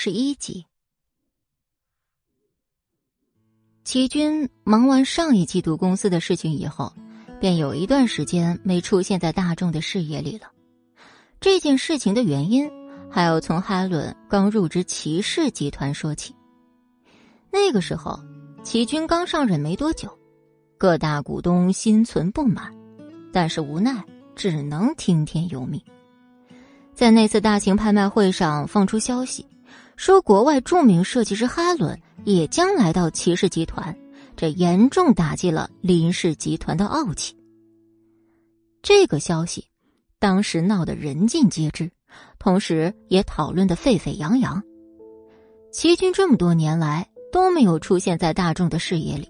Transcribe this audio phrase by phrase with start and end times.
[0.00, 0.64] 十一集。
[3.82, 6.92] 齐军忙完上一季度公司的事情以后，
[7.40, 10.52] 便有一段时间没出现在大众的视野里了。
[11.40, 12.70] 这件事情的原因，
[13.10, 16.32] 还要从哈伦刚入职齐氏集团说起。
[17.50, 18.20] 那个时候，
[18.62, 20.16] 齐军刚上任没多久，
[20.78, 22.72] 各大股东心存不满，
[23.32, 24.04] 但是无奈
[24.36, 25.82] 只能听天由命。
[26.94, 29.44] 在那次大型拍卖会上放出消息。
[29.98, 33.98] 说国外著名设计师哈伦也将来到骑士集团，
[34.36, 37.36] 这严重打击了林氏集团的傲气。
[38.80, 39.66] 这个消息
[40.20, 41.90] 当时闹得人尽皆知，
[42.38, 44.62] 同时也讨论的沸沸扬扬。
[45.72, 49.28] 齐军这么多年来都没有出现在大众的视野里，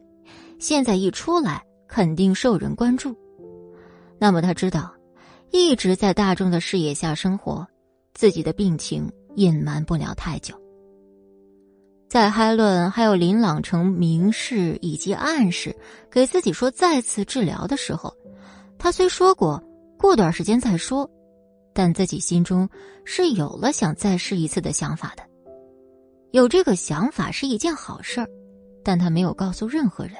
[0.58, 3.16] 现在一出来肯定受人关注。
[4.18, 4.92] 那么他知道，
[5.50, 7.66] 一直在大众的视野下生活，
[8.12, 9.10] 自己的病情。
[9.38, 10.54] 隐瞒不了太久。
[12.08, 15.76] 在海伦还有林朗成明示以及暗示
[16.10, 18.12] 给自己说再次治疗的时候，
[18.78, 19.62] 他虽说过
[19.98, 21.08] 过段时间再说，
[21.72, 22.68] 但自己心中
[23.04, 25.22] 是有了想再试一次的想法的。
[26.32, 28.28] 有这个想法是一件好事儿，
[28.82, 30.14] 但他没有告诉任何人。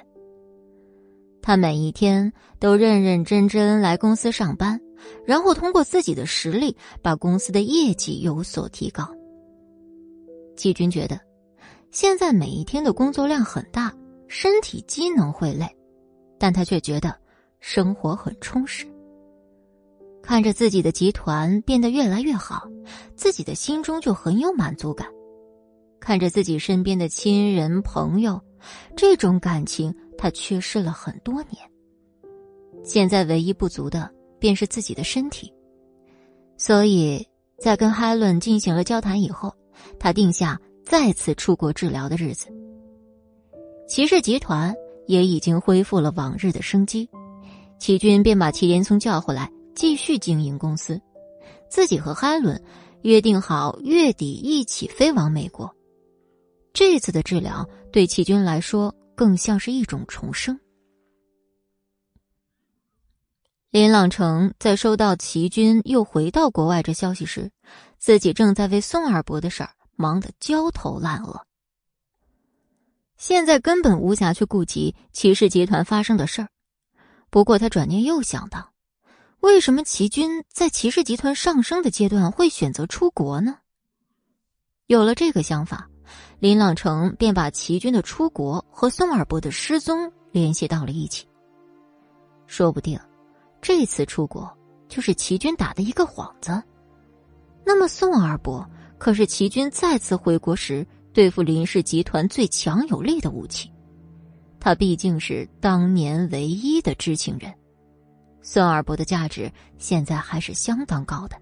[1.41, 4.79] 他每一天都认认真真来公司上班。
[5.25, 9.09] 然后通过自己的实力，把公司的业绩有所提高。
[10.57, 11.21] 季军觉得，
[11.91, 13.95] 现在每一天的工作量很大，
[14.27, 15.67] 身体机能会累，
[16.39, 17.17] 但他却觉得
[17.61, 18.87] 生活很充实。
[20.23, 22.69] 看着自己的集团变得越来越好，
[23.17, 25.09] 自己的心中就很有满足感。
[26.01, 28.41] 看着自己身边的亲人朋友，
[28.97, 31.57] 这种感情他缺失了很多年。
[32.85, 34.18] 现在唯一不足的。
[34.39, 35.53] 便是自己的身体，
[36.57, 37.27] 所以
[37.59, 39.55] 在跟海伦进行了交谈以后，
[39.99, 42.49] 他定下再次出国治疗的日子。
[43.89, 44.75] 骑士集团
[45.07, 47.09] 也已经恢复了往日的生机，
[47.79, 51.01] 齐军便把齐连聪叫回来继续经营公司，
[51.69, 52.63] 自己和海伦
[53.03, 55.75] 约定好月底一起飞往美国。
[56.73, 60.59] 这次的治疗对齐军来说更像是一种重生。
[63.71, 67.51] 林朗成在收到齐军又回到国外这消息时，
[67.99, 71.45] 自己正在为宋二伯的事儿忙得焦头烂额。
[73.19, 76.49] 现在根本无暇去顾及齐氏集团发生的事儿。
[77.29, 78.73] 不过他转念又想到，
[79.41, 83.59] 为什么齐军在齐氏集团上升的阶段会选择出国呢？
[84.87, 85.91] 有了这个想法，
[86.39, 91.29] 林朗成便把齐军的出国和宋二伯的失踪联系到了一起。
[92.47, 92.99] 说不定。
[93.69, 94.51] 这次出国
[94.89, 96.63] 就是齐军打的一个幌子，
[97.67, 103.71] 那么宋二伯可是齐军再次回国时对付林氏集团最强有力的武器，
[104.59, 107.53] 他毕竟是当年唯一的知情人，
[108.41, 111.37] 宋二伯的价值现在还是相当高的。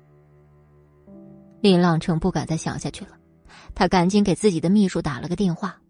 [1.60, 3.12] 林浪成不敢再想下去了，
[3.72, 5.80] 他赶紧给自己的秘书打了个电话，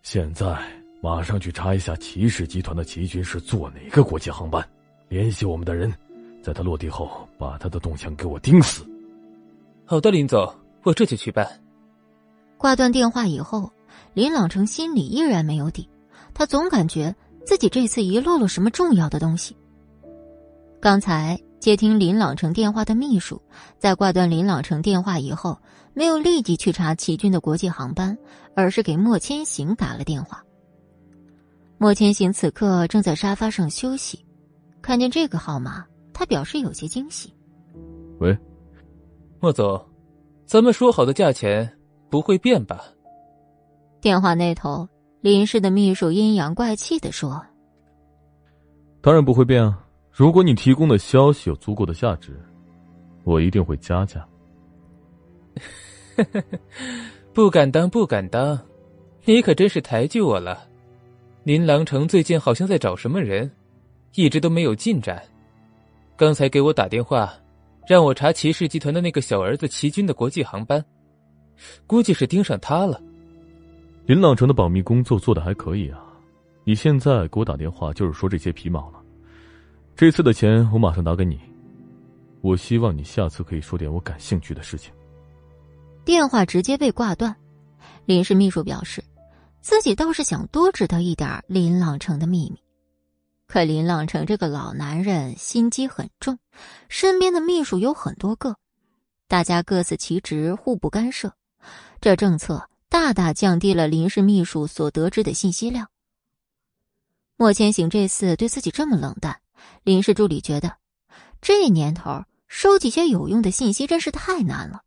[0.00, 0.58] 现在。
[1.00, 4.68] 马上去查一下齐氏集团的齐军是坐哪个国际航班，
[5.08, 5.92] 联系我们的人，
[6.42, 8.84] 在他落地后把他的动向给我盯死。
[9.84, 10.54] 好的，林总，
[10.84, 11.48] 我这就去办。
[12.58, 13.72] 挂断电话以后，
[14.12, 15.88] 林朗成心里依然没有底，
[16.34, 17.14] 他总感觉
[17.46, 19.56] 自己这次遗漏了什么重要的东西。
[20.80, 23.40] 刚才接听林朗成电话的秘书，
[23.78, 25.58] 在挂断林朗成电话以后，
[25.94, 28.16] 没有立即去查齐军的国际航班，
[28.54, 30.44] 而是给莫千行打了电话。
[31.78, 34.24] 莫千行此刻正在沙发上休息，
[34.88, 35.84] 看见这个号码，
[36.14, 37.30] 他表示有些惊喜。
[38.20, 38.34] 喂，
[39.38, 39.78] 莫总，
[40.46, 41.70] 咱们说好的价钱
[42.08, 42.82] 不会变吧？
[44.00, 44.88] 电话那头，
[45.20, 47.38] 林氏的秘书阴阳怪气的说
[49.02, 49.86] ：“当然不会变啊！
[50.10, 52.40] 如果你提供的消息有足够的价值，
[53.24, 54.26] 我一定会加价。
[57.34, 58.58] ”不敢当，不敢当，
[59.26, 60.66] 你可真是抬举我了。
[61.42, 63.50] 林郎城最近好像在找什么人，
[64.14, 65.22] 一直都没有进展。
[66.16, 67.32] 刚才给我打电话，
[67.86, 70.84] 让我查骑士集团的那个小儿子齐军的国际航班，
[71.86, 73.00] 估计是盯上他了。
[74.06, 76.02] 林朗城的保密工作做的还可以啊，
[76.64, 79.00] 你现在给我打电话就是说这些皮毛了。
[79.94, 81.38] 这次的钱我马上打给你，
[82.40, 84.92] 我希望你下次可以说点我感兴趣的事情。
[86.04, 87.36] 电话直接被挂断，
[88.06, 89.02] 林氏秘书表示。
[89.60, 92.58] 自己倒是想多知道一点林朗城的秘密，
[93.48, 96.38] 可林朗成这个老男人心机很重，
[96.90, 98.56] 身边的秘书有很多个，
[99.26, 101.32] 大家各司其职，互不干涉，
[101.98, 105.88] 这政策大大降低了林氏秘书所得知的信息量。
[107.38, 109.40] 莫千行这次对自己这么冷淡，
[109.82, 110.76] 林氏助理觉得
[111.40, 114.82] 这年头收集些有用的信息真是太难了，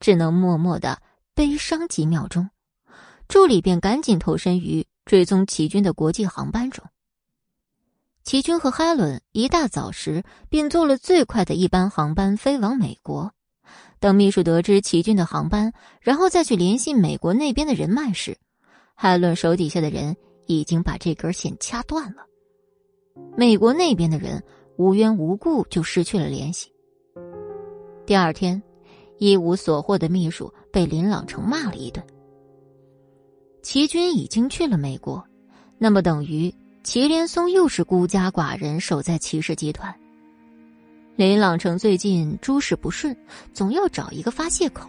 [0.00, 1.02] 只能默默的
[1.34, 2.48] 悲伤几秒钟。
[3.28, 6.82] 助理便赶紧投身于追踪齐军的国际航班中。
[8.26, 13.32] 齐军和海伦一大早时便坐了最快的一班航班飞往美国。
[14.00, 18.36] 等秘书得知齐军的航班，然后再去联系美国那边的人脉时，
[18.96, 22.26] 海伦手底下的人已经把这根线掐断了。
[23.36, 24.42] 美国那边的人
[24.76, 26.72] 无缘无故就失去了联系。
[28.04, 28.60] 第二天，
[29.18, 32.04] 一无所获的秘书被林朗成骂了一顿。
[33.62, 35.24] 齐军已经去了美国，
[35.78, 36.52] 那么等于
[36.86, 39.92] 祁连松又是孤家寡人守在齐氏集团。
[41.16, 43.14] 林朗成最近诸事不顺，
[43.52, 44.88] 总要找一个发泄口。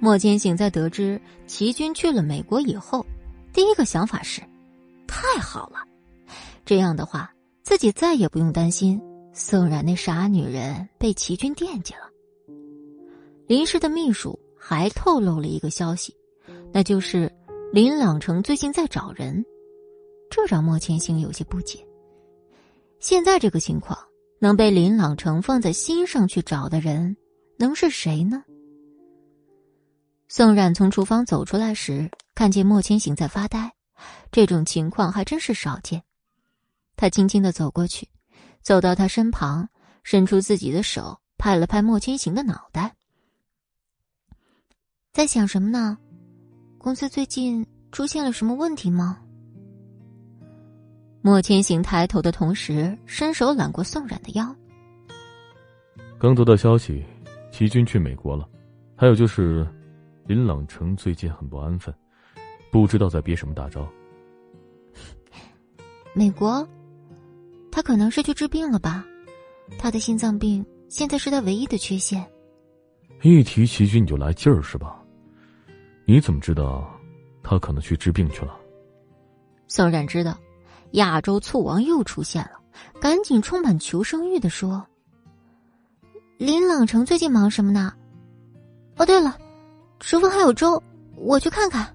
[0.00, 3.06] 莫千行在得知齐军去了美国以后，
[3.52, 4.42] 第一个想法是：
[5.06, 5.86] 太好了，
[6.64, 7.32] 这样的话，
[7.62, 9.00] 自己再也不用担心
[9.32, 12.10] 宋冉那傻女人被齐军惦记了。
[13.46, 16.12] 林氏的秘书还透露了一个消息。
[16.72, 17.32] 那就是
[17.72, 19.44] 林朗成最近在找人，
[20.30, 21.84] 这让莫千行有些不解。
[23.00, 23.98] 现在这个情况，
[24.40, 27.16] 能被林朗成放在心上去找的人，
[27.58, 28.42] 能是谁呢？
[30.28, 33.72] 宋冉从厨房走出来时，看见莫千行在发呆，
[34.30, 36.02] 这种情况还真是少见。
[36.96, 38.08] 他轻轻的走过去，
[38.60, 39.68] 走到他身旁，
[40.02, 42.94] 伸出自己的手，拍了拍莫千行的脑袋，
[45.12, 45.96] 在想什么呢？
[46.76, 49.20] 公司最近出现了什么问题吗？
[51.28, 54.56] 莫千行抬头的同时，伸手揽过宋冉的腰。
[56.18, 57.04] 刚得到消息，
[57.52, 58.48] 齐军去美国了。
[58.96, 59.68] 还有就是，
[60.24, 61.94] 林朗城最近很不安分，
[62.72, 63.86] 不知道在憋什么大招。
[66.16, 66.66] 美国，
[67.70, 69.04] 他可能是去治病了吧？
[69.78, 72.26] 他的心脏病现在是他唯一的缺陷。
[73.20, 74.98] 一提齐军你就来劲儿是吧？
[76.06, 76.90] 你怎么知道，
[77.42, 78.58] 他可能去治病去了？
[79.66, 80.34] 宋冉知道，
[80.92, 82.52] 亚洲醋王又出现了，
[83.00, 84.86] 赶紧充满求生欲的说
[86.38, 87.92] ：“林朗城最近忙什么呢？
[88.96, 89.36] 哦，对了，
[90.00, 90.82] 厨房还有粥，
[91.16, 91.94] 我去看看。”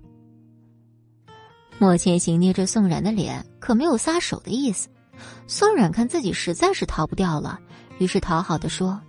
[1.80, 4.88] 莫千行捏着宋冉的脸，可没有撒手的意思。
[5.48, 7.60] 宋冉看自己实在是逃不掉了，
[7.98, 9.01] 于是讨好的说：“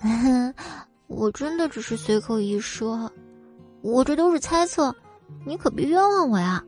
[1.08, 3.10] 我真的只是随口一说。”
[3.80, 4.92] 我这都是猜测，
[5.46, 6.64] 你可别冤枉我呀！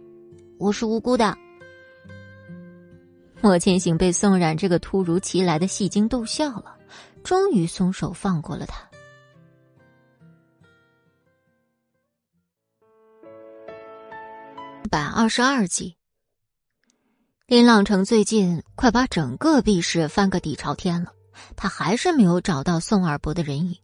[0.59, 1.37] 我是无辜的。
[3.43, 6.77] 莫千行被宋冉这个突如其来的戏精逗笑了，
[7.25, 8.89] 终于松手放过了他。
[14.85, 15.97] 一百二十二集，
[17.47, 21.13] 林朗成最近快把整个 B 市翻个底朝天了，
[21.57, 23.77] 他还是没有找到宋二伯的人影。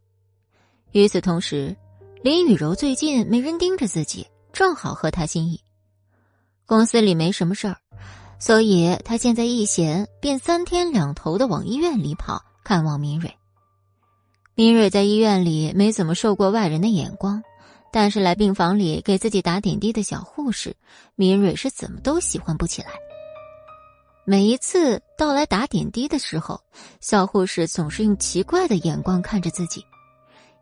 [0.92, 1.76] 与此同时。
[2.22, 5.60] 林雨柔最近没人盯着自己，正好合他心意。
[6.64, 7.76] 公司里没什么事儿，
[8.38, 13.34] 所以他现在一闲便三天两头的往医院里跑看望明蕊。
[14.54, 17.42] 明蕊在医院里没怎么受过外人的眼光，
[17.92, 20.76] 但是来病房里给自己打点滴的小护士，
[21.14, 22.88] 明蕊是怎么都喜欢不起来。
[24.24, 26.60] 每一次到来打点滴的时候，
[27.00, 29.84] 小护士总是用奇怪的眼光看着自己，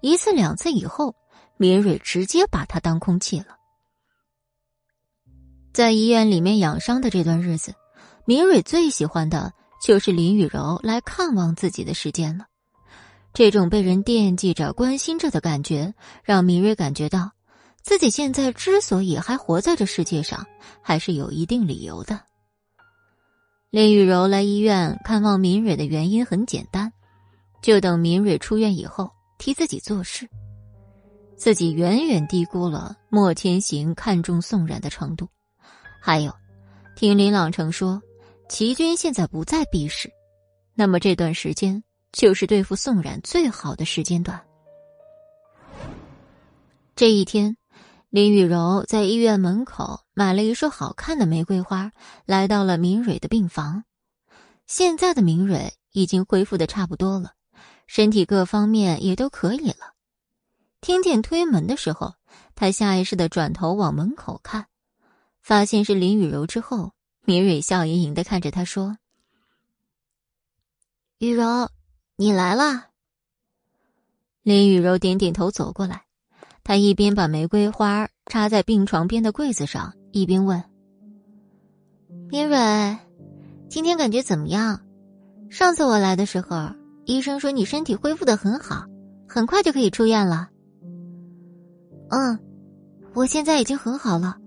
[0.00, 1.14] 一次两次以后。
[1.56, 3.56] 明蕊直接把他当空气了。
[5.74, 7.74] 在医院里面养伤的这段日子，
[8.24, 9.52] 明蕊最喜欢的
[9.82, 12.46] 就是林雨柔来看望自己的时间了。
[13.32, 17.32] 这种被人惦记着、关心着的感觉，让明蕊感觉到
[17.82, 20.46] 自己现在之所以还活在这世界上，
[20.80, 22.20] 还是有一定理由的。
[23.70, 26.92] 林雨柔来医院看望明蕊的原因很简单，
[27.62, 30.28] 就等明蕊出院以后替自己做事。
[31.36, 35.28] 自己远远低估了莫千行看中宋冉的程度，
[36.06, 36.30] 还有，
[36.94, 38.02] 听林朗成说，
[38.46, 40.12] 齐军现在不在 B 市，
[40.74, 41.82] 那么这段时间
[42.12, 44.38] 就是对付宋冉最好的时间段。
[46.94, 47.56] 这一天，
[48.10, 51.90] 林雨柔在医院门口买了一束好看的玫瑰花，
[52.26, 53.84] 来到了明蕊的病房。
[54.66, 57.30] 现在的明蕊已经恢复的差不多了，
[57.86, 59.94] 身体各方面也都可以了。
[60.82, 62.12] 听见推门的时候，
[62.54, 64.66] 他下意识的转头往门口看，
[65.44, 66.92] 发现是林雨柔之后，
[67.26, 68.96] 明蕊笑盈盈的看着他说
[71.20, 71.68] ：“雨柔，
[72.16, 72.86] 你来了。”
[74.42, 76.06] 林雨柔点点头走过来，
[76.62, 80.64] 她一边把玫瑰花插在病床边的柜子上，一边问
[82.30, 82.98] ：“明蕊，
[83.68, 84.80] 今天感觉怎么样？
[85.50, 86.70] 上次我来的时候，
[87.04, 88.86] 医生说你身体恢复的很好，
[89.28, 90.48] 很快就可以出院了。
[92.08, 92.38] ”“嗯，
[93.12, 94.38] 我现在已经很好了。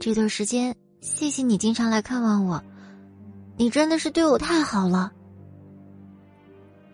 [0.00, 2.62] 这段时间，谢谢你经常来看望我，
[3.56, 5.12] 你真的是对我太好了。”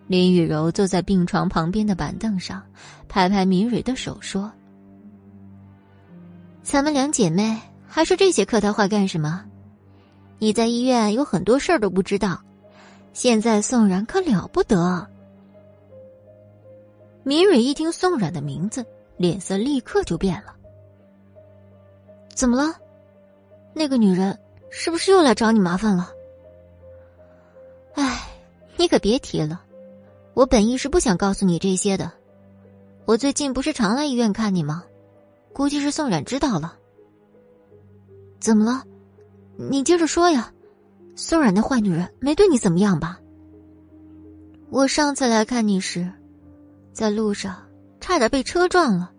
[0.07, 2.63] 林雨柔坐在病床旁边的板凳上，
[3.07, 4.51] 拍拍明蕊的手说
[6.63, 9.45] ：“咱们两姐妹还说这些客套话干什么？
[10.37, 12.41] 你在医院有很多事儿都不知道，
[13.13, 15.07] 现在宋冉可了不得。”
[17.23, 18.85] 明蕊一听宋冉的名字，
[19.17, 20.55] 脸色立刻就变了。
[22.35, 22.75] 怎么了？
[23.77, 24.39] 那个女人
[24.71, 26.09] 是不是又来找你麻烦了？
[27.93, 28.29] 哎，
[28.77, 29.61] 你可别提了。
[30.33, 32.09] 我本意是不想告诉你这些的，
[33.05, 34.85] 我最近不是常来医院看你吗？
[35.53, 36.77] 估计是宋冉知道了。
[38.39, 38.83] 怎么了？
[39.57, 40.51] 你接着说呀。
[41.17, 43.19] 宋冉那坏女人没对你怎么样吧？
[44.69, 46.11] 我上次来看你时，
[46.91, 47.65] 在路上
[48.01, 49.11] 差点被车撞了，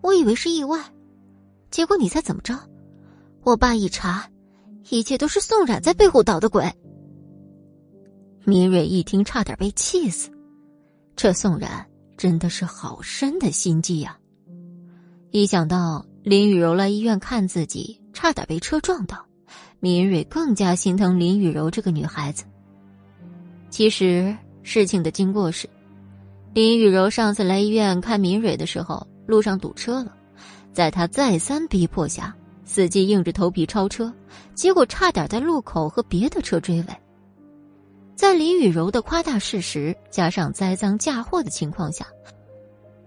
[0.00, 0.78] 我以为是意外，
[1.70, 2.58] 结果你猜怎么着？
[3.44, 4.24] 我爸一查，
[4.90, 6.64] 一切都是宋冉在背后捣的鬼。
[8.44, 10.30] 明蕊一听，差点被气死。
[11.16, 11.84] 这宋冉
[12.16, 14.16] 真的是好深的心机呀！
[15.32, 19.26] 一想到林雨柔来医院看自己，差点被车撞到，
[19.80, 22.44] 明蕊更加心疼林雨柔这个女孩子。
[23.70, 25.68] 其实事情的经过是，
[26.54, 30.14] 林雨柔上次来医院看明蕊的时候，路上堵车了，
[30.72, 32.36] 在她再三逼迫下，
[32.72, 34.10] 司机硬着头皮超车，
[34.54, 36.86] 结果差点在路口和别的车追尾。
[38.16, 42.06] 在林雨柔的夸大事实加上栽赃嫁祸的情况下，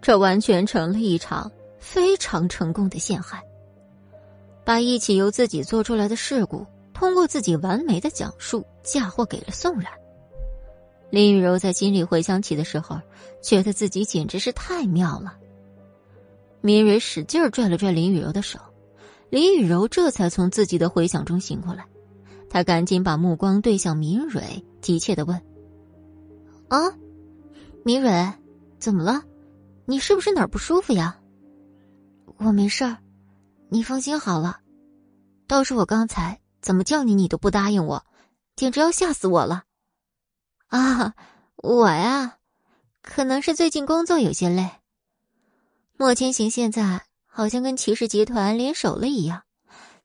[0.04, 3.42] 这完全成了一场非常成功的陷害。
[4.64, 9.92] 把一起由自己做出来的事故，通过自己完美的讲述嫁祸给了宋冉。
[11.10, 13.02] 林雨柔在心里回想起的时候，
[13.42, 15.36] 觉得自己简直是太妙了。
[16.62, 18.60] 明蕊使劲拽了拽林雨柔的手，
[19.30, 21.86] 林雨柔这才从自己的回想中醒过来。
[22.50, 25.42] 她赶紧把目光对向明蕊，急切的问
[26.70, 26.80] ：“啊，
[27.84, 28.34] 明蕊，
[28.80, 29.24] 怎么了？
[29.86, 31.20] 你是不是哪儿不舒服呀
[32.38, 32.98] ？”“我没事儿，
[33.70, 34.60] 你放心好了。
[35.48, 38.06] 倒是我刚才怎么叫你，你都不答应我，
[38.56, 39.64] 简直要吓死我了。
[40.68, 41.14] ”“啊，
[41.58, 42.38] 我呀，
[43.02, 44.70] 可能是最近工作有些累。
[45.98, 47.06] 莫千行现在
[47.36, 49.42] 好像跟骑士集团联手了一样。”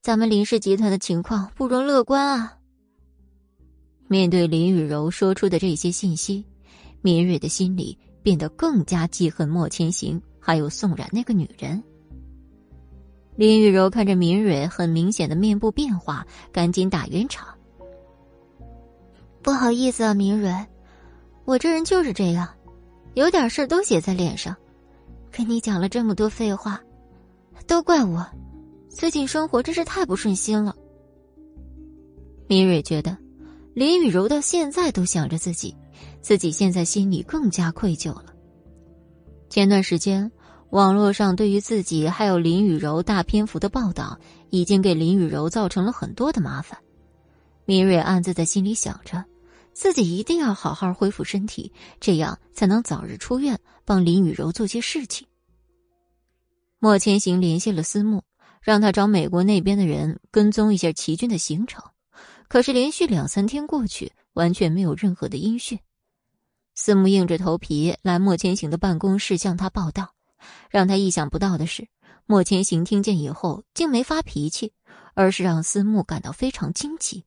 [0.02, 2.56] 咱们林氏集团的情况不容乐观啊！
[4.08, 6.44] 面对林雨柔说出的这些信息，
[7.02, 11.80] 明蕊的心里变得更加记恨莫千行，还有宋冉那个女人。
[13.36, 17.46] 林雨柔看着明蕊很明显的面部变化，赶紧打圆场
[19.40, 20.66] ：“不好意思啊，明蕊，
[21.44, 22.48] 我这人就是这样，
[23.14, 24.56] 有点事都写在脸上，
[25.30, 26.82] 跟你讲了这么多废话，
[27.70, 28.26] 都怪我。”
[28.90, 30.74] 最近生活真是太不顺心了。
[32.48, 33.16] 明蕊觉得，
[33.74, 35.76] 林雨柔到现在都想着自己，
[36.20, 38.34] 自己现在心里更加愧疚了。
[39.48, 40.32] 前段时间，
[40.70, 44.18] 网络上对于自己还有林雨柔大篇幅的报道，
[44.50, 46.76] 已经给林雨柔造成了很多的麻烦。
[47.66, 49.24] 明蕊暗自在心里想着，
[49.72, 55.24] 自己一定要好好恢复身体，这样才能早日出院，帮林雨柔做些事情。
[56.80, 58.24] 莫千行联系了思慕。
[58.62, 61.82] 让他找美国那边的人跟踪一下齐军的行程，
[62.46, 65.80] 可是连续两三天过去，完全没有任何的音讯。
[66.74, 70.14] 司慕硬着头皮来莫千行的办公室向他报道，
[70.68, 71.88] 让他意想不到的是，
[72.26, 74.74] 莫千行听见以后竟没发脾气，
[75.14, 77.24] 而是让司慕感到非常惊奇。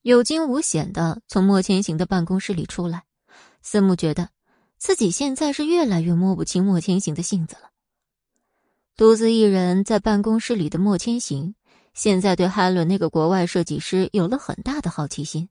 [0.00, 3.04] 有惊无险的从莫千行的办公室里出来，
[3.60, 4.30] 思慕觉得
[4.82, 7.70] 自己现在是越来越摸不清莫千行的性子了。
[8.96, 11.54] 独自一人在办公室里的莫千行，
[11.94, 15.48] 现在对海伦那个国外设计师有了很大的好奇心。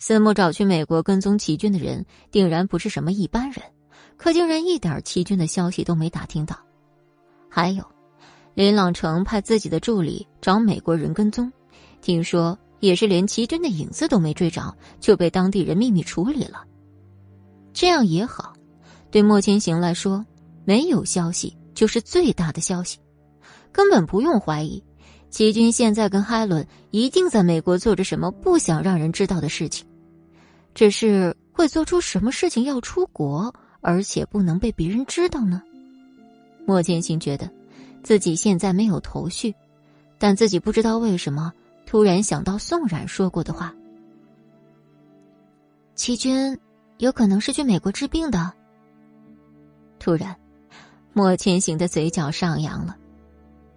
[0.00, 3.62] 司慕找去美国跟踪齐军的人，定然不是什么一般人，
[4.16, 6.58] 可竟然一点齐军的消息都没打听到。
[7.48, 7.84] 还有，
[8.54, 11.52] 林朗成派自己的助理找美国人跟踪，
[12.00, 16.64] 听说也是连齐军的影子都没追着，就被当地人秘密处理了。
[17.74, 18.54] 这样也好，
[19.10, 20.24] 对莫千行来说，
[20.64, 21.54] 没有消息。
[21.74, 23.00] 就是最大的消息，
[23.72, 24.80] 根本不用怀疑，
[25.28, 29.84] 齐军现在跟海伦一定在美国做着什么不想让人知道的事情，
[30.72, 35.60] 只是会做出什么事情要出国，而且不能被别人知道呢？
[36.64, 37.50] 莫千行觉得
[38.04, 39.52] 自己现在没有头绪，
[40.16, 41.52] 但自己不知道为什么
[41.86, 43.74] 突然想到宋冉说过的话
[45.96, 46.56] ：“齐军
[46.98, 48.52] 有可能是去美国治病的。”
[49.98, 50.36] 突然，
[51.12, 52.96] 莫千行的嘴角上扬了，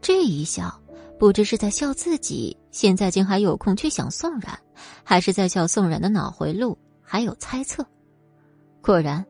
[0.01, 0.81] 这一笑，
[1.17, 4.59] 不知是在笑自己现在竟还有空去想宋冉，
[5.03, 7.85] 还是在笑宋冉的脑回路还有猜测。
[8.81, 9.25] 果然，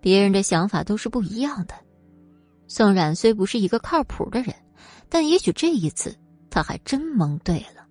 [0.00, 1.74] 别人的想法都是不一样的。
[2.66, 4.54] 宋冉虽不是一个靠谱的人，
[5.08, 6.14] 但也许这一次
[6.50, 7.83] 他还真蒙对了。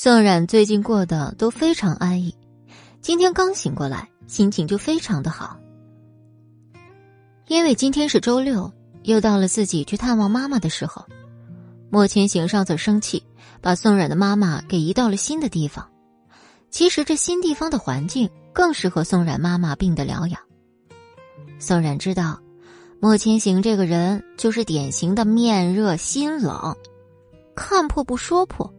[0.00, 2.32] 宋冉最近过得都非常安逸，
[3.00, 5.58] 今天刚醒过来，心情就非常的好。
[7.48, 11.04] 因为今天是周六，又到了自己去探望妈妈的时候。
[11.90, 13.24] 莫千行上次生气，
[13.60, 15.90] 把宋冉的妈妈给移到了新的地方。
[16.70, 20.40] 其实这新地方的环境更适合宋冉妈妈病的疗养。
[21.58, 22.38] 宋冉知道，
[23.00, 26.76] 莫千行这个人就是典型的面热心冷，
[27.56, 28.72] 看破不说破，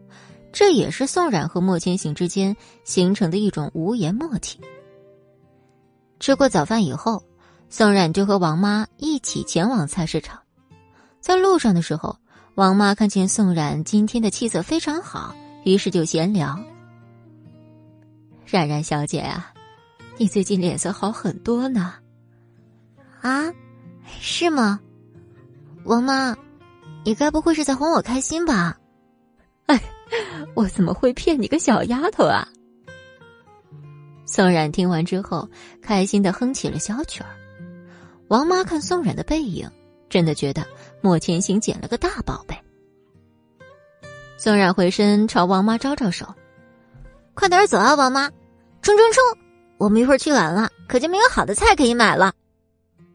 [0.52, 4.60] 这也是宋冉和莫千行之间形成的一种无言默契。
[6.20, 7.24] 吃过早饭以后，
[7.70, 10.40] 宋冉就和王妈一起前往菜市场，
[11.20, 12.18] 在路上的时候。
[12.56, 16.60] 王妈看见宋冉今天的气色非常好，于是就闲聊
[18.46, 19.54] ：“冉冉小姐啊，
[20.18, 21.94] 你最近脸色好很多呢。
[23.22, 23.46] ”“啊，
[24.20, 24.78] 是吗？”
[25.86, 26.36] 王妈，
[27.06, 28.78] 你该不会是在哄我开心吧？
[30.56, 32.48] 我怎么会骗你个小丫头啊？
[34.26, 35.50] 宋冉听完之后，
[35.82, 37.30] 开心的哼起了小曲儿。
[38.28, 39.70] 王妈看宋冉的背影。
[40.10, 40.66] 真的觉得
[41.02, 42.60] 莫千行捡了个大宝贝。
[44.40, 46.26] 宋冉回身朝王妈招招手
[47.36, 48.28] ：“快点走啊，王妈，
[48.82, 49.24] 冲冲冲！
[49.78, 52.34] 我们一会儿去晚了，可就没有好的菜可以买了。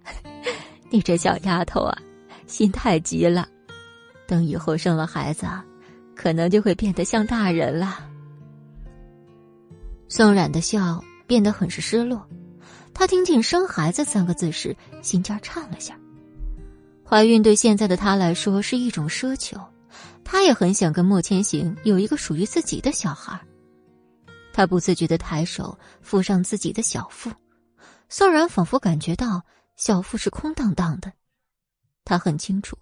[0.88, 1.98] ”你这小丫头啊，
[2.46, 3.48] 心太急了，
[4.28, 5.48] 等以后生了孩子，
[6.14, 8.10] 可能就会变得像大人了。
[10.08, 12.26] 宋冉的笑变得很是失落，
[12.92, 15.98] 她听见“生孩子”三个字时，心尖颤了下。
[17.04, 19.58] 怀孕对现在的她来说是一种奢求，
[20.24, 23.40] 她也很想跟莫千行有一个属于自己的小孩。
[24.52, 27.30] 她不自觉的抬手抚上自己的小腹，
[28.08, 29.42] 宋冉仿佛感觉到
[29.76, 31.12] 小腹是空荡荡的。
[32.04, 32.76] 他很清楚，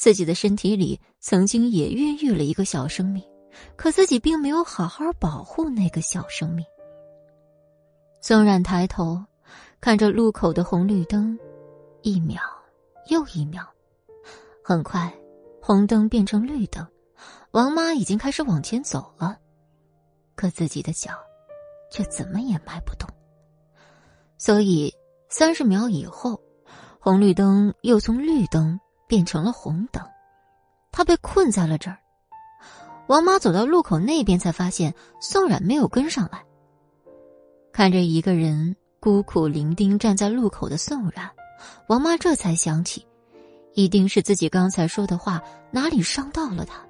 [0.00, 3.22] 自己的身体里曾经也孕育了一个小生命，
[3.76, 6.64] 可自己并没有好好保护那个小生命。
[8.22, 9.22] 宋冉抬头，
[9.78, 11.38] 看着路口的红绿灯，
[12.00, 12.40] 一秒。
[13.08, 13.62] 又一秒，
[14.64, 15.12] 很快，
[15.60, 16.86] 红灯变成绿灯，
[17.50, 19.36] 王妈已经开始往前走了，
[20.34, 21.10] 可自己的脚
[21.90, 23.06] 却怎么也迈不动。
[24.38, 24.94] 所以，
[25.28, 26.40] 三十秒以后，
[26.98, 28.80] 红绿灯又从绿灯
[29.10, 30.00] 变成了红灯，
[30.92, 31.98] 她被困在了这儿。
[33.08, 36.44] 王妈走到路口那边，才发现宋冉没有跟上来。
[37.72, 41.28] 看着一个人孤苦伶仃站在路口的宋冉。
[41.88, 43.04] 王妈这才想起，
[43.74, 45.42] 一定是自己刚才说的话
[45.72, 46.80] 哪里伤到了他。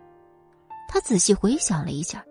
[0.90, 2.22] 她仔细回想了一下，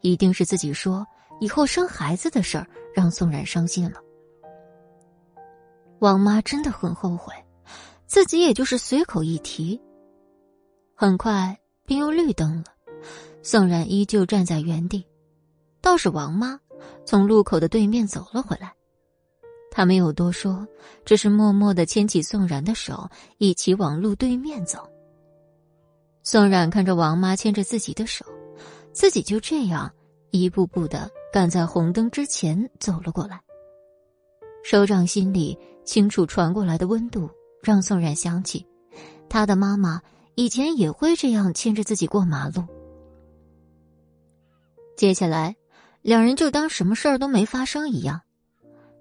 [0.00, 1.06] 一定是自己说
[1.38, 4.00] 以后生孩子的事儿让宋冉伤心了。
[5.98, 7.34] 王妈真的很后悔，
[8.06, 9.80] 自己也就是随口一提。
[10.94, 12.64] 很快便又绿灯了，
[13.42, 15.04] 宋冉依旧站在原地，
[15.80, 16.58] 倒是王妈
[17.04, 18.72] 从路口的对面走了回来。
[19.70, 20.66] 他没有多说，
[21.04, 24.88] 只是默默的牵起宋冉的手，一起往路对面走。
[26.22, 28.24] 宋冉看着王妈牵着自己的手，
[28.92, 29.92] 自己就这样
[30.30, 33.38] 一步步的赶在红灯之前走了过来。
[34.64, 37.28] 手掌心里清楚传过来的温度，
[37.66, 38.64] 让宋冉想起，
[39.28, 40.00] 他的妈妈
[40.36, 42.64] 以前也会这样牵着自己过马路。
[44.96, 45.56] 接下来，
[46.00, 48.20] 两人就当什么事儿都没发生一样。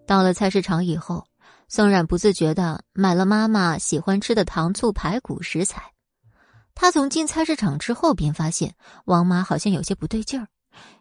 [0.08, 1.28] 到了菜市场以后，
[1.68, 5.84] 宋冉不自觉的买了妈妈喜欢吃的糖醋排骨食材。
[6.74, 8.74] 他从进菜市场之后便发现
[9.06, 10.48] 王妈好像有些不对劲儿，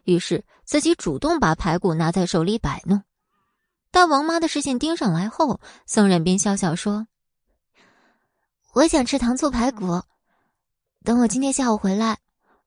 [0.03, 3.01] 于是自己主动把排骨拿在手里摆弄。
[3.89, 7.07] 但王妈的视线盯上来后，宋冉便笑笑说
[8.75, 10.01] ：“我想吃糖醋排骨，
[11.05, 12.17] 等我今天下午回来，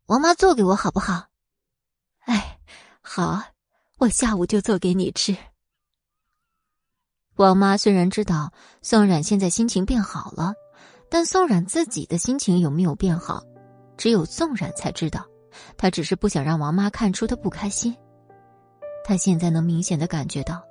[0.06, 1.26] 王妈做给我好不好
[2.24, 2.58] ？”“哎，
[3.02, 3.42] 好，
[3.98, 5.36] 我下午就做给你吃。”
[7.36, 10.54] 王妈虽然知道宋冉现在心情变好了，
[11.10, 13.44] 但宋冉自己的心情有没有变好，
[13.98, 15.26] 只有宋冉才知道。
[15.76, 17.94] 他只是不想让王妈看出他不开心。
[19.04, 20.64] 他现在能明显的感觉到，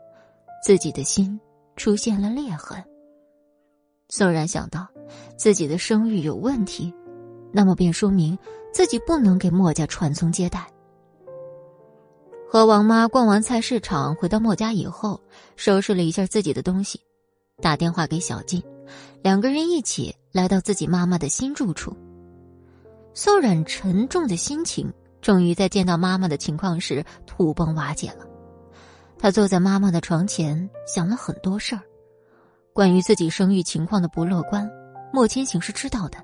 [0.64, 1.40] 自己的心
[1.76, 2.84] 出现了裂痕。
[4.10, 4.88] 宋然想到
[5.36, 6.94] 自己的声誉有问题，
[7.52, 8.38] 那么便说明
[8.72, 10.68] 自己不能给墨家传宗接代。
[12.50, 15.20] 和王妈逛完菜市场，回到墨家以后，
[15.56, 17.02] 收拾了一下自己的东西，
[17.62, 18.64] 打电话给小静，
[19.22, 21.96] 两个人一起来到自己妈妈的新住处。
[23.14, 28.26] 宋冉沉重的心情终于在见到妈妈的情况时土崩瓦解了。
[29.20, 31.82] 他坐在妈妈的床前，想了很多事儿。
[32.72, 34.70] 关于自己生育情况的不乐观，
[35.14, 36.18] 莫千行是知道的，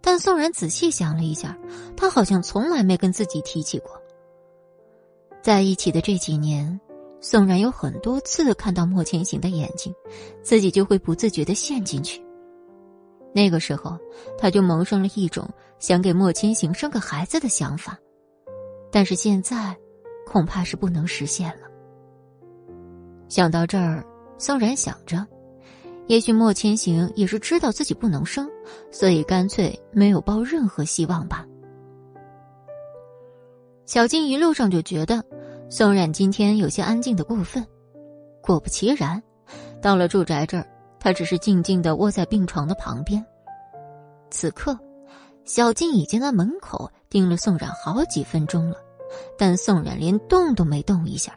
[0.00, 1.56] 但宋然仔细想了一下，
[1.96, 3.90] 他好像从来没跟自己提起过。
[5.42, 6.80] 在一起的这几年，
[7.20, 9.94] 宋然有很多次看到莫千行的眼睛，
[10.42, 12.24] 自己就会不自觉的陷进去。
[13.32, 13.98] 那个时候，
[14.38, 17.98] 他就萌生了一种想给莫千行生个孩子的想法，
[18.90, 19.76] 但是现在，
[20.26, 21.66] 恐怕是不能实现了。
[23.28, 24.04] 想到这儿，
[24.38, 25.26] 宋然想着，
[26.06, 28.48] 也许莫千行也是知道自己不能生，
[28.90, 31.46] 所以干脆没有抱任何希望吧。
[33.84, 35.24] 小静一路上就觉得。
[35.68, 37.66] 宋冉今天有些安静的过分，
[38.40, 39.20] 果不其然，
[39.82, 40.64] 到了住宅这儿，
[41.00, 43.20] 他只是静静的窝在病床的旁边。
[44.30, 44.78] 此刻，
[45.44, 48.76] 小静已经在门口盯了宋冉好几分钟了，
[49.36, 51.36] 但宋冉连动都没动一下。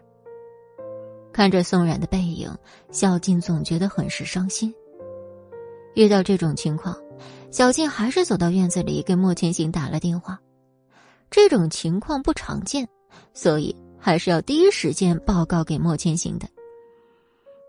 [1.39, 2.53] 看着宋冉的背影，
[2.91, 4.75] 小静总觉得很是伤心。
[5.95, 6.93] 遇到这种情况，
[7.49, 10.37] 小静还是走到院子里给莫千行打了电话。
[11.31, 12.85] 这种情况不常见，
[13.33, 13.73] 所以。
[13.97, 16.49] 还是要第一时间报告给莫千行的。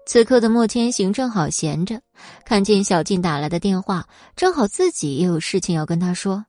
[0.04, 2.02] 此刻的莫千行正好闲着，
[2.44, 6.44] 看见小静打来的电话，正好自己也有事情要跟他说。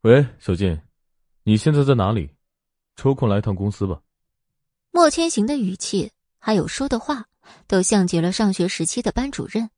[0.00, 0.80] 喂，小静，
[1.42, 2.30] 你现在在哪里？
[2.96, 4.00] 抽空来趟公司吧。
[4.94, 7.26] 莫千行的语气还有说的话，
[7.66, 9.70] 都像极了上学时期的班主任。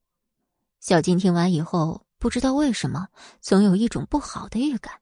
[0.80, 3.08] 小静听完以后，不知道为什么，
[3.40, 5.00] 总有一种不好的预感。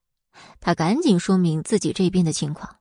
[0.61, 2.77] 他赶紧说明自己这边的情况。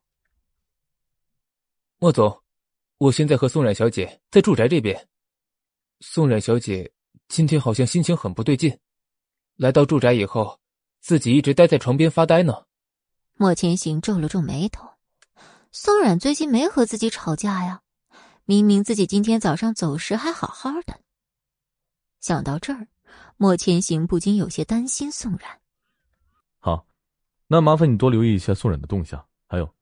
[1.99, 2.43] 莫总，
[2.97, 5.07] 我现在和宋冉小姐在住宅这边。
[6.01, 6.91] 宋冉小姐
[7.29, 8.77] 今天好像心情很不对劲，
[9.55, 10.59] 来到住宅以后，
[10.99, 12.65] 自己一直待在床边发呆呢。
[13.35, 14.85] 莫千行皱了皱眉头，
[15.73, 17.81] 宋冉最近没和自己吵架呀，
[18.43, 20.99] 明明自己今天早上走时还好好的。
[22.19, 22.87] 想到这儿，
[23.37, 25.61] 莫千行不禁有些担心宋冉。
[26.59, 26.85] 好。
[27.47, 29.75] 那麻烦你多留意一下宋冉的动向，还有，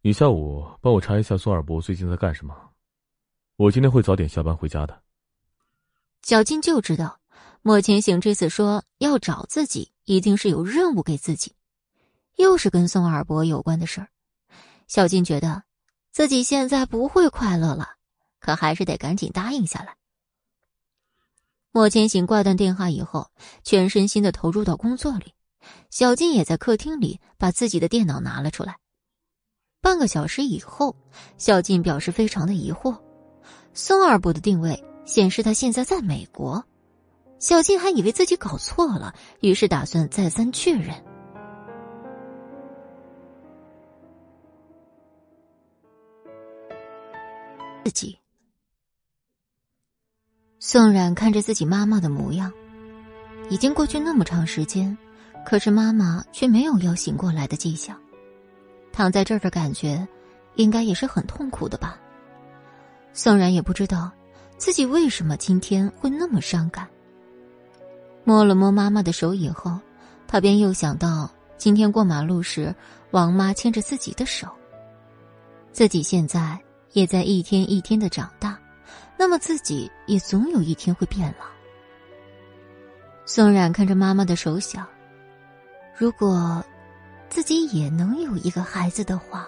[0.00, 2.54] 你下午帮我查一下宋二伯最近在干什么。
[3.56, 5.02] 我今天会早点下班回家的。
[6.22, 7.20] 小静就知道，
[7.60, 11.54] 莫千行这次说要找自己，一定是有任务给自己，
[12.36, 14.08] 又是跟宋二伯有关的事儿。
[14.86, 15.62] 小静觉得
[16.12, 17.96] 自己现在不会快乐了，
[18.40, 19.96] 可还是得赶紧答应下来。
[21.72, 23.30] 莫千行挂断电话以后，
[23.62, 25.34] 全身心的投入到工作里。
[25.90, 28.78] 小静也在客厅里把自己的电脑拿了出来。
[29.82, 30.96] 半个小时以后，
[31.36, 32.98] 小静表示非常的疑惑：
[33.74, 36.64] 孙二伯的定位显示他现在在美国。
[37.38, 40.94] 小静还以为自己搞错了，于是打算再三确认。
[47.86, 48.18] 自己，
[50.58, 52.52] 宋冉看着自己妈妈的模样，
[53.48, 54.98] 已经过去那么长时间。
[55.44, 57.96] 可是妈妈却没有要醒过来的迹象，
[58.92, 60.04] 躺在这儿的感觉，
[60.56, 61.96] 应该也是很痛苦的吧。
[63.12, 64.10] 宋冉也不知道
[64.58, 66.88] 自己为什么今天会那么伤感。
[68.24, 69.78] 摸了摸妈妈的手以后，
[70.26, 72.74] 他便又想到今天过马路时，
[73.12, 74.48] 王妈牵着自己的手。
[75.70, 76.60] 自己现在
[76.96, 78.58] 也在一天一天的长大，
[79.18, 81.44] 那么自己也总有一天会变老。
[83.26, 84.88] 宋冉看着妈妈的手想。
[85.94, 86.64] 如果
[87.28, 89.46] 自己也能有一个孩子的话，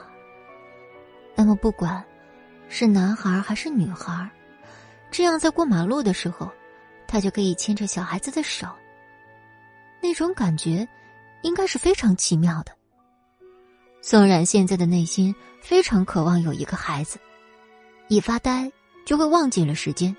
[1.34, 2.04] 那么不管
[2.68, 4.28] 是男孩还是女孩，
[5.11, 6.52] 这样在过马路的时候，
[7.06, 8.66] 他就可以牵着小孩子的手。
[10.02, 10.87] 那种感觉
[11.40, 12.72] 应该是非常奇妙的。
[14.02, 17.18] 宋冉现在的内心非常渴望有一个孩子，
[18.09, 18.71] 一发呆
[19.05, 20.16] 就会忘记了时间，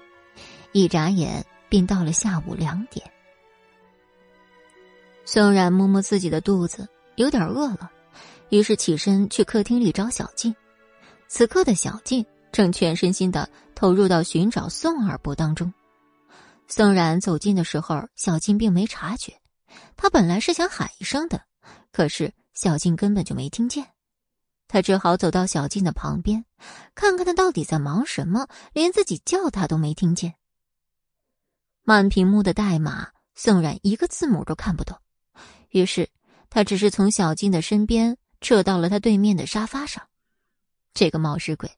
[0.71, 3.11] 一眨眼便到了下午两点。
[5.25, 7.91] 宋冉摸摸自己的肚子，有点饿了，
[8.49, 10.55] 于是起身去客厅里找小静。
[11.27, 15.71] 此刻的小静正全身心的投入到寻找宋二伯当中。
[16.67, 19.33] 宋冉走近的时候，小静并没察觉。
[19.95, 21.41] 她本来是想喊一声的，
[21.91, 23.85] 可是小静根本就没听见。
[24.69, 26.45] 他只好走到小静的旁边，
[26.93, 30.35] 看看他到底在忙什么，连自己叫他都没听见。
[31.81, 34.95] 满屏幕的代码，宋冉一个字母都看不懂，
[35.69, 36.07] 于是
[36.51, 40.07] 他只是从小静的身边撤到了他对面的沙发上。
[40.93, 41.71] 这个冒失鬼，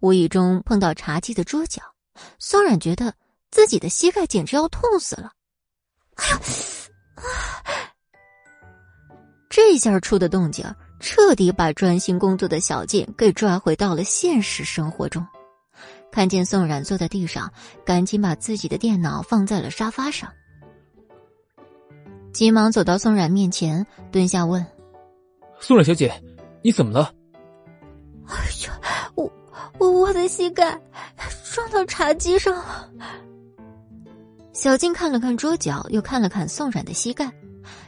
[0.00, 1.82] 无意中碰到茶几的桌角，
[2.38, 3.14] 宋冉觉得
[3.50, 5.32] 自己的膝盖简直要痛死了。
[6.16, 6.40] 哎呀！
[9.48, 10.62] 这下出的动静。
[11.00, 15.26] 彻底把专心工作的小静给拽回到了现实生活中。
[16.10, 17.52] 看见宋冉坐在地上，
[17.84, 20.30] 赶紧把自己的电脑放在了沙发上，
[22.32, 24.64] 急忙走到宋冉面前，蹲下问
[25.60, 26.12] ：“宋冉小姐，
[26.62, 27.12] 你怎么了
[28.28, 29.28] ？”“哎呀，我
[29.78, 30.80] 我我的膝盖
[31.52, 32.88] 撞到茶几上了。”
[34.54, 37.28] 小静看了看桌角，又看了看宋冉的膝盖。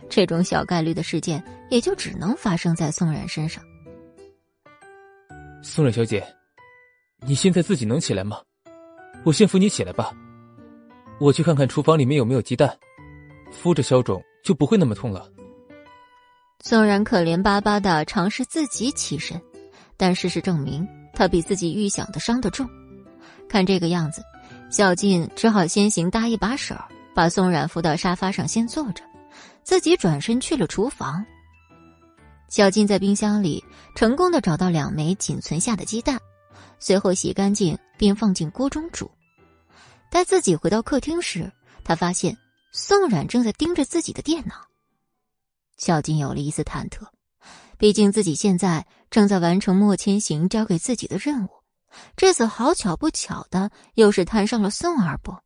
[0.08, 3.62] 这种小概率的事件，也就只能发生在宋冉身上。
[5.62, 6.24] 宋冉小姐，
[7.26, 8.40] 你现在自己能起来吗？
[9.24, 10.12] 我先扶你起来吧。
[11.18, 12.76] 我去看看厨房里面有没有鸡蛋，
[13.50, 15.28] 敷着消肿就不会那么痛了。
[16.62, 19.40] 宋冉可怜巴巴的尝试自己起身，
[19.96, 22.68] 但事实证明他比自己预想的伤得重。
[23.48, 24.22] 看这个样子，
[24.70, 26.74] 小静只好先行搭一把手，
[27.14, 29.02] 把宋冉扶到沙发上先坐着。
[29.66, 31.26] 自己转身去了厨房。
[32.48, 33.64] 小静在冰箱里
[33.96, 36.20] 成功的找到两枚仅存下的鸡蛋，
[36.78, 39.10] 随后洗干净并放进锅中煮。
[40.08, 41.50] 待自己回到客厅时，
[41.82, 42.38] 他发现
[42.70, 44.54] 宋冉正在盯着自己的电脑。
[45.78, 47.04] 小静有了一丝忐忑，
[47.76, 51.50] 毕竟自己现在正在完成莫千行交给自己的任务，
[52.16, 55.42] 这次好巧不巧的又是摊上了宋二伯。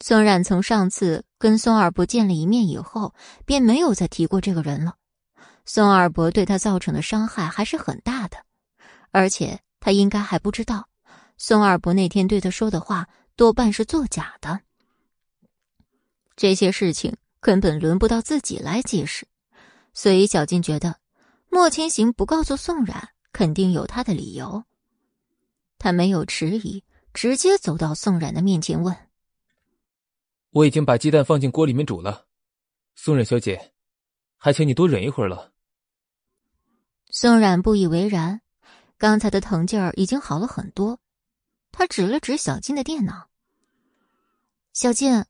[0.00, 4.94] 宋冉从上次跟宋二伯见了一面以后，便没有再提过这个人了。
[5.66, 8.38] 宋二伯对他造成的伤害还是很大的，
[9.10, 10.88] 而且他应该还不知道，
[11.36, 14.60] 宋二伯那天对他说的话多半是作假的。
[16.36, 19.26] 这些事情根本轮不到自己来解释，
[19.92, 20.96] 所以小静觉得，
[21.50, 24.62] 莫千行不告诉宋冉，肯定有他的理由。
[25.76, 28.96] 他没有迟疑，直接走到宋冉的面前问。
[30.50, 32.26] 我已经把鸡蛋放进锅里面煮了，
[32.94, 33.72] 宋冉小姐，
[34.36, 35.52] 还请你多忍一会儿了。
[37.10, 38.40] 宋冉不以为然，
[38.96, 40.98] 刚才的疼劲儿已经好了很多。
[41.70, 43.28] 他指了指小静的电脑
[44.72, 45.24] ：“小静，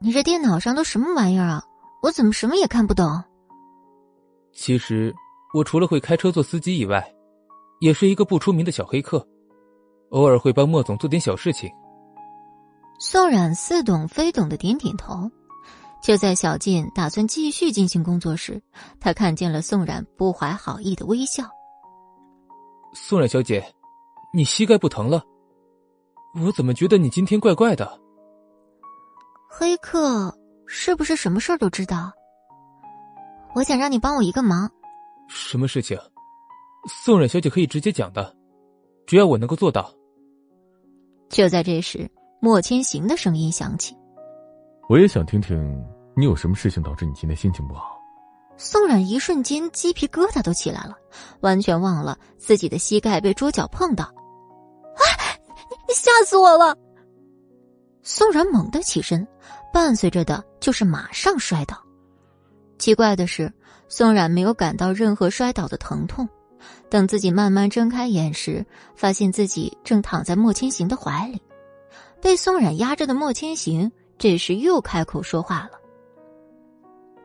[0.00, 1.64] 你这电脑上都什么玩意儿啊？
[2.02, 3.22] 我怎么什么也看不懂？”
[4.52, 5.14] 其实，
[5.54, 7.14] 我除了会开车做司机以外，
[7.80, 9.26] 也是一个不出名的小黑客，
[10.10, 11.70] 偶尔会帮莫总做点小事情。
[13.02, 15.30] 宋冉似懂非懂的点点头。
[16.02, 18.62] 就在小静打算继续进行工作时，
[19.00, 21.44] 他看见了宋冉不怀好意的微笑。
[22.92, 23.64] 宋冉小姐，
[24.34, 25.24] 你膝盖不疼了？
[26.34, 27.98] 我怎么觉得你今天怪怪的？
[29.48, 30.34] 黑客
[30.66, 32.12] 是不是什么事儿都知道？
[33.54, 34.70] 我想让你帮我一个忙。
[35.26, 35.98] 什么事情？
[36.86, 38.36] 宋冉小姐可以直接讲的，
[39.06, 39.90] 只要我能够做到。
[41.30, 42.10] 就在这时。
[42.40, 43.94] 莫千行的声音响起
[44.88, 45.56] ：“我也想听听
[46.16, 48.00] 你有什么事情导致你今天心情不好。”
[48.56, 50.94] 宋冉一瞬间鸡皮疙瘩都起来了，
[51.40, 54.04] 完全忘了自己的膝盖被桌角碰到。
[54.04, 55.04] 啊！
[55.86, 56.76] 你吓死我了！
[58.02, 59.26] 宋冉猛地起身，
[59.72, 61.76] 伴随着的就是马上摔倒。
[62.78, 63.52] 奇怪的是，
[63.88, 66.28] 宋冉没有感到任何摔倒的疼痛。
[66.90, 71.40] 等自己慢慢睁开眼时，发现自己正躺在莫千行的怀里。
[72.20, 75.78] 被宋冉压着的莫千行这时又开口说话了：“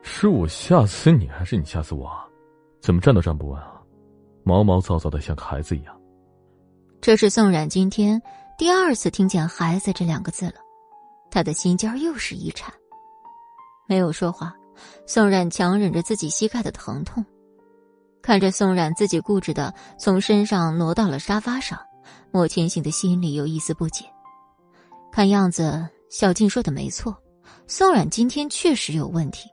[0.01, 2.09] 是我吓死你，还是你吓死我？
[2.81, 3.81] 怎么站都站不稳啊？
[4.43, 5.99] 毛毛躁躁的像个孩子一样。”
[7.01, 8.21] 这是宋冉今天
[8.57, 10.55] 第二次听见“孩子”这两个字了，
[11.29, 12.73] 他的心尖又是一颤，
[13.87, 14.55] 没有说话。
[15.05, 17.23] 宋冉强忍着自己膝盖的疼痛，
[18.21, 21.79] 看着宋冉自己固执的从身上挪到了沙发上，
[22.31, 24.05] 莫千行的心里有一丝不解。
[25.15, 27.15] 看样子，小静说的没错，
[27.67, 29.49] 宋冉今天确实有问题。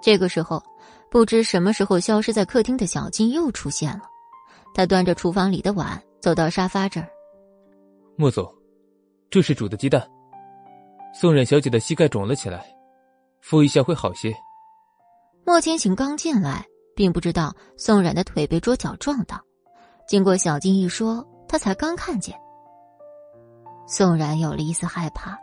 [0.00, 0.62] 这个时候，
[1.10, 4.04] 不知什么时候消失在客厅的小静又出现了。
[4.72, 7.06] 她端着厨房里的碗走到沙发这儿。
[8.16, 8.50] 莫总，
[9.28, 10.08] 这是煮的鸡蛋。
[11.12, 12.64] 宋冉小姐的膝盖肿了起来，
[13.42, 14.34] 敷一下会好些。
[15.44, 16.64] 莫千行刚进来，
[16.94, 19.38] 并不知道宋冉的腿被桌角撞到，
[20.08, 22.34] 经过小静一说，他才刚看见。
[23.86, 25.38] 宋冉有了一丝害怕，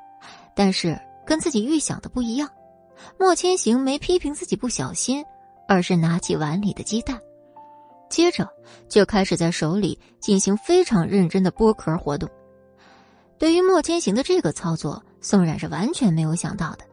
[0.56, 2.50] 但是跟自己预想的不一样。
[3.18, 5.24] 莫千行没批评自己不小心，
[5.68, 7.20] 而是拿起碗里的鸡蛋，
[8.10, 8.48] 接着
[8.88, 12.30] 就开始在手里进行非常认真的剥壳活动。
[13.38, 16.86] 对于莫千行的这个操作，宋冉是完全没有想到的。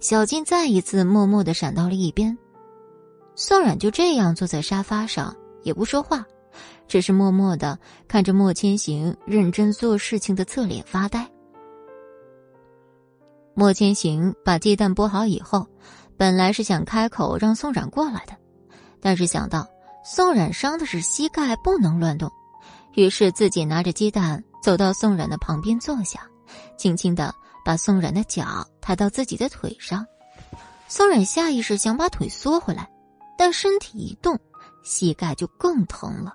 [0.00, 2.36] 小静再一次默默的闪到了一边，
[3.34, 6.24] 宋冉就这样坐在沙发上，也不说话，
[6.86, 11.28] 只是默默的看着莫千行认真做事情的侧脸发呆。
[13.54, 15.66] 莫千行把鸡蛋剥好以后，
[16.16, 18.36] 本来是想开口让宋冉过来的，
[19.00, 19.66] 但是想到
[20.04, 22.30] 宋冉伤的是膝盖，不能乱动，
[22.94, 26.20] 于是自己拿着鸡蛋走到宋冉的旁边坐下，
[26.76, 27.32] 轻轻的
[27.64, 30.04] 把宋冉的脚抬到自己的腿上。
[30.88, 32.90] 宋冉下意识想把腿缩回来，
[33.38, 34.38] 但身体一动，
[34.82, 36.34] 膝盖就更疼了。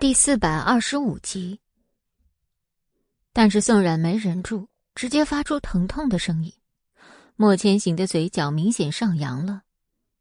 [0.00, 1.58] 第四百二十五集，
[3.32, 6.52] 但是宋冉没忍住，直接发出疼痛的声音。
[7.34, 9.62] 莫千行的嘴角明显上扬了，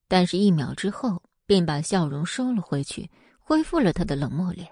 [0.08, 4.68] 但是一秒之后便把笑容收了回去，恢复了他的冷漠脸。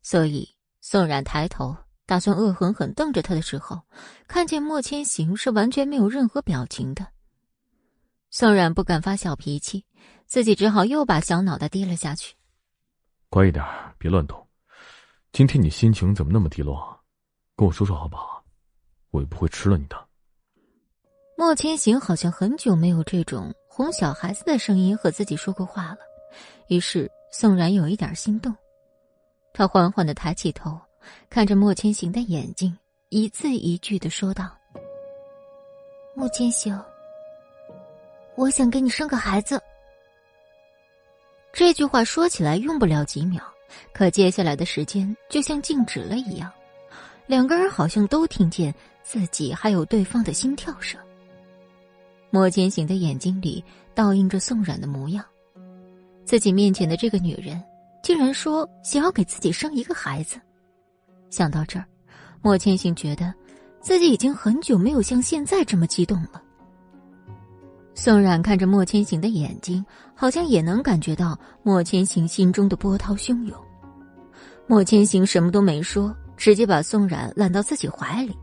[0.00, 0.48] 所以
[0.80, 3.82] 宋冉抬头打算恶狠狠瞪着他的时候，
[4.28, 7.04] 看见莫千行是完全没有任何表情的。
[8.30, 9.84] 宋冉不敢发小脾气，
[10.28, 12.36] 自己只好又把小脑袋低了下去。
[13.34, 13.64] 乖一点，
[13.98, 14.40] 别乱动。
[15.32, 16.96] 今天你心情怎么那么低落？
[17.56, 18.40] 跟我说说好不好？
[19.10, 19.96] 我也不会吃了你的。
[21.36, 25.98] 莫千行好像很久没有这种哄小孩子的声音和自己说过话了，
[26.68, 28.54] 于是宋然有一点心动。
[29.52, 30.80] 他缓缓的抬起头，
[31.28, 34.48] 看着莫千行的眼睛，一字一句的说道
[36.14, 36.80] ：“莫千行，
[38.36, 39.60] 我想给你生个孩子。”
[41.54, 43.40] 这句话说起来用不了几秒，
[43.92, 46.50] 可接下来的时间就像静止了一样，
[47.28, 51.00] 两个人好像都听见自己还有对方的心跳声。
[52.28, 53.64] 莫千行的眼睛里
[53.94, 55.24] 倒映着宋冉的模样，
[56.24, 57.62] 自己面前的这个女人
[58.02, 60.40] 竟然说想要给自己生一个孩子。
[61.30, 61.86] 想到这儿，
[62.42, 63.32] 莫千行觉得
[63.80, 66.42] 自己已经很久没有像现在这么激动了。
[67.94, 73.56] 宋冉看着莫千行的眼睛，好像也能感觉到莫千行心中的波涛汹涌。
[74.66, 78.36] 莫千行什么都没说，直接把宋冉揽到自己怀里。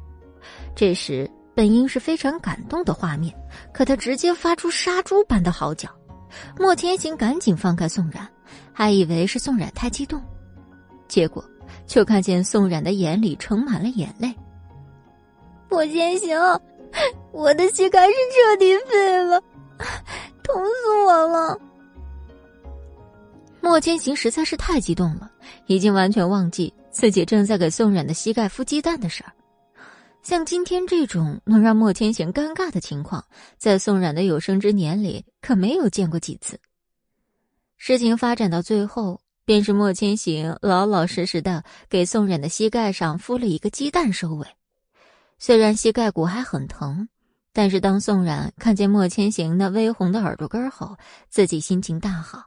[0.73, 3.35] 这时本应是非常感动的画面，
[3.73, 5.89] 可他直接发出杀猪般的嚎叫。
[6.57, 8.27] 莫千行赶紧放开宋冉，
[8.71, 10.21] 还以为是宋冉太激动，
[11.09, 11.43] 结果
[11.85, 14.33] 就看见宋冉的眼里盛满了眼泪。
[15.69, 16.37] 莫千行。
[17.31, 19.41] 我的膝盖是彻底废了，
[20.43, 21.59] 疼死我了！
[23.61, 25.31] 莫千行实在是太激动了，
[25.67, 29.31] 已经完全忘记自己正在给宋冉的膝盖敷鸡蛋的事儿。
[30.23, 33.23] 像今天这种能让莫千行尴尬的情况，
[33.57, 36.59] 在宋冉的有生之年里可没有见过几次。
[37.77, 44.45] 事情发展到最后，便是莫千行老老实实的给宋冉的膝盖上敷了一个鸡蛋收尾。
[45.43, 47.09] 虽然膝盖骨还很疼，
[47.51, 50.95] 但是当宋冉看见莫千行那微红的耳朵根后，
[51.29, 52.43] 自己心情大好。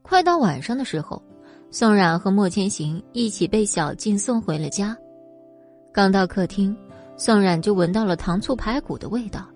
[0.00, 1.22] 快到晚上的时候，
[1.70, 4.96] 宋冉和莫千行一起被小静送回了家。
[5.92, 6.74] 刚到客厅，
[7.18, 9.46] 宋冉就闻到了糖醋排骨的味道。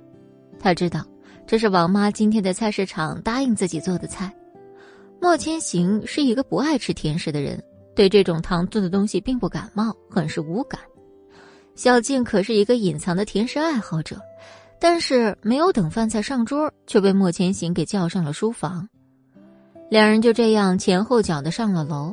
[0.60, 1.02] 他知道
[1.46, 4.30] 这是王妈今天在菜市场答应自己做的菜。
[5.22, 10.78] 莫千行是一个不爱吃甜食的人，对这种糖醋的东西并不感冒，很是无感。
[11.76, 14.18] 小静可是一个隐藏的甜食爱好者，
[14.80, 18.88] 但是没有等饭菜上桌，却被莫千行给叫上了书房。
[19.90, 22.12] 两人就这样前后脚的上了楼。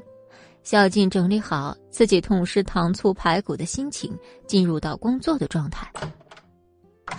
[0.64, 5.92] 小静整理好自己痛失糖醋排骨的心情，进入到工作的状态。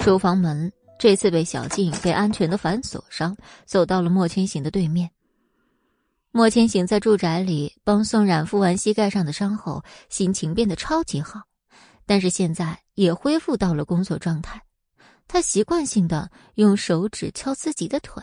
[0.01, 5.11] 书房门这次被小静给安全的反锁上，走到了莫千行的对面。
[6.31, 11.41] 莫千行在住宅里帮宋冉敷完膝盖上的伤后，心情变得超级好。
[12.07, 14.63] 但是现在也恢复到了工作状态，
[15.27, 18.23] 他习惯性的用手指敲自己的腿，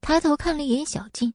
[0.00, 1.34] 抬头看了一眼小静，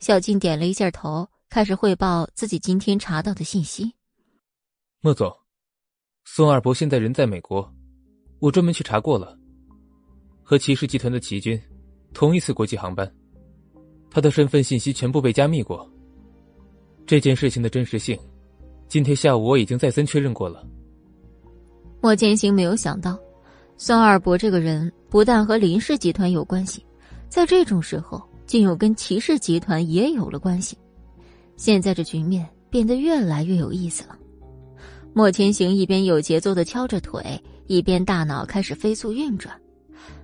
[0.00, 3.94] 小静点了一下头，开始汇报自己今天查到的信息。
[5.00, 5.34] 莫总，
[6.24, 7.72] 宋二伯现在人在美国，
[8.38, 9.36] 我专门去查过了，
[10.42, 11.60] 和骑士集团的齐军
[12.12, 13.10] 同一次国际航班，
[14.10, 15.90] 他的身份信息全部被加密过。
[17.06, 18.16] 这件事情的真实性，
[18.86, 20.64] 今天下午我已经再三确认过了。
[22.02, 23.16] 莫千行没有想到，
[23.76, 26.84] 宋二伯这个人不但和林氏集团有关系，
[27.28, 30.76] 在这种时候竟又跟骑士集团也有了关系。
[31.56, 34.18] 现在这局面变得越来越有意思了。
[35.12, 39.54] 莫千行一边有节奏的敲着腿，一边大脑开始飞速运转。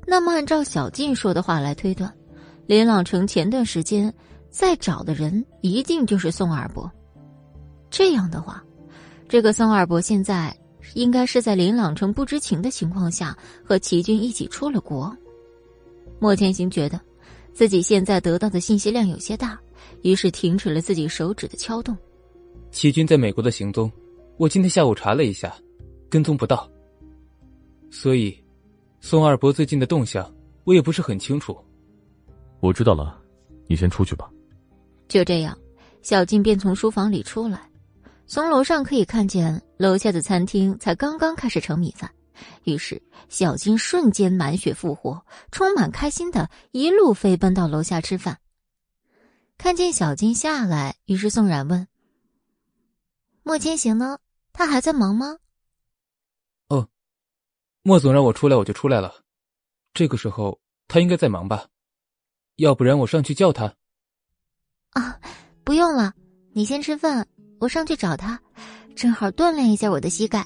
[0.05, 2.13] 那么，按照小静说的话来推断，
[2.67, 4.13] 林朗成前段时间
[4.51, 6.91] 在找的人一定就是宋二伯。
[7.89, 8.65] 这样的话，
[9.29, 10.53] 这个宋二伯现在
[10.95, 15.15] 应该是在林朗成不知情的情况下和齐军一起出了国。
[16.19, 17.01] 莫千行觉得
[17.53, 19.59] 自己现在得到的信息量有些大，
[20.03, 21.97] 于是停止了自己手指的敲动。
[22.71, 23.91] 齐军在美国的行踪，
[24.37, 25.55] 我今天下午查了一下，
[26.11, 26.69] 跟踪不到。
[27.91, 28.37] 所以，
[29.01, 30.31] 宋二伯最近的动向，
[30.65, 31.57] 我也不是很清楚。
[32.61, 33.19] 我知道了，
[33.67, 34.29] 你先出去吧。
[35.09, 35.57] 就这样，
[36.03, 37.61] 小静便从书房里出来。
[38.27, 42.13] 从楼上可以看见，楼下的餐厅才刚刚开始盛米饭。
[42.65, 48.39] 于是，小金瞬间满血复活，充满开心的一路飞奔到楼下吃饭。
[49.57, 51.87] 看见小金下来，于是宋冉问
[53.43, 54.19] ：“莫千行呢？
[54.53, 55.39] 他还在忙吗
[56.69, 56.89] ？”“哦，
[57.83, 59.23] 莫总让我出来，我就出来了。
[59.95, 61.67] 这个时候他应该在忙吧？
[62.57, 63.73] 要不然我上去叫他。
[64.91, 65.21] ”“啊，
[65.65, 66.13] 不用了，
[66.53, 67.27] 你先吃饭。”
[67.61, 68.41] 我上去找他，
[68.99, 70.45] 正好锻炼一下我的膝盖。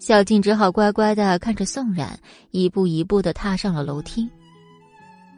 [0.00, 2.18] 小静只好乖乖的看着宋冉
[2.50, 4.28] 一步一步的踏上了楼梯。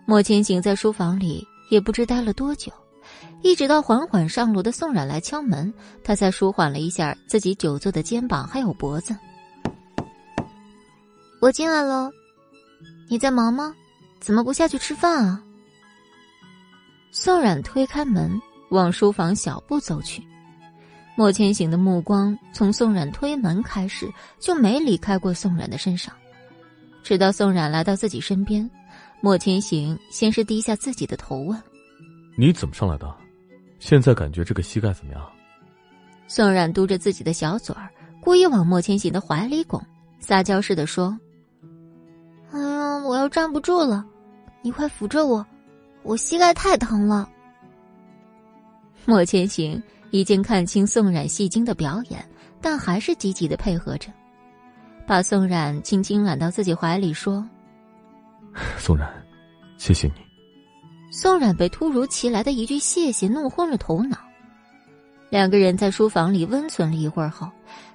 [0.06, 2.72] 莫千行在书房里也不知待了多久，
[3.42, 5.70] 一直到缓缓上楼的宋冉来敲门，
[6.02, 9.14] 他才舒缓了一下自己久坐的肩膀还有脖子。
[11.42, 12.10] 我进来了，
[13.06, 13.74] 你在忙吗？
[14.18, 15.44] 怎么不下去吃饭啊？
[17.12, 18.40] 宋冉推开门。
[18.70, 20.22] 往书房小步走去，
[21.20, 26.14] 莫千行的目光从宋冉推门开始就没离开过宋冉的身上，
[27.02, 28.70] 直到宋冉来到自己身边，
[29.20, 31.62] 莫千行先是低下自己的头问
[32.38, 33.14] ：“你怎么上来的？
[33.78, 35.22] 现在感觉这个膝盖怎么样？”
[36.26, 37.90] 宋冉嘟着自己的小嘴儿，
[38.22, 39.78] 故意往莫千行的怀里拱，
[40.20, 41.14] 撒娇似的说
[42.50, 44.02] ：“哎呀，我要站不住了，
[44.62, 45.46] 你快扶着我，
[46.02, 47.28] 我膝盖太疼了。”
[49.04, 52.24] 莫千行已经看清宋冉戏精的表演，
[52.60, 54.10] 但还是积极的配合着，
[55.06, 57.44] 把宋冉轻轻揽到自己怀里，说
[58.78, 59.08] ：“宋冉，
[59.78, 60.14] 谢谢你。”
[61.12, 64.16] 宋冉被突如其来的一句“谢谢”弄昏了头脑。
[65.28, 67.48] 两个人在书房里温存了一会儿后，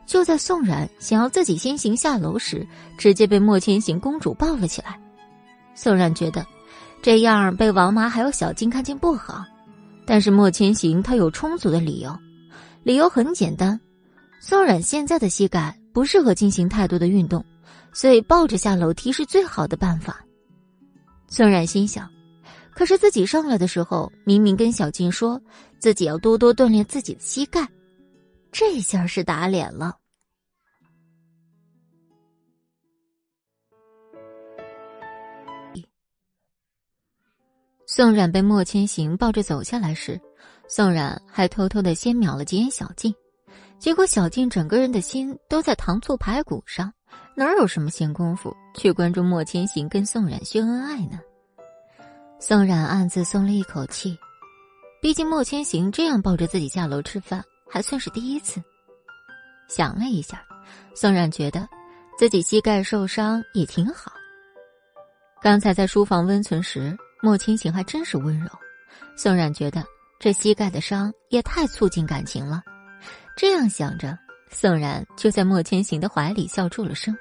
[0.05, 2.65] 就在宋冉想要自己先行下楼时，
[2.97, 4.99] 直接被莫千行公主抱了起来。
[5.73, 6.45] 宋冉觉得，
[7.01, 9.45] 这样被王妈还有小静看见不好。
[10.05, 12.15] 但是莫千行他有充足的理由，
[12.83, 13.79] 理由很简单，
[14.39, 17.43] 宋冉现在的膝盖不适合进行太多的运动，
[17.91, 20.23] 所以抱着下楼梯是最好的办法。
[21.27, 22.07] 宋冉心想，
[22.73, 25.41] 可是自己上来的时候明明跟小静说
[25.79, 27.67] 自己要多多锻炼自己的膝盖，
[28.51, 29.97] 这下是打脸了。
[37.95, 40.19] 宋冉被莫千行抱着走下来时，
[40.67, 43.15] 宋冉还偷偷的先瞄了几眼小静，
[43.79, 46.91] 结果小静整个人的心都在糖醋排骨上，
[47.37, 51.21] 哪有什么闲工夫去关注莫千行跟宋冉秀恩爱呢？
[52.37, 54.19] 宋冉暗自松了一口气，
[55.01, 57.41] 毕竟莫千行这样抱着自己下楼吃饭
[57.71, 58.61] 还算是第一次。
[59.69, 60.43] 想了一下，
[60.93, 61.65] 宋冉觉得
[62.19, 64.11] 自己膝盖受伤也挺好。
[65.41, 66.93] 刚才在书房温存时。
[67.21, 68.49] 莫千行还真是温柔，
[69.15, 69.83] 宋冉觉得
[70.19, 72.61] 这膝盖的伤也太促进感情了。
[73.35, 74.17] 这样想着，
[74.49, 77.15] 宋冉就在莫千行的怀里笑出了声。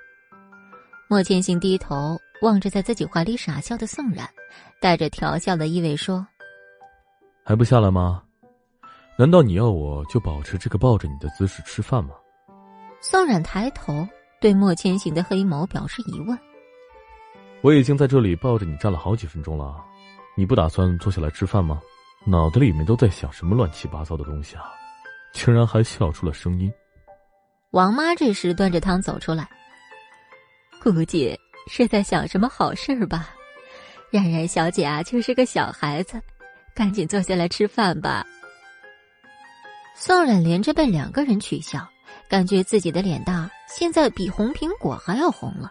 [1.09, 4.29] 莫千行低头望着在自己怀里傻笑的宋冉，
[4.81, 6.27] 带着调笑的意味说
[7.45, 8.23] ：“还不下来吗？
[9.17, 12.15] 难道你要我就保持这个抱着你的姿势吃饭吗？”
[13.01, 14.07] 宋冉抬头
[14.41, 16.39] 对莫千行的黑眸表示疑问
[17.65, 19.83] ：“我已经在这里抱着你站了好几分钟了。”
[20.37, 21.81] 你不打算坐下来吃饭吗？
[22.27, 24.65] 脑子里面都在想什么乱七八糟的东西啊！
[25.33, 26.73] 竟然还笑出了声音。
[27.71, 29.49] 王妈这时端着汤走出来，
[30.83, 31.39] 估计
[31.69, 33.31] 是在想什么好事吧。
[34.11, 36.21] 冉冉小姐啊，就是个小孩子，
[36.75, 38.27] 赶紧坐下来吃饭吧。
[39.95, 41.87] 宋冉连着被两个人取笑，
[42.29, 45.71] 感觉自己的脸蛋现在比红苹果还要红了。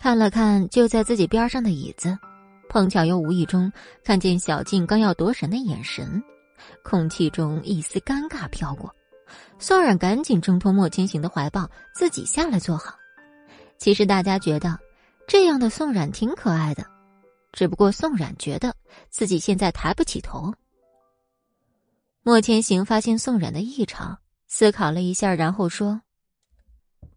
[0.00, 2.18] 看了看就在自己边上的椅子。
[2.70, 3.70] 碰巧又无意中
[4.02, 6.22] 看见小静刚要夺神的眼神，
[6.82, 8.94] 空气中一丝尴尬飘过。
[9.58, 12.94] 宋冉赶紧挣脱莫千行的怀抱，自己下来坐好。
[13.76, 14.78] 其实大家觉得
[15.26, 16.86] 这样的宋冉挺可爱的，
[17.52, 18.74] 只不过宋冉觉得
[19.10, 20.54] 自己现在抬不起头。
[22.22, 26.00] 莫千行发现宋冉的异常，思考了一下，然后说：“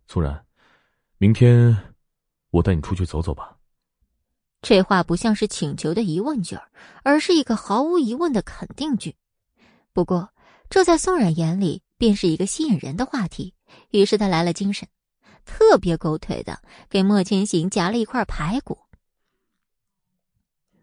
[0.08, 0.44] 宋冉，
[1.18, 1.78] 明天
[2.54, 3.58] 我带你出去走走吧。
[4.62, 6.70] 这话不像是请求的疑问句儿，
[7.04, 9.16] 而是一个毫无疑问的肯定句。
[9.92, 10.30] 不过，
[10.70, 13.56] 这在宋冉眼里便是一个吸引人的话题，
[13.90, 14.88] 于是他来了精神，
[15.46, 18.78] 特别狗腿的给莫千行夹了一块排骨。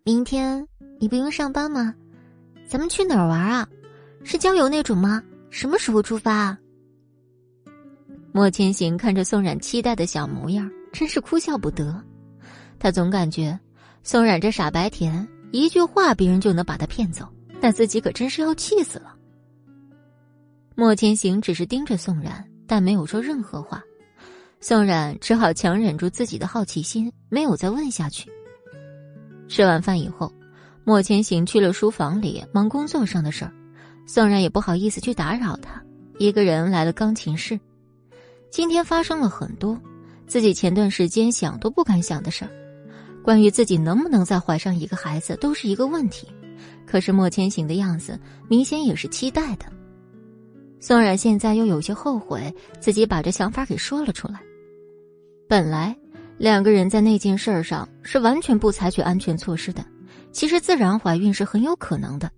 [0.02, 0.66] 明天
[0.98, 1.94] 你不用上班吗？
[2.68, 3.68] 咱们去哪儿玩啊？
[4.24, 5.22] 是郊游那种吗？
[5.50, 6.58] 什么时候出发啊？
[8.32, 12.02] 莫千行看着宋冉期待的小模样，真是哭笑不得。
[12.78, 13.58] 他总感觉。
[14.02, 17.28] 宋冉这傻白甜，一句话别人就能把他骗走，
[17.60, 19.14] 那自己可真是要气死了。
[20.74, 23.82] 莫千行只是盯着宋冉，但没有说任何话。
[24.58, 28.30] 宋冉只好强忍住自己的好奇心，没有再问下去。
[29.48, 30.32] 吃完饭以后，
[30.82, 33.52] 莫千行去了书房里忙工作上的事儿，
[34.06, 35.84] 宋冉也不好意思去打扰他，
[36.18, 37.60] 一个人来了钢琴室。
[38.50, 39.78] 今天发生了很多
[40.30, 42.50] 自己前段时间想都不敢想的事儿。
[43.20, 46.28] 关于自己能不能再怀上一个孩子，都是一个问题。
[46.86, 48.16] 可是莫千行的样子
[48.48, 49.66] 明显也是期待的。
[50.78, 54.40] 宋冉现在又有些后悔自己把这想法给说了出来。
[55.48, 55.96] 本来
[56.38, 59.84] 两个人在那件事儿上是完全不采取安全措施的，
[60.30, 62.30] 其实自然怀孕是很有可能的。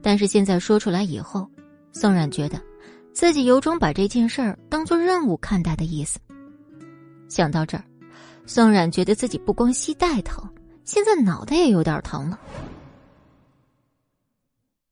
[0.00, 1.50] 但是现在说出来以后，
[1.90, 2.62] 宋冉觉得
[3.12, 6.20] 自己有种把这件事儿当做任务看待的意思。
[7.28, 7.84] 想到这儿。
[8.46, 10.42] 宋冉觉得自己不光膝盖疼，
[10.84, 12.40] 现在脑袋也有点疼了。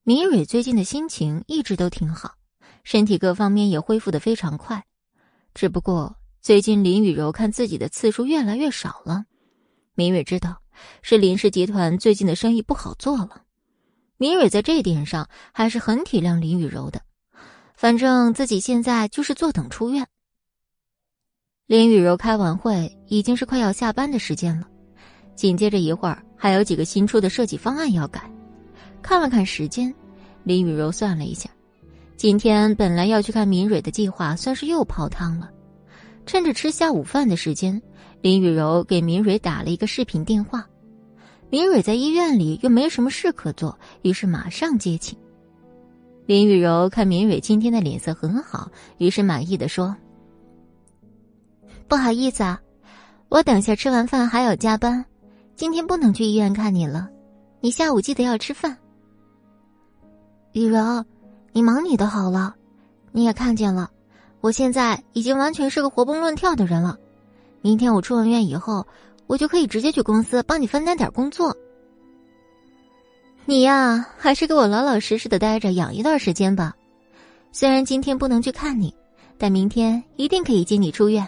[0.02, 2.34] 明蕊最近的心情一直都挺好，
[2.84, 4.84] 身体各方面也恢复的非常快，
[5.54, 9.24] 只不过最近林雨柔看自己的次数越来越少了。
[9.94, 10.60] 明蕊知道
[11.00, 13.42] 是林氏集团最近的生意不好做了，
[14.18, 17.00] 明蕊在这点上还是很体谅林雨柔的，
[17.74, 20.06] 反正自己现在就是坐等出院。
[21.66, 24.68] 林雨柔开完会，已经是快要下班的时间了。
[25.34, 28.30] 紧接着一会儿，还有几个新出的设计方案要改。
[29.02, 29.92] 看了看时间，
[30.44, 31.50] 林雨柔算了一下，
[32.16, 35.50] 今天本来要去看明蕊的计划，算是又泡汤了。
[36.24, 37.82] 趁着吃下午饭的时间，
[38.20, 40.64] 林雨柔给明蕊打了一个视频电话。
[41.50, 45.18] 明蕊在医院里又没什么事可做，于是马上接起。
[46.26, 49.96] 林雨柔看明蕊今天的脸色很好，于是满意的说。
[51.88, 52.60] 不好意思啊，
[53.28, 55.04] 我等下吃完饭还要加班，
[55.54, 57.08] 今天不能去医院看你了。
[57.60, 58.76] 你下午记得要吃饭。
[60.52, 61.04] 雨柔，
[61.52, 62.54] 你忙你的好了，
[63.12, 63.90] 你也看见了，
[64.40, 66.98] 我现在已经完全是个活蹦乱跳的人了。
[67.60, 68.86] 明天我出完院以后，
[69.26, 71.56] 我就可以直接去公司帮你分担点工作。
[73.44, 76.74] 你呀，还是给我老老实实的待着养一段时间吧。
[77.52, 78.92] 虽然今天不能去看你，
[79.38, 81.26] 但明天一定可以接你出院。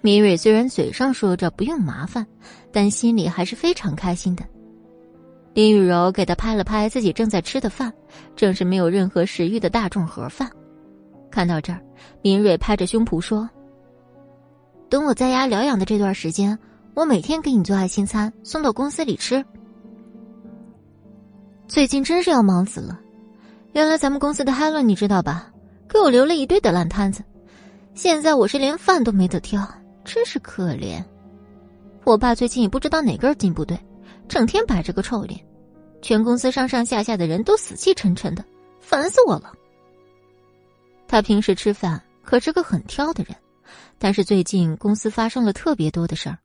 [0.00, 2.26] 米蕊虽然嘴上说着不用麻烦，
[2.72, 4.44] 但心里还是非常开心的。
[5.54, 7.92] 林雨柔给他拍了拍自己正在吃的饭，
[8.36, 10.48] 正是没有任何食欲的大众盒饭。
[11.32, 11.80] 看到这儿，
[12.22, 13.50] 明蕊拍着胸脯说
[14.88, 16.56] ：“等我在家疗养的这段时间，
[16.94, 19.44] 我每天给你做爱心餐送到公司里吃。
[21.66, 23.00] 最近真是要忙死了，
[23.72, 25.50] 原来咱们公司的 Helen 你知道吧？
[25.88, 27.24] 给我留了一堆的烂摊子，
[27.94, 29.68] 现在我是连饭都没得挑。”
[30.04, 31.04] 真是可怜，
[32.04, 33.78] 我爸最近也不知道哪根筋不对，
[34.28, 35.38] 整天摆着个臭脸，
[36.00, 38.44] 全公司上上下下的人都死气沉沉的，
[38.80, 39.52] 烦死我了。
[41.06, 43.36] 他平时吃饭可是个很挑的人，
[43.98, 46.38] 但是最近公司发生了特别多的事儿，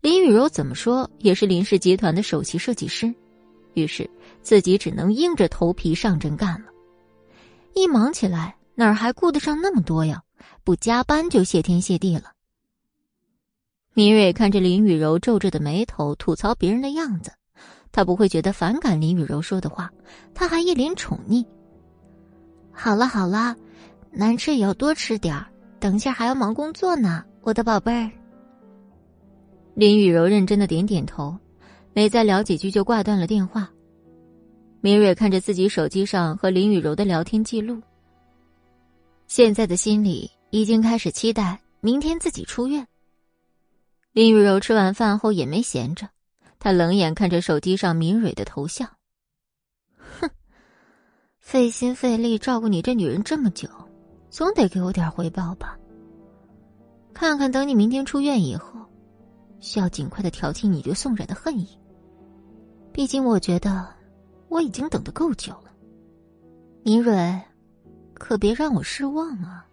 [0.00, 3.14] 林雨柔怎么说也是林氏集团的首席设计师，
[3.74, 4.08] 于是
[4.42, 6.66] 自己只能硬着头皮上阵干了。
[7.74, 10.22] 一忙起来，哪儿还顾得上那么多呀？
[10.64, 12.32] 不加班就谢天谢地了。
[13.96, 17.32] 明蕊看着林雨柔皱着的眉头吐槽别人的样子，
[17.90, 19.90] 他不会觉得反感林雨柔说的话，
[20.34, 21.42] 他还一脸宠溺。
[22.70, 23.56] 好了好了，
[24.10, 25.46] 难吃也要多吃点儿，
[25.80, 28.10] 等下还要忙工作呢，我的宝贝儿。
[29.72, 31.34] 林雨柔认真的点点头，
[31.94, 33.66] 没再聊几句就挂断了电话。
[34.82, 37.80] 明蕊看着自己手机上和林雨柔的聊天记录，
[39.26, 42.86] 现在的心里已经开始期待明天自己出院。
[44.16, 46.08] 林雨柔吃完饭后也没闲着，
[46.58, 48.88] 她冷眼看着手机上明蕊的头像。
[50.18, 50.30] 哼，
[51.38, 53.68] 费心费力照顾你这女人这么久，
[54.30, 55.78] 总得给我点回报吧。
[57.12, 58.80] 看看等你明天出院以后，
[59.60, 61.78] 需要尽快的挑起你对宋冉的恨意。
[62.94, 63.86] 毕竟我觉得
[64.48, 65.70] 我已经等得够久了，
[66.82, 67.38] 明蕊，
[68.14, 69.66] 可别让我失望啊。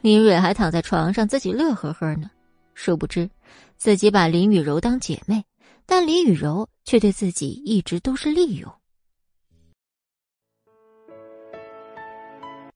[0.00, 2.30] 林蕊还躺在床上自己乐呵呵呢，
[2.74, 3.30] 殊不知
[3.76, 5.44] 自己把林雨柔当姐妹，
[5.86, 8.72] 但林雨柔却对自己一直都是利用。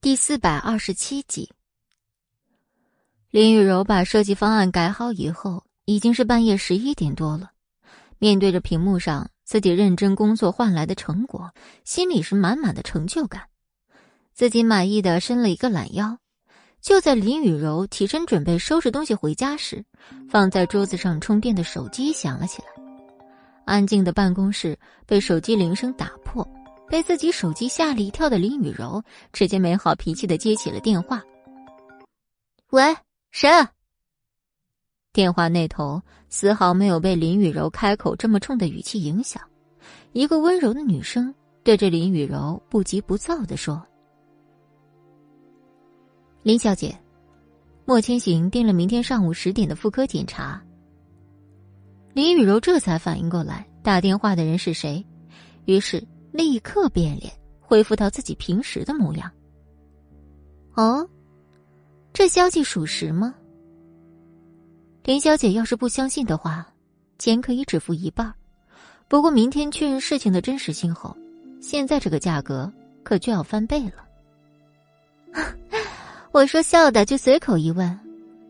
[0.00, 1.50] 第四百二十七集，
[3.30, 7.50] 林雨柔把设计方案改好以后，已经是半夜十一点多了。
[8.18, 11.52] 面对着屏幕上自己认真工作换来的成果，
[11.84, 13.48] 心里是满满的成就感。
[14.32, 16.18] 自己满意的伸了一个懒腰。
[16.86, 19.84] 就在林雨柔起身准备收拾东西回家时，
[20.30, 22.68] 放在桌子上充电的手机响了起来。
[23.64, 26.48] 安静的办公室被手机铃声打破，
[26.88, 31.20] 被自己手机吓了一跳的林雨柔直接没好脾气的接起了电话。
[32.70, 32.96] “喂，
[33.32, 33.50] 谁？”
[35.12, 39.42] 电话那头丝毫没有被林雨柔开口这么冲的语气影响，
[40.12, 41.34] 一个温柔的女声
[41.64, 43.84] 对着林雨柔不急不躁的说。
[46.46, 46.96] 林小姐，
[47.84, 50.62] 莫千行定了明天上午十点的妇科检查。
[52.12, 55.04] 林雨柔这才反应过来打电话的人是谁，
[55.64, 59.28] 于是立刻变脸，恢复到自己平时的模样。
[60.74, 61.04] 哦，
[62.12, 63.34] 这消息属实吗？
[65.02, 66.72] 林小姐要是不相信的话，
[67.18, 68.32] 钱可以只付一半，
[69.08, 71.16] 不过明天确认事情的真实性后，
[71.60, 72.72] 现在这个价格
[73.02, 74.06] 可就要翻倍了。
[76.36, 77.98] 我说笑的，就随口一问，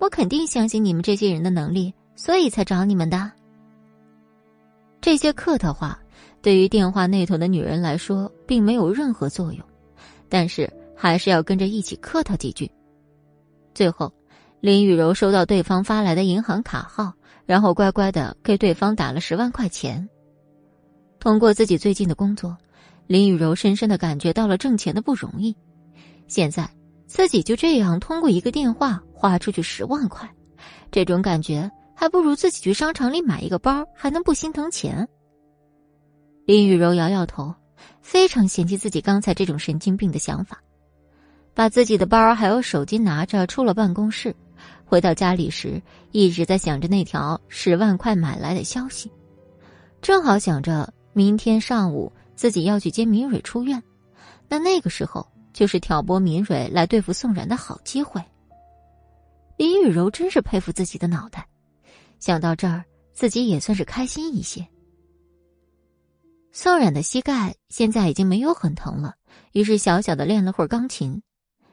[0.01, 3.31] 我肯定相信你们这些人的能力，所以才找你们的。
[5.01, 5.97] 这些客套话
[6.43, 9.65] 对于电话那头的女人来说并没有任何作用，
[10.29, 12.69] 但是还是要跟着一起客套几句。
[13.73, 14.13] 最后，
[14.59, 17.13] 林雨柔收到对方发来的银行卡号，
[17.45, 20.09] 然后乖乖的给对方打了十万块钱。
[21.21, 22.59] 通过自己最近的工作，
[23.07, 25.57] 林雨柔深深的感觉到了挣钱的不容易，
[26.27, 26.69] 现在。
[27.07, 30.29] 自己就这样通过一个电话花出去十万块，
[30.91, 35.09] 这种感觉还不如自己去商场里买一个包还能不心疼钱。
[36.45, 37.55] 林雨柔摇摇头，
[38.03, 40.61] 非常嫌弃自己刚才这种神经病的想法，
[41.55, 44.35] 把自己的包还有手机拿着出了办公室。
[44.85, 45.81] 回到家里时，
[46.13, 49.11] 一直在想着那条十万块买来的消息，
[50.03, 53.83] 正好想着明天上午自己要去接明蕊出院，
[54.49, 55.27] 那那个时候。
[55.57, 58.23] 就是挑拨敏蕊来对付宋冉的好机会。
[59.57, 61.49] 林雨柔真是佩服自己的脑袋，
[62.21, 62.85] 想到这儿，
[63.15, 64.69] 自己也算是开心一些。
[66.53, 69.15] 宋冉的膝盖现在已经没有很疼了，
[69.53, 71.23] 于是小小的练了会儿钢琴，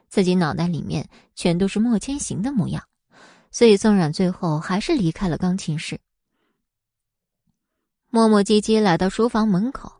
[0.07, 2.81] 自己脑袋里面全都是莫千行的模样，
[3.51, 5.99] 所以宋冉最后还是离开了钢琴室，
[8.09, 9.91] 磨磨唧唧来到书房门口，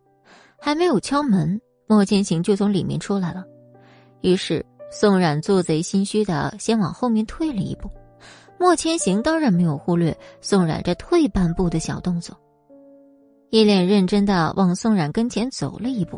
[0.58, 3.44] 还没有敲门，莫千行就从里面出来了。
[4.24, 7.89] 于是，宋冉做贼心虚的先往后面退了一步，
[8.57, 12.34] 莫千行当然没有忽略宋冉这退半步的小动作，
[13.49, 16.17] 一脸认真的往宋冉跟前走了一步。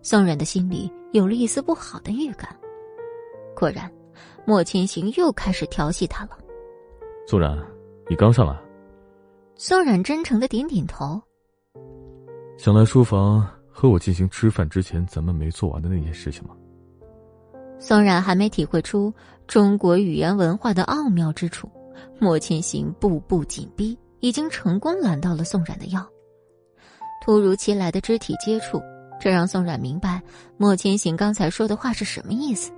[0.00, 2.56] 宋冉的心里有了一丝不好的预感，
[3.56, 3.90] 果然，
[4.46, 6.38] 莫千行又开始调戏他了。
[7.26, 7.58] 宋冉，
[8.08, 8.56] 你刚上来。
[9.56, 11.20] 宋冉真诚的点点头。
[12.56, 16.54] 想来书房和我进行吃饭之前咱们没做完的那件事情吗？
[17.80, 19.12] 宋冉还没体会出
[19.46, 21.68] 中国语言文化的奥妙之处，
[22.18, 26.06] 莫千行步步紧逼，已经成功揽到了宋冉的腰。
[27.24, 28.82] 突如其来的肢体接触，
[29.18, 30.22] 这让宋冉明白
[30.58, 32.70] 莫千行刚才说的话是什么意思。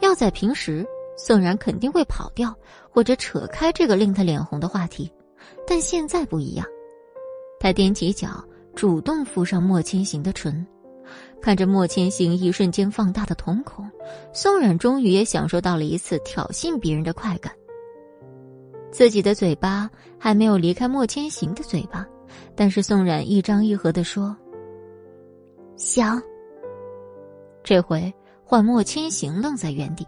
[0.00, 0.84] 要在平时，
[1.16, 2.52] 宋冉肯定会跑掉
[2.90, 5.10] 或者扯开这个令他脸红的话题，
[5.68, 6.66] 但现在不一样，
[7.60, 10.66] 他踮起脚，主动附上莫千行的唇。
[11.46, 13.88] 看着莫千行一瞬间放大的瞳孔，
[14.32, 17.52] 宋冉终于也享受到了一次挑衅别人的快感。
[18.90, 19.88] 自己的嘴巴
[20.18, 22.04] 还没有离开莫千行的嘴巴，
[22.56, 24.36] 但是宋冉一张一合的说
[25.78, 26.20] ：“想。”
[27.62, 30.04] 这回换莫千行愣在原地，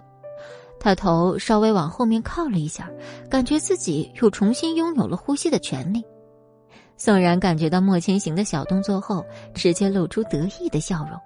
[0.81, 2.91] 他头稍微往后面靠了一下，
[3.31, 6.05] 感觉自己又重新拥有了呼吸的权利。
[6.99, 9.25] 宋然感觉到莫千行的小动作后，
[9.55, 11.19] 直接露出得意的笑容。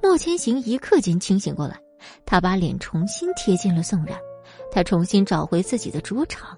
[0.00, 1.76] 莫千行一刻间清醒过来，
[2.24, 4.16] 他把脸重新贴近了宋然，
[4.70, 6.56] 他重新找回自己的主场，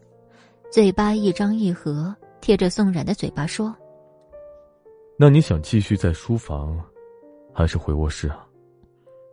[0.71, 3.75] 嘴巴一张一合，贴着宋冉的嘴巴说
[5.19, 6.79] ：“那你想继续在书房，
[7.55, 8.45] 还是回卧室啊？”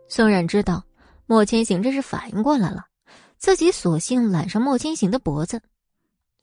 [0.08, 0.82] 宋冉知道
[1.26, 2.86] 莫千行这是反应过来了，
[3.36, 5.60] 自己索性揽上莫千行的脖子。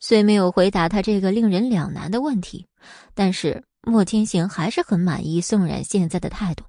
[0.00, 2.66] 虽没有回答他这个令人两难的问题，
[3.14, 6.64] 但是莫千行还是很满意宋冉现在的态度。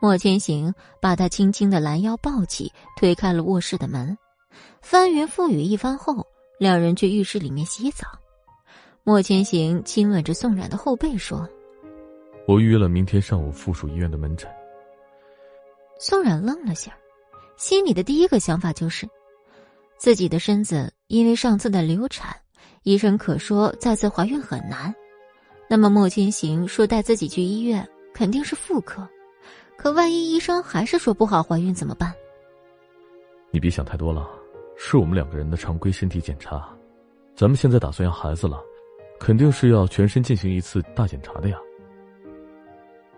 [0.00, 4.18] 莫千行把他轻轻的拦腰抱起，推开了卧室的门，
[4.82, 6.26] 翻云覆雨一番后，
[6.58, 8.06] 两人去浴室里面洗澡。
[9.02, 11.48] 莫千行亲吻着宋冉的后背说
[12.48, 14.50] ：“我预约了明天上午附属医院的门诊。”
[16.00, 16.92] 宋冉愣了下，
[17.56, 19.08] 心里的第一个想法就是，
[20.04, 22.36] 自己的身子因为上次的流产，
[22.82, 24.94] 医生可说再次怀孕很难。
[25.66, 29.08] 那么莫千行说带自己去医院，肯定是妇科。
[29.78, 32.12] 可万一医生还是说不好怀孕怎么办？
[33.50, 34.28] 你别想太多了，
[34.76, 36.68] 是我们两个人的常规身体检查。
[37.34, 38.60] 咱们现在打算要孩子了，
[39.18, 41.56] 肯定是要全身进行一次大检查的呀。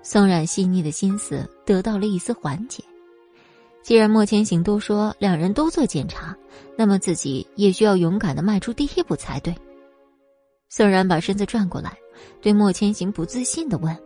[0.03, 2.81] 宋冉细腻的心思得到了一丝缓解。
[3.87, 6.37] 既然莫千行都说两人都做检查，
[6.77, 9.55] 那么自己也需要勇敢的迈出第一步才对。
[10.69, 11.97] 宋然把身子转过来，
[12.43, 13.97] 对莫千行不自信的问。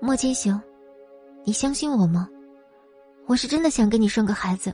[0.00, 0.58] 莫千行，
[1.44, 2.26] 你相信我吗？
[3.26, 4.72] 我是真的想给你生个孩子，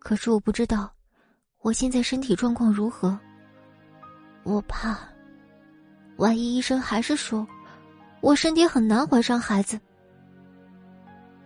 [0.00, 0.90] 可是我不知道
[1.62, 3.16] 我现在身体状况如何。
[4.42, 4.98] 我怕，
[6.16, 7.46] 万一医生还是说
[8.20, 9.78] 我身体很难怀上孩子，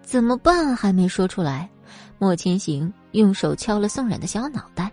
[0.03, 0.75] 怎么办？
[0.75, 1.71] 还没说出来，
[2.19, 4.91] 莫千行用手敲了宋冉的小脑袋，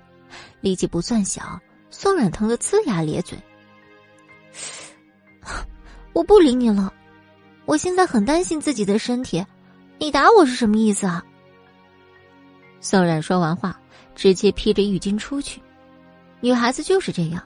[0.61, 3.37] 力气不算小，宋冉疼得呲牙咧嘴。
[6.13, 6.93] 我不理你了。
[7.65, 9.45] 我现在很担心自己的身体，
[9.97, 11.23] 你打我是什么意思啊？
[12.79, 13.79] 宋冉说完话，
[14.15, 15.61] 直接披着浴巾出去。
[16.39, 17.43] 女孩子就是这样，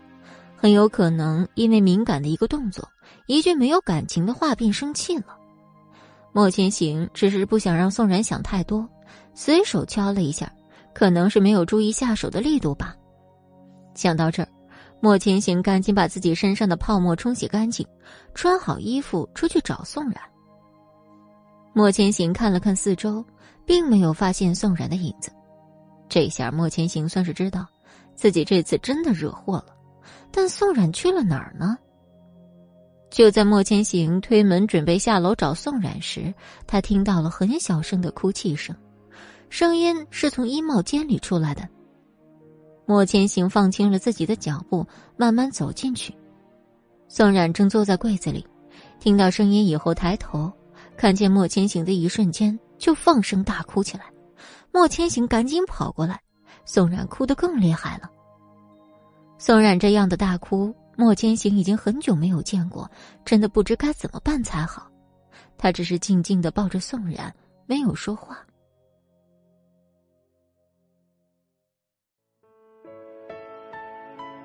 [0.55, 2.87] 很有可能因为敏感的一个动作，
[3.25, 5.37] 一句没有感情的话便生气了。
[6.33, 8.87] 莫千行只是不想让宋冉想太多，
[9.33, 10.51] 随手敲了一下，
[10.93, 12.95] 可能是没有注意下手的力度吧。
[13.95, 14.49] 想到这儿。
[15.03, 17.83] 莫千行赶紧把自己身上的泡沫冲洗干净，
[18.35, 20.21] 穿好衣服出去找宋冉。
[21.73, 23.25] 莫千行看了看四周，
[23.65, 25.31] 并没有发现宋冉的影子。
[26.07, 27.65] 这下莫千行算是知道，
[28.13, 29.75] 自己这次真的惹祸了。
[30.31, 31.75] 但宋冉去了哪儿呢？
[33.11, 36.33] 就在莫千行推门准备下楼找宋冉时，
[36.65, 38.73] 他听到了很小声的哭泣声，
[39.49, 41.67] 声音是从衣帽间里出来的。
[42.85, 44.87] 莫千行放轻了自己的脚步，
[45.17, 46.15] 慢慢走进去。
[47.09, 48.47] 宋冉正坐在柜子里，
[48.97, 50.49] 听到声音以后抬头，
[50.95, 54.05] 看见莫千行的一瞬间就放声大哭起来。
[54.71, 56.17] 莫千行赶紧跑过来，
[56.63, 58.09] 宋冉哭得更厉害了。
[59.37, 62.89] 宋冉这样的大哭，莫千行已经很久没有见过，
[63.25, 64.89] 真的不知该怎么办才好。
[65.57, 67.33] 他只是静静的抱着宋冉，
[67.65, 68.45] 没有说话。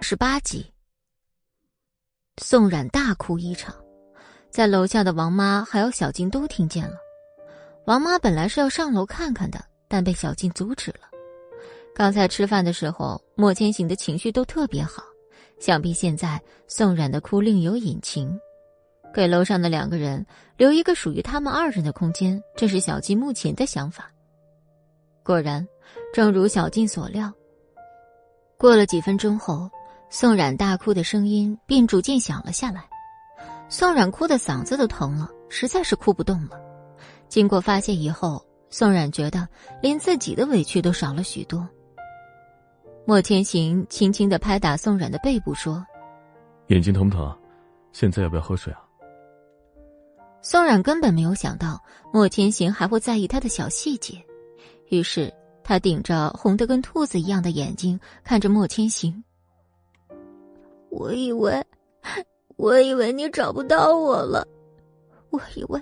[0.01, 0.73] 十八集，
[2.37, 3.75] 宋冉大哭一场，
[4.51, 6.97] 在楼下的王妈还有小静都听见了。
[7.87, 11.09] 王妈本来是要上楼看看的，但被小静阻止了。
[11.95, 15.03] 刚才吃饭的时候，莫千行的情绪都特别好，
[15.59, 18.39] 想必现在宋冉的哭另有隐情。
[19.15, 20.27] 给楼上的两个人
[20.57, 24.11] 留一个属于他们二人的空间，这是小静目前的想法。
[25.23, 25.67] 果然，
[26.13, 27.33] 正如小静所料，
[28.59, 29.71] 过了几分钟后。
[30.09, 32.89] 宋冉大哭的声音便逐渐响了下来，
[33.69, 36.61] 宋冉哭的嗓子都疼了，实在是哭不动了。
[37.29, 39.49] 经过发泄以后，宋冉觉得
[39.83, 41.69] 连自己的委屈都少了许多。
[43.09, 45.87] 莫千行轻轻的拍打宋冉的背部，说
[46.67, 47.33] ：“眼睛疼不疼？
[47.93, 48.83] 现在要不要喝水啊？”
[50.43, 51.81] 宋冉根本没有想到
[52.13, 54.21] 莫千行还会在意他的小细节，
[54.89, 55.33] 于是
[55.63, 59.23] 他顶着红的跟兔子一样的眼睛看着莫千行。
[60.91, 61.65] 我以为，
[62.57, 64.45] 我以为你找不到我了，
[65.31, 65.81] 我以为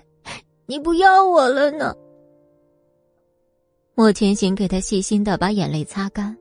[0.67, 1.95] 你不要我了呢。
[3.95, 6.37] 莫千行给他细心的把眼泪擦干，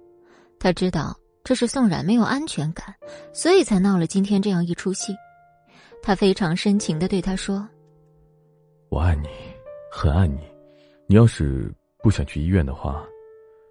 [0.64, 2.95] 他知道这是宋冉没有安全感，
[3.34, 5.14] 所以才闹了今天这样一出戏。
[6.01, 7.68] 他非常深情的对他说
[8.88, 9.28] ：“我爱你，
[9.91, 10.39] 很爱你。
[11.05, 11.70] 你要是
[12.01, 13.05] 不想去医院的话，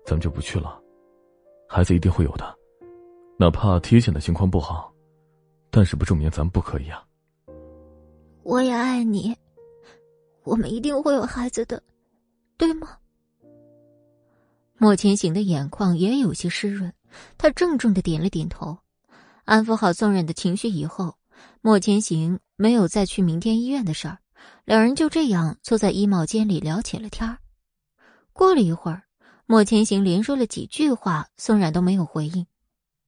[0.04, 0.78] 咱们就不去了。
[1.66, 2.54] 孩子一定会有的，
[3.38, 4.92] 哪怕体检的情况不好。”
[5.72, 7.02] 但是不证明咱们不可以啊！
[8.42, 9.34] 我也爱你，
[10.44, 11.82] 我们一定会有孩子的，
[12.58, 12.98] 对吗？
[14.82, 16.92] 莫千行的眼眶也有些湿润，
[17.38, 18.78] 他郑重的点了点头，
[19.44, 21.16] 安抚好宋冉的情绪以后，
[21.60, 24.18] 莫千行没有再去明天医院的事儿，
[24.64, 27.38] 两人就这样坐在衣帽间里聊起了天儿。
[28.32, 29.04] 过了一会儿，
[29.46, 32.44] 莫千行连说了几句话，宋冉都没有回应，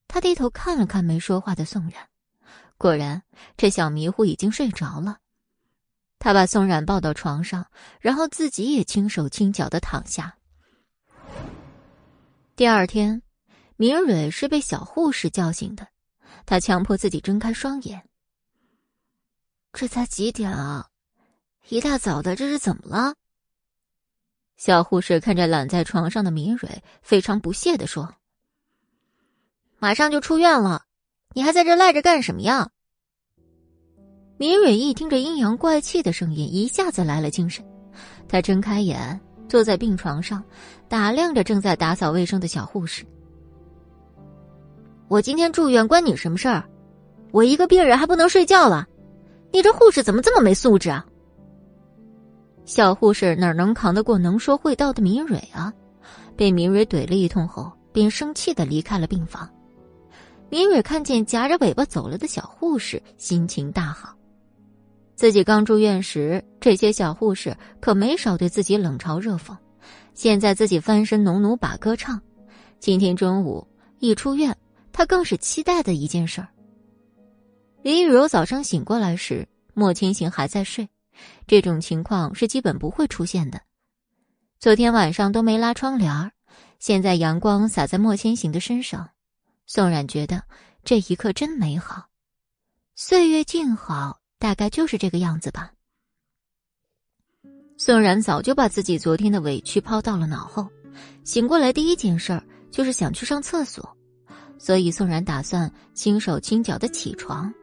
[0.07, 2.07] 他低头看了看没说话的宋冉。
[2.77, 3.21] 果然，
[3.57, 5.17] 这小迷糊已经睡着了。
[6.19, 7.65] 他把宋冉抱到床上，
[7.99, 10.37] 然后自己也轻手轻脚的躺下。
[12.55, 13.21] 第二天，
[13.75, 15.85] 明蕊是被小护士叫醒的，
[16.45, 18.01] 她强迫自己睁开双眼。
[19.73, 20.87] 这才几点啊？
[21.67, 23.15] 一大早的，这是怎么了？
[24.55, 28.15] 小护士看着懒在床上的明蕊，非常不屑的说
[29.77, 30.85] ：“马上就出院了，
[31.33, 32.69] 你还在这赖着干什么呀？”
[34.39, 37.65] 明蕊一听着阴阳怪气的声音，一下子来了精神。
[38.29, 40.41] 她睁开眼，坐在病床上，
[40.95, 43.03] 打量着正在打扫卫生的小护士。
[45.09, 46.63] “我今天住院，关你什么事儿？
[47.31, 48.87] 我一个病人还不能睡觉了？
[49.51, 51.05] 你这护士怎么这么没素质啊？”
[52.63, 55.73] 小护士哪能扛得过能说会道的明蕊啊？
[56.37, 59.49] 被明蕊怼了一通后，便生气的离开了病房。
[60.49, 64.15] 明蕊看见夹着尾巴走了的小护士，心情大好。
[65.13, 69.53] 自己刚住院时，这些小护士可没少对自己冷嘲热讽。
[70.15, 72.19] 现在自己翻身农奴把歌唱，
[72.79, 73.67] 今天中午
[73.99, 74.57] 一出院，
[74.93, 76.47] 他更是期待的一件事儿。
[77.83, 80.87] 林雨柔早上醒过来时，莫千行还在睡。
[81.45, 83.61] 这种情况是基本不会出现的。
[84.57, 86.31] 昨天晚上都没拉窗帘
[86.79, 89.09] 现在阳光洒在莫千行的身上，
[89.67, 90.41] 宋冉觉得
[90.83, 92.05] 这一刻真美好。
[92.95, 95.73] 岁月静好，大概就是这个样子吧。
[97.77, 100.67] 宋然早就把自己昨天的委屈抛到了脑后，
[101.23, 103.97] 醒过来第一件事儿就是想去上厕所，
[104.57, 107.53] 所以宋然打算轻手轻脚的起床。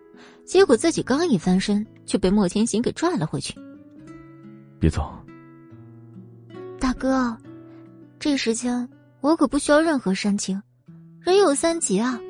[0.44, 3.54] 结果自己刚一翻身，就被莫千行给拽了回去。
[4.78, 5.12] 别走，
[6.78, 7.36] 大哥，
[8.18, 8.86] 这时间
[9.20, 10.60] 我可不需要任何煽情，
[11.20, 12.20] 人有三急啊，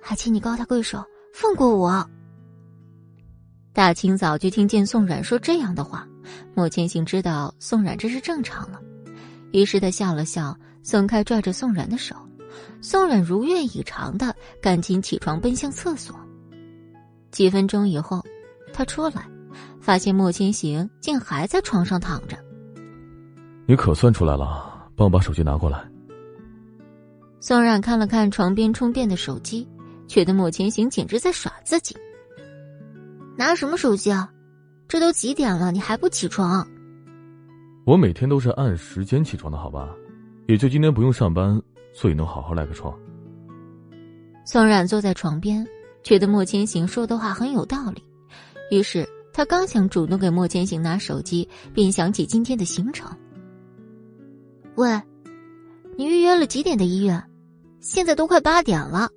[0.00, 2.08] 还请你高抬贵手放过我。
[3.74, 6.08] 大清早就听见宋冉说这样的话，
[6.54, 8.80] 莫千行知道宋冉这是正常了，
[9.52, 12.14] 于是他笑了笑，松开拽着宋冉的手，
[12.80, 16.14] 宋冉如愿以偿的赶紧起床奔向厕所。
[17.30, 18.24] 几分钟以后，
[18.72, 19.28] 他出来，
[19.80, 22.36] 发现莫千行竟还在床上躺着。
[23.66, 25.84] 你可算出来了，帮我把手机拿过来。
[27.40, 29.68] 宋冉看了看床边充电的手机，
[30.08, 31.96] 觉得莫千行简直在耍自己。
[33.36, 34.32] 拿什么手机啊？
[34.88, 36.66] 这都几点了，你还不起床？
[37.84, 39.94] 我每天都是按时间起床的，好吧？
[40.46, 41.60] 也就今天不用上班，
[41.92, 42.96] 所以能好好赖个床。
[44.44, 45.66] 宋冉坐在床边。
[46.02, 48.00] 觉得莫千行说的话很有道理，
[48.70, 53.10] 于是他刚想主动给莫千行拿手机，便想起今天的行程。
[54.76, 55.02] 喂，
[55.98, 57.20] 你预约了几点的医院？
[57.80, 59.10] 现在都快八点了，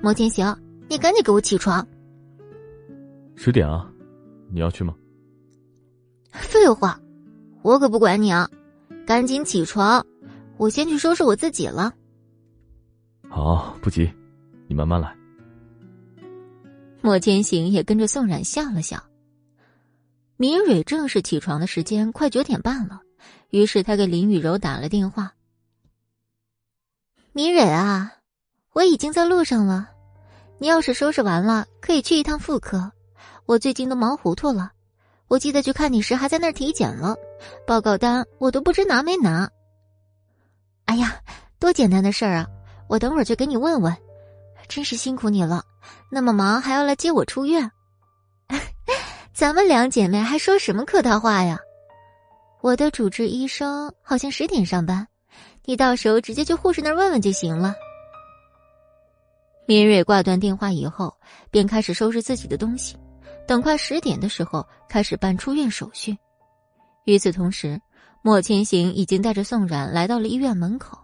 [0.00, 1.86] 莫千行，你赶紧给我起床。
[3.36, 3.86] 十点啊，
[4.54, 4.94] 你要去吗？
[6.30, 7.00] 废话，
[7.62, 8.48] 我可不管你啊，
[9.04, 10.06] 赶紧起床，
[10.58, 11.92] 我先去收拾我自己了。
[13.28, 14.08] 好，不急，
[14.68, 15.12] 你慢慢来。
[17.00, 19.02] 莫千行也跟着宋冉笑了笑。
[20.36, 23.00] 明蕊正是起床的时间，快九点半了，
[23.50, 25.34] 于是他给林雨柔打了电话
[27.34, 28.12] ：“明蕊啊，
[28.72, 29.90] 我已经在路上了，
[30.58, 32.92] 你要是收拾完了，可以去一趟妇科。
[33.46, 34.70] 我最近都忙糊涂了，
[35.28, 37.16] 我记得去看你时还在那儿体检了，
[37.66, 39.48] 报告单我都不知拿没拿。
[40.86, 41.16] 哎呀，
[41.58, 42.46] 多简单的事儿啊，
[42.88, 43.94] 我等会儿就给你问问。
[44.66, 45.62] 真是辛苦你了。”
[46.10, 47.70] 那么忙还要来接我出院，
[49.34, 51.58] 咱们两姐妹还说什么客套话呀？
[52.62, 55.06] 我的主治医生好像十点上班，
[55.64, 57.74] 你到时候直接去护士那儿问问就行了。
[59.66, 61.14] 明蕊挂断电话以后，
[61.50, 62.96] 便开始收拾自己的东西，
[63.46, 66.16] 等快十点的时候开始办出院手续。
[67.04, 67.80] 与此同时，
[68.22, 70.98] 莫千行已经带着宋冉来到了医院门口，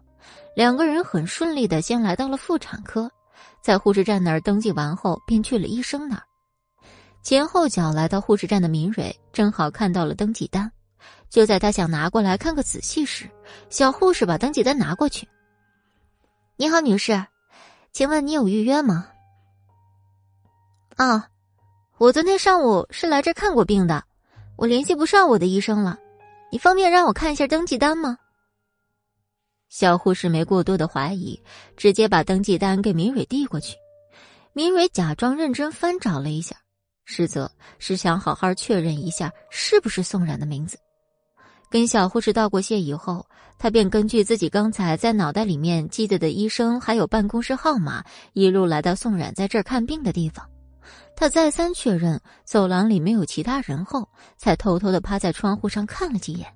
[0.56, 3.10] 两个人很顺利的先来到了妇产科。
[3.60, 6.22] 在护士站那儿登记完后，便去了医生那儿。
[7.22, 10.72] 前后脚来到护士站的明蕊正好看到了登记单，
[11.28, 13.30] 就在他想拿过来看个仔细时，
[13.68, 15.28] 小护士把登记单拿过去。
[16.56, 17.26] “你好，女士，
[17.92, 19.08] 请问你有预约吗
[20.96, 21.28] ？”“啊，
[22.00, 24.02] 我昨天上午是来这看过病的，
[24.56, 25.98] 我联系不上我的医生了，
[26.50, 28.16] 你方便让我看一下登记单吗？”
[29.68, 31.38] 小护士没过多的怀疑，
[31.76, 33.76] 直接把登记单给明蕊递过去。
[34.54, 36.56] 明蕊假装认真翻找了一下，
[37.04, 40.78] 实则是想好好确认一下是不是宋冉的名字。
[41.68, 43.26] 跟小护士道过谢以后，
[43.58, 50.48] 他便根据自己刚才在脑袋里面记得的医生还有办公室号码，一路来到宋冉在这儿看病的地方。
[51.20, 54.08] 他再三确认走廊里没有其他人后，
[54.38, 56.50] 才偷偷的趴在窗户上看了几眼。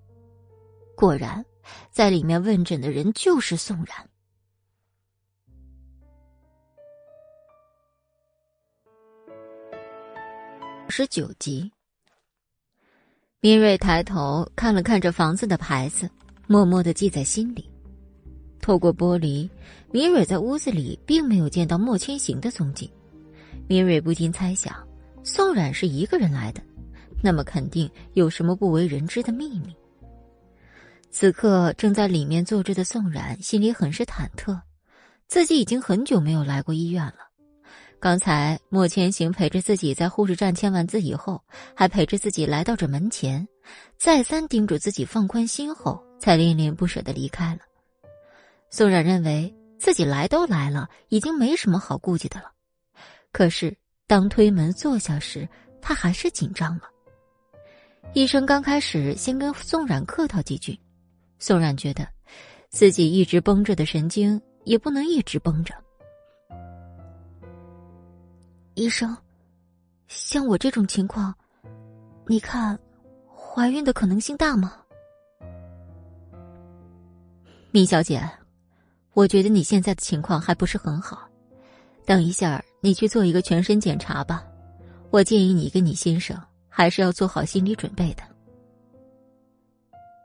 [0.96, 1.44] 果然，
[1.90, 4.08] 在里面问诊的人就是宋然。
[10.88, 11.70] 十九集，
[13.40, 16.08] 明蕊抬头看了看这房子的牌子，
[16.46, 17.70] 默默的记在心里。
[18.62, 19.46] 透过玻璃，
[19.90, 22.90] 明蕊在屋子里并没有见到莫千行的踪迹。
[23.66, 24.74] 明蕊不禁猜想，
[25.22, 26.60] 宋冉是一个人来的，
[27.22, 29.74] 那么肯定有什么不为人知的秘密。
[31.10, 34.60] 此刻正在里面坐着的宋冉心里很是忐忑，
[35.28, 37.18] 自己已经很久没有来过医院了。
[38.00, 41.42] 刚才莫千行陪着自己在护士站签完字以后，
[41.74, 43.46] 还陪着自己来到这门前，
[43.96, 47.60] 再三叮嘱自己放宽心后，才恋恋不舍的离开了。
[48.68, 52.50] 宋冉认为自己来都来了，已经没什么好顾忌的了。
[53.35, 53.76] 可是
[54.07, 55.49] 当推门坐下时，
[55.82, 56.82] 他还是紧张了。
[58.12, 60.78] 医生刚开始先跟宋冉客套几句，
[61.41, 62.07] 宋冉觉得
[62.68, 65.74] 自己一直绷着的神经也不能一直绷着。
[68.74, 69.16] 医生，
[70.07, 71.35] 像我这种情况，
[72.28, 72.78] 你看，
[73.37, 74.76] 怀孕的可能性大吗？
[77.72, 78.22] 米小姐。
[79.12, 81.28] 我觉得你现在的情况还不是很好，
[82.07, 84.45] 等一下你去做一个全身检查吧。
[85.11, 88.22] 我建议你跟你先生还是要做好心理准备的。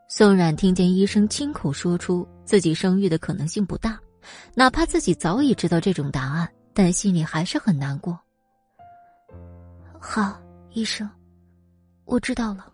[0.10, 3.98] 宋冉听见医生亲口说出自己生育的可能性不大，
[4.56, 8.20] 哪怕自己早已知道这种答案，但心里还是很难过。
[9.98, 10.38] 好，
[10.72, 11.10] 医生，
[12.04, 12.66] 我知道了。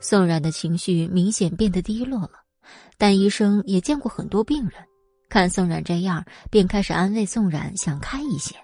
[0.00, 2.32] 宋冉的情绪明显变得低落了。
[2.98, 4.72] 但医生也见过很多病人，
[5.28, 8.54] 看宋冉这样，便开始安慰宋冉，想开一些。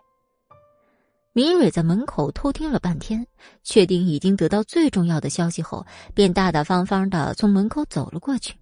[1.32, 3.26] 明蕊在门口偷听了半天，
[3.62, 5.84] 确定已经得到最重要的消息后，
[6.14, 8.54] 便大大方方的从门口走了过去。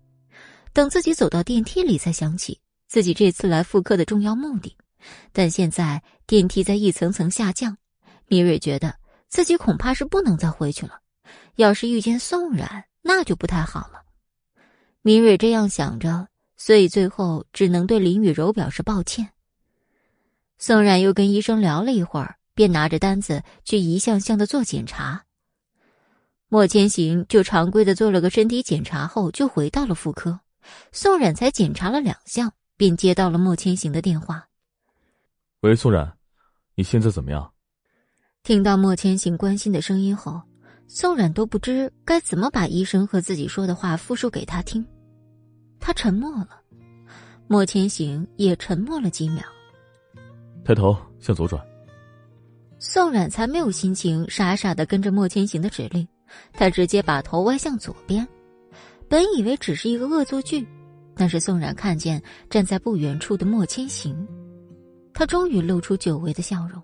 [0.72, 4.74] 等自己走到电梯里，才想起自己这次来妇科的重要目的。
[5.32, 7.76] 但现在电梯在一层层下降，
[8.26, 8.94] 明蕊觉得
[9.28, 10.98] 自己恐怕是不能再回去了。
[11.56, 14.00] 要是遇见宋冉，那就不太好了。
[15.02, 16.28] 明蕊这样想着，
[16.64, 19.30] 所以最后只能对林雨柔表示抱歉。
[20.58, 25.24] 宋冉又跟医生聊了一会儿，便拿着单子去一项项的做检查。
[26.46, 30.38] 莫千行就常规的做了个身体检查后，就回到了妇科。
[30.92, 34.46] 宋冉才检查了两项，便接到了莫千行的电话。
[35.62, 36.16] 喂，宋冉，
[36.76, 37.52] 你现在怎么样？
[38.44, 40.40] 听到莫千行关心的声音后。
[40.86, 44.86] 宋冉都不知该怎么把医生和自己说的话复述给他听，
[45.82, 46.62] 他沉默了。
[47.48, 49.42] 莫千行也沉默了几秒。
[50.64, 51.62] 抬头向左转。
[52.78, 56.06] 宋冉才没有心情傻傻的跟着莫千行的指令，
[56.52, 58.26] 他直接把头歪向左边。
[59.08, 60.66] 本以为只是一个恶作剧，
[61.14, 64.26] 但是宋冉看见站在不远处的莫千行，
[65.12, 66.82] 他终于露出久违的笑容。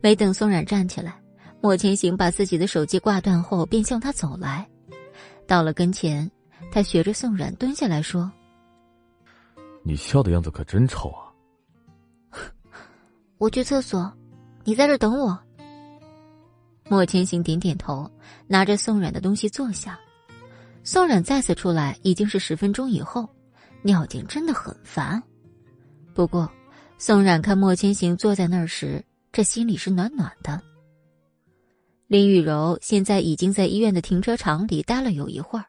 [0.00, 1.18] 没等宋冉站起来。
[1.62, 4.68] 莫千行把自己的手机挂断后，便向他走来。
[5.46, 6.30] 到了跟前，
[6.70, 8.30] 他学着宋冉蹲下来说
[9.84, 11.32] ：“你笑的样子可真丑啊！”
[13.38, 14.12] 我去厕所，
[14.64, 15.38] 你在这等我。
[16.88, 18.10] 莫千行点点头，
[18.46, 19.98] 拿着宋冉的东西坐下。
[20.84, 23.28] 宋冉再次出来已经是十分钟以后，
[23.82, 25.22] 尿劲真的很烦。
[26.14, 26.50] 不过，
[26.96, 30.62] 宋冉看莫千行坐在那儿时，这心里是暖暖的。
[32.06, 35.66] 林雨柔现在已经在医院的停车场里待了有一会儿，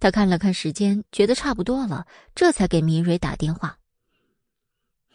[0.00, 3.78] 他看了看时间，觉得差不多了，这才给明蕊打电话。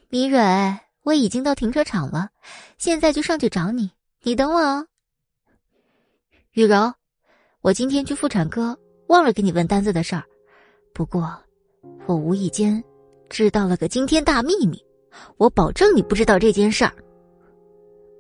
[0.10, 2.30] 明蕊，我已经到停车场了，
[2.78, 4.88] 现在就上去找你，你等我哦。
[6.52, 6.94] 雨柔，
[7.62, 8.78] 我今天去妇产科，
[9.08, 10.24] 忘了给你问单子的事儿，
[10.94, 11.42] 不过
[12.06, 12.84] 我无意间
[13.30, 14.84] 知道了个惊天大秘密，
[15.38, 16.94] 我保证你不知道这件事儿。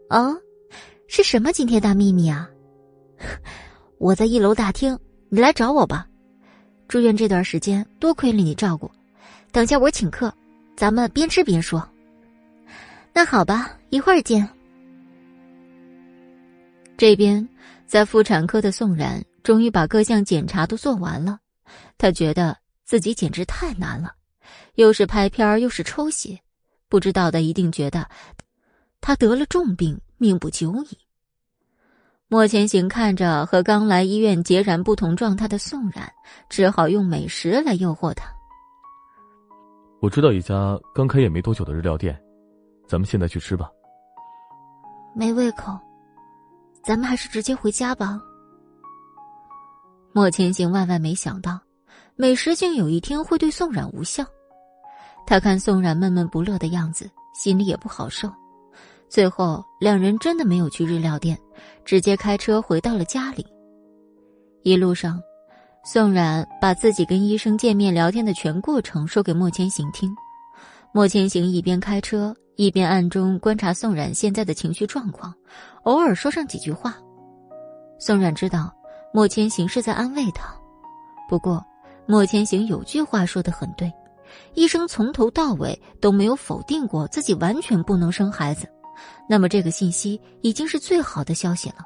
[0.09, 0.39] 哦。
[1.05, 2.49] 是什么惊天大秘密啊？
[3.99, 4.97] 我在一楼大厅，
[5.30, 6.07] 你来找我吧。
[6.94, 8.88] 住院这段时间，多亏了你照顾。
[9.52, 10.32] 等下我请客，
[10.76, 11.84] 咱们边吃边说。
[13.12, 14.48] 那好吧，一会儿见。
[16.96, 17.50] 这边
[17.88, 21.39] 在妇产科的宋冉终于把各项检查都做完了，
[21.98, 24.14] 他觉得自己简直太难了，
[24.76, 26.39] 又是拍片又是抽血，
[26.89, 28.08] 不知道的一定觉得
[29.02, 30.98] 他得了重病，命不久矣。
[32.34, 36.12] 莫千行看着和刚来医院截然不同状态的宋冉，
[36.50, 38.26] 只好用美食来诱惑他。
[40.02, 42.20] 我知道一家刚开业没多久的日料店，
[42.88, 43.70] 咱们现在去吃吧。
[45.14, 45.80] 没胃口，
[46.84, 48.20] 咱们还是直接回家吧。
[50.12, 51.60] 莫千行万万没想到，
[52.16, 54.26] 美食竟有一天会对宋冉无效。
[55.28, 58.28] 他看宋冉闷闷不乐的样子，心里也不好受。
[59.14, 61.38] 最后，两人真的没有去日料店，
[61.86, 63.45] 直接开车回到了家里。
[64.64, 65.22] 一路上，
[65.86, 70.11] 宋冉把自己跟医生见面聊天的全过程说给莫千行听。
[70.91, 75.32] 莫千行一边开车，一边暗中观察宋冉现在的情绪状况，
[75.84, 76.97] 偶尔说上几句话。
[77.99, 78.74] 宋冉知道
[79.14, 80.51] 莫千行是在安慰他，
[81.30, 81.64] 不过
[82.07, 83.93] 莫千行有句话说的很对：
[84.55, 88.68] 医生从头到尾都没有否定过自己完全不能生孩子。
[89.28, 91.78] 那么这个信息已经是最好的消息了。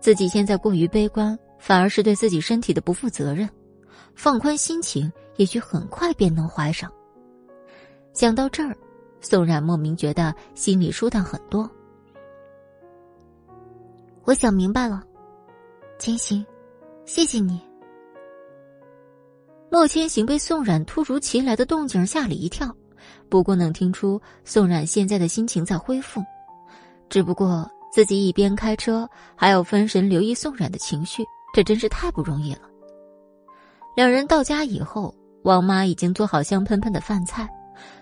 [0.00, 3.48] 自己现在过于悲观，反而是对自己身体的不负责任。
[4.14, 6.92] 放宽心情，也许很快便能怀上。
[8.12, 8.76] 想到这儿，
[9.20, 11.68] 宋冉莫名觉得心里舒坦很多。
[14.24, 15.02] 我想明白了，
[15.98, 16.44] 千行，
[17.04, 17.60] 谢谢你。
[19.70, 22.72] 莫千行被宋冉突如其来的动静吓了一跳。
[23.28, 26.22] 不过能听出宋冉现在的心情在恢复，
[27.14, 32.62] 只不过自己一边开车，还要分神留意宋冉的情绪，这真是太不容易了。
[33.94, 37.48] 两人到家以后，王妈已经做好香喷喷的饭菜，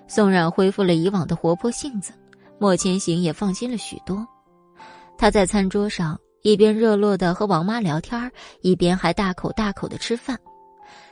[0.09, 2.15] 宋冉恢复了以往的活泼性子，
[2.59, 4.27] 莫千行也放心了许多。
[5.19, 8.33] 他在餐桌上一边热络的和王妈聊天，
[8.63, 10.39] 一边还大口大口的吃饭。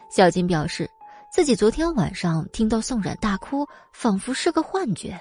[0.08, 0.88] 小金表示。
[1.32, 5.16] 自己昨天晚上听到宋冉大哭，仿佛是个幻觉。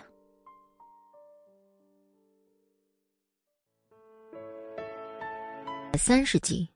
[5.98, 6.70] 三十集，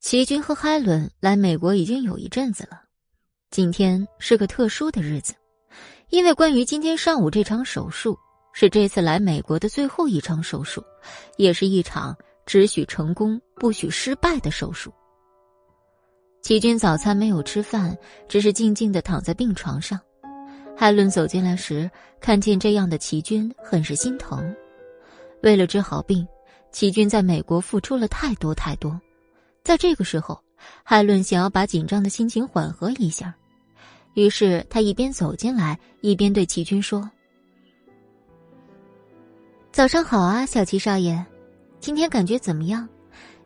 [0.00, 2.82] 齐军和海伦来美国已经有一阵子了。
[3.50, 5.34] 今天是个特殊的日子，
[6.10, 8.18] 因为关于今天上午这场手术
[8.52, 10.82] 是这次来美国的最后一场手术，
[11.36, 14.92] 也是一场只许成功不许失败的手术。
[16.42, 17.96] 齐军早餐没有吃饭，
[18.28, 20.00] 只是静静的躺在病床上。
[20.76, 24.54] 海伦走进来时，看见这样的齐军，很是心疼。
[25.42, 26.26] 为了治好病，
[26.78, 29.00] 齐军在美国付出了太多太多。
[29.64, 30.40] 在这个时候，
[30.84, 33.34] 海伦想要把紧张的心情缓和一下，
[34.14, 37.10] 于是他一边走进来，一边对齐军说
[39.74, 41.20] ：“早上好啊，小齐少爷，
[41.80, 42.88] 今天感觉怎么样？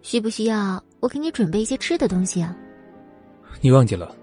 [0.03, 2.55] 需不需要我给你准备一些吃的东西啊？”
[3.63, 4.15] 你忘记了，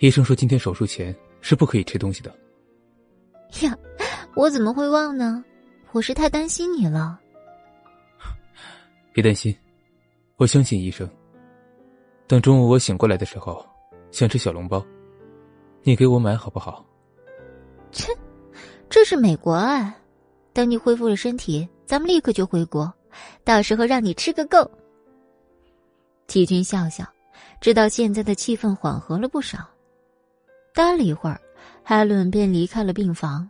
[0.00, 2.34] 医生说今天手术前是不可以吃东西的。
[3.60, 3.78] 呀，
[4.34, 5.44] 我怎么会忘呢？
[5.92, 7.20] 我是太担心你了。
[9.14, 9.56] 别担心，
[10.34, 11.08] 我相信医生。
[12.26, 13.64] 等中午我醒过来的时候，
[14.10, 14.84] 想吃小笼包，
[15.84, 16.84] 你给我买好不好？
[17.92, 18.12] 切，
[18.90, 19.96] 这是美国啊！
[20.52, 22.92] 等你恢复了身体，咱们立刻就回国，
[23.44, 24.68] 到时候让你吃个够。
[26.26, 27.06] 季军笑笑。
[27.60, 29.58] 知道现在的气氛缓和了不少，
[30.74, 31.40] 待了一会儿，
[31.84, 33.48] 海伦便离开了病房。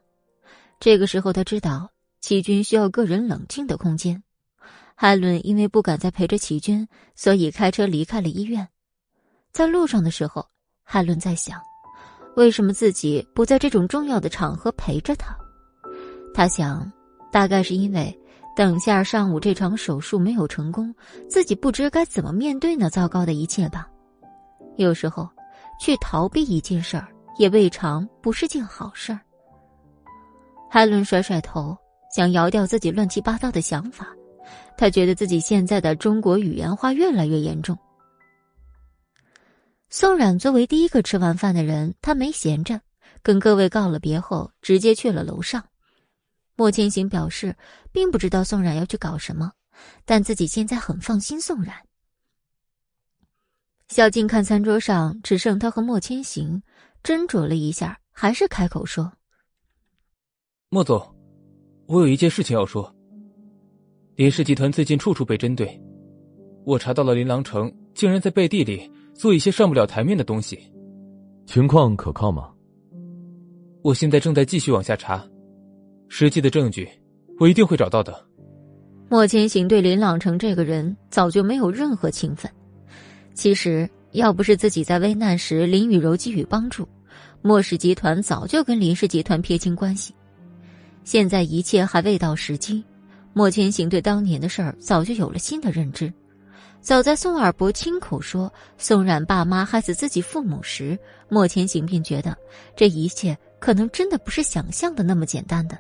[0.79, 1.91] 这个时候，他知道
[2.21, 4.23] 齐军需要个人冷静的空间。
[4.97, 6.87] 海伦因为不敢再陪着齐军，
[7.17, 8.67] 所以开车离开了医院。
[9.53, 10.47] 在路上的时候，
[10.85, 11.61] 海伦在想，
[12.37, 15.37] 为什么自己不在这种重要的场合陪着他？
[16.33, 16.91] 他想，
[17.33, 18.17] 大概是因为
[18.57, 20.95] 等下上午这场手术没有成功，
[21.29, 23.89] 自己不知该怎么面对那糟糕的一切吧。
[24.77, 25.29] 有时候，
[25.81, 29.19] 去逃避一件事儿，也未尝不是件好事儿。
[30.71, 31.77] 海伦甩甩头，
[32.15, 34.09] 想摇掉自己乱七八糟的想法。
[34.77, 37.79] 他觉得自己现在的中国语言化越来越严重。
[39.89, 42.81] 宋冉作为第一个吃完饭的人，他没闲着，
[43.23, 45.65] 跟各位告了别后，直接去了楼上。
[46.57, 47.57] 莫千行表示，
[47.93, 49.53] 并不知道宋冉要去搞什么，
[50.05, 51.75] 但自己现在很放心宋冉。
[53.89, 56.63] 小静看餐桌上只剩他和莫千行，
[57.03, 59.13] 斟酌了一下，还是开口说
[60.71, 61.15] ：“莫总，
[61.87, 62.93] 我有一件事情要说。
[64.17, 65.69] 林氏集团最近处处被针对，
[66.65, 70.57] 我查到了林郎城竟然在背地里做一些上不了台面的东西，
[71.47, 72.49] 情况可靠吗？
[73.83, 75.27] 我现在正在继续往下查，
[76.09, 76.89] 实际的证据
[77.41, 78.25] 我一定会找到的。”
[79.11, 82.49] 莫千行对林朗城这个人早就没有任何情分。
[83.35, 86.89] 其实，要不是自己在危难时林雨柔给予帮助，
[87.43, 90.15] 莫氏集团早就跟林氏集团撇清关系。
[91.03, 92.83] 现在一切还未到时机，
[93.35, 96.11] 莫千行对当年的事儿早就有了新的认知。
[96.81, 100.99] 早在宋二伯亲口说宋冉爸妈害死自己父母时，
[101.29, 102.37] 莫千行便觉得
[102.77, 105.77] 这一切可能真的不是想象的那么简单的。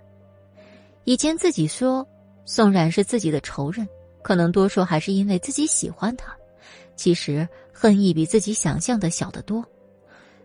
[1.04, 2.06] 以前自己说
[2.44, 3.86] 宋冉是自己的仇人，
[4.22, 6.34] 可能多数还是因为自己喜欢他。
[6.96, 9.64] 其实恨意比自己想象的小得多。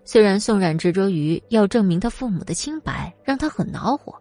[0.03, 4.14] 虽然宋冉执着于要证明他父母的清白，让他很恼火，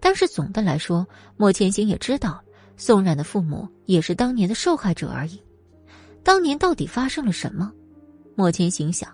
[0.00, 1.06] 但是总的来说，
[1.36, 2.42] 莫千行也知道
[2.76, 5.40] 宋冉的父母也是当年的受害者而已。
[6.22, 7.72] 当年到底发生了什么？
[8.36, 9.10] 莫千行想，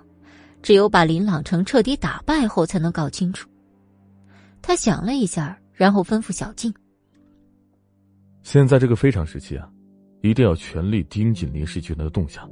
[0.63, 3.49] 只有把林朗成彻底打败后才能搞清楚。
[4.63, 6.73] 他想了一下，然后吩咐小静
[8.43, 9.69] ：“现在这个非常时期啊，
[10.23, 12.51] 一定要全力盯紧林世军的动向。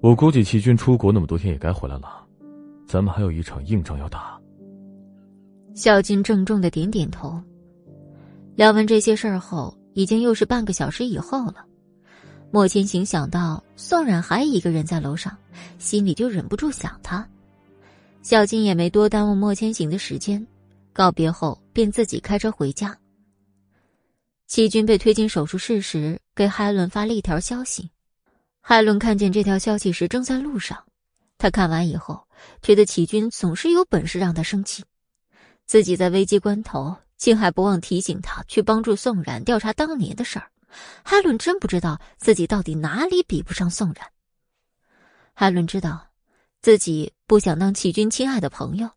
[0.00, 2.26] 我估计齐军出国那么多天也该回来了，
[2.86, 4.38] 咱们还有一场硬仗要打。”
[5.74, 7.40] 小静郑重的点点头。
[8.54, 11.64] 聊完这些事儿后，已经又是半个小时以后了。
[12.50, 15.34] 莫千行想到宋冉还一个人在楼上，
[15.78, 17.26] 心里就忍不住想他。
[18.20, 20.46] 小静也没多耽误莫千行的时间，
[20.92, 22.96] 告别后便自己开车回家。
[24.46, 27.88] 齐军被推进手术室时，给海伦发了一条消息。
[28.60, 30.78] 海伦看见这条消息时正在路上，
[31.38, 32.22] 他看完以后，
[32.60, 34.84] 觉得齐军总是有本事让他生气。
[35.72, 40.50] 自己在危机关头，竟还不忘提醒他去帮助宋冉调查当年的事儿。
[41.02, 44.06] 海伦真不知道自己到底哪里比不上宋冉。
[45.32, 46.08] 海伦知道，
[46.60, 48.90] 自己不想当齐军亲爱的朋友，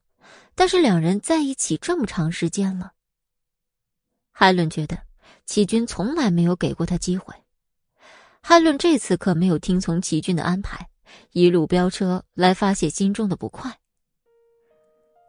[0.53, 2.91] 但是两人在一起这么长时间了。
[4.33, 5.01] 海伦觉得
[5.45, 7.33] 齐军从来没有给过他机会。
[8.41, 10.89] 海伦这次可没有听从齐军的安排，
[11.31, 13.79] 一路飙车来发泄心中的不快。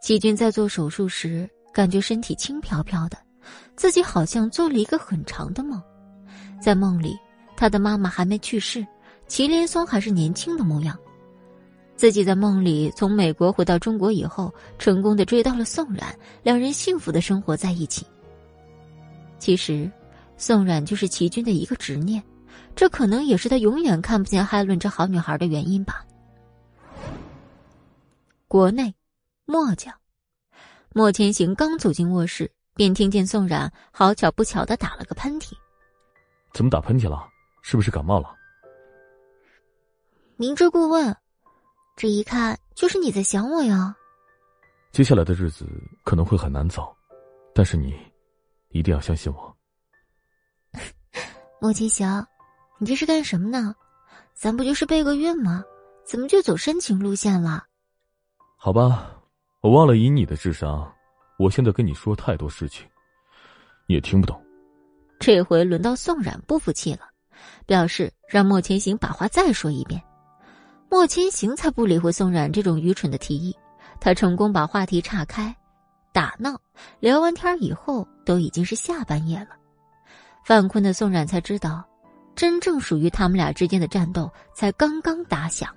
[0.06, 3.18] 齐军在做手术时，感觉身体轻飘飘的，
[3.74, 5.82] 自己好像做了一个很长的梦。
[6.62, 7.18] 在梦里，
[7.56, 8.86] 他的妈妈还没去世，
[9.26, 10.96] 祁连松还是年轻的模样。
[11.96, 18.06] 自己在梦里从美国回到中国以后，成功的追到了宋冉，两人幸福的生活在一起。
[19.40, 19.90] 其实，
[20.36, 22.22] 宋冉就是齐军的一个执念，
[22.76, 26.06] 这可能也是他永远看不见海伦这好女孩的原因吧。
[28.46, 28.94] 国内。
[29.46, 29.96] 墨家，
[30.92, 35.52] 莫千行刚走进卧室，便听见宋冉好巧不巧的打了个喷嚏。
[36.52, 37.28] 怎么打喷嚏了？
[37.62, 38.34] 是不是感冒了？
[40.36, 41.16] 明知故问，
[41.96, 43.94] 这一看就是你在想我呀。
[44.90, 45.64] 接下来的日子
[46.04, 46.94] 可能会很难走，
[47.54, 47.94] 但是你
[48.70, 49.56] 一定要相信我。
[51.60, 52.26] 莫千行，
[52.78, 53.74] 你这是干什么呢？
[54.34, 55.64] 咱不就是备个孕吗？
[56.04, 57.64] 怎么就走深情路线了？
[58.56, 59.12] 好吧。
[59.66, 60.88] 我忘了，以你的智商，
[61.40, 62.86] 我现在跟你说太多事情，
[63.88, 64.40] 你也听不懂。
[65.18, 67.00] 这回轮到宋冉不服气了，
[67.66, 70.00] 表示让莫千行把话再说一遍。
[70.88, 73.56] 莫千行才不理会宋冉这种愚蠢的提议，
[73.98, 75.52] 他成功把话题岔开，
[76.12, 76.56] 打闹。
[77.00, 79.48] 聊完天以后，都已经是下半夜了。
[80.44, 81.84] 犯困的宋冉才知道，
[82.36, 85.74] 真正属于他们俩之间的战斗才刚刚打响。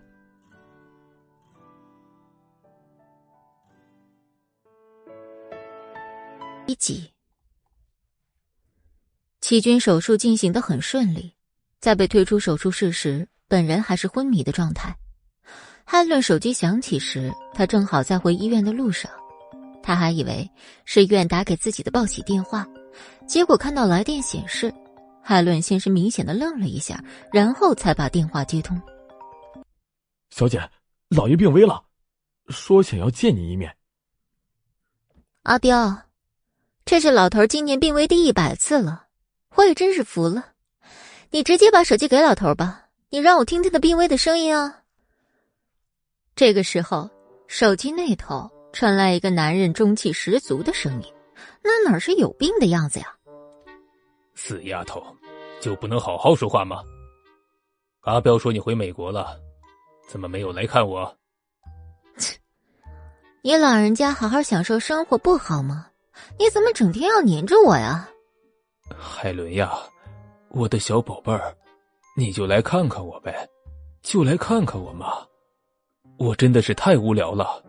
[6.69, 7.11] 一级，
[9.41, 11.33] 齐军手术进行的很顺利，
[11.79, 14.95] 在被推出手术室时，本人还是昏迷的状态。
[15.83, 19.09] 汉伦手机响起时，他正好在回医院的路上，
[19.81, 20.47] 他还以为
[20.85, 22.67] 是医院打给自己的报喜电话，
[23.27, 24.71] 结果看到来电显示，
[25.23, 28.79] 汉伦先是明显的愣了一下，然后才把电话接通。
[30.29, 30.69] 小姐，
[31.07, 31.83] 老爷病危了，
[32.49, 33.75] 说想要见你一面。
[35.41, 36.08] 阿彪。
[36.89, 39.03] 这是老头今年病危第一百次了，
[39.53, 40.53] 我也真是服了。
[41.29, 44.81] 你直接把手机给老头吧，你让我听听他病危的声音啊。
[46.35, 47.07] 这个时候，
[47.47, 51.13] 手机那头传来一个男人中气十足的声音，
[51.63, 53.15] 那哪是有病的样子呀？
[54.33, 55.15] 死丫头，
[55.61, 56.81] 就不能好好说话吗？
[58.01, 59.39] 阿彪说你回美国了，
[60.09, 61.15] 怎么没有来看我？
[62.17, 62.35] 切，
[63.43, 65.85] 你老人家好好享受生活不好吗？
[66.37, 68.07] 你怎么整天要黏着我呀，
[68.97, 69.77] 海伦呀，
[70.49, 71.55] 我的小宝贝儿，
[72.15, 73.47] 你就来看看我呗，
[74.01, 75.25] 就来看看我嘛。
[76.17, 77.63] 我真的是太无聊了，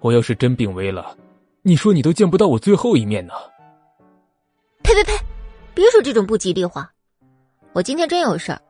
[0.00, 1.16] 我要是真病危了，
[1.62, 3.34] 你说你都见不到我最后一面呢。
[4.82, 5.12] 呸呸呸，
[5.74, 6.92] 别说这种不吉利话。
[7.72, 8.60] 我今天真有事儿，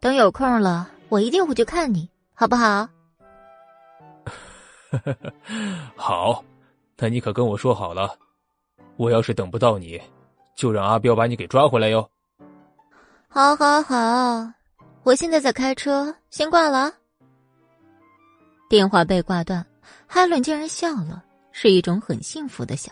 [0.00, 2.88] 等有空了，我一定会去看你，好不好？
[5.96, 6.42] 好，
[6.96, 8.16] 那你可跟我说好了。
[8.96, 10.00] 我要是等不到你，
[10.56, 12.08] 就让阿彪把你给抓回来哟。
[13.28, 14.50] 好，好，好，
[15.02, 16.92] 我现在在开车，先挂了。
[18.68, 19.64] 电话被挂断，
[20.06, 22.90] 海伦竟然笑了，是一种很幸福的笑。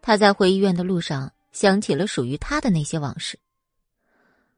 [0.00, 3.38] 他在回医院的路上想起了属于他的那些往事。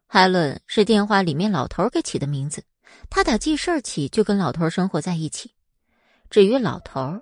[0.07, 2.63] 海伦是电话里面老头给起的名字，
[3.11, 5.51] 他打记事起就跟老头生活在一起。
[6.31, 7.21] 至于老头。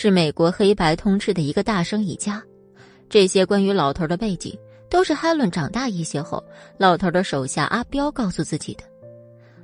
[0.00, 2.40] 是美国黑白通吃的一个大生意家，
[3.08, 4.56] 这些关于老头的背景，
[4.88, 6.40] 都是哈伦长大一些后，
[6.76, 8.84] 老头的手下阿彪告诉自己的。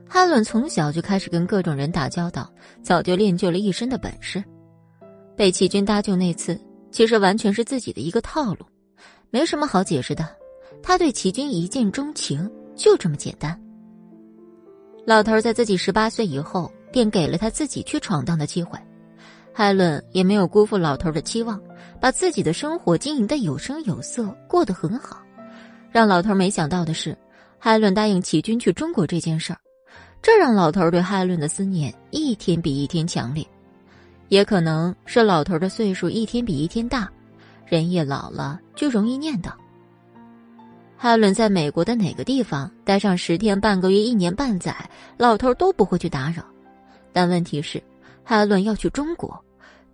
[0.09, 2.53] 哈伦从小就开始跟各种人打交道，
[2.83, 4.43] 早就练就了一身的本事。
[5.37, 8.67] 被齐军搭救那次，其实完全是自己的一个套路，
[9.31, 10.29] 没什么好解释的。
[10.83, 13.57] 他对齐军一见钟情，就这么简单。
[15.07, 18.77] 老头在自己十八岁以后，便给了他自己去闯荡的机会。
[19.57, 21.61] 海伦也没有辜负老头的期望，
[22.01, 25.23] 把自己的生活经营的有声有色，过得很好。
[25.93, 27.17] 让老头没想到的是，
[27.57, 29.59] 海伦答应齐军去中国这件事儿，
[30.21, 33.47] 这让老头对海伦的思念一天比一天强烈。
[34.29, 37.09] 也可能是老头的岁数一天比一天大，
[37.65, 39.53] 人一老了就容易念叨。
[40.97, 44.75] 海伦在美国的哪个地方待上十天、半个月、一年半载，
[45.17, 46.43] 老头都不会去打扰。
[47.13, 47.81] 但问题是，
[48.25, 49.39] 海伦要去中国。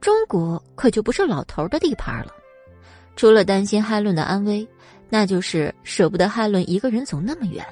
[0.01, 2.33] 中国可就不是老头的地盘了，
[3.17, 4.67] 除了担心海伦的安危，
[5.11, 7.63] 那就是舍不得海伦一个人走那么远。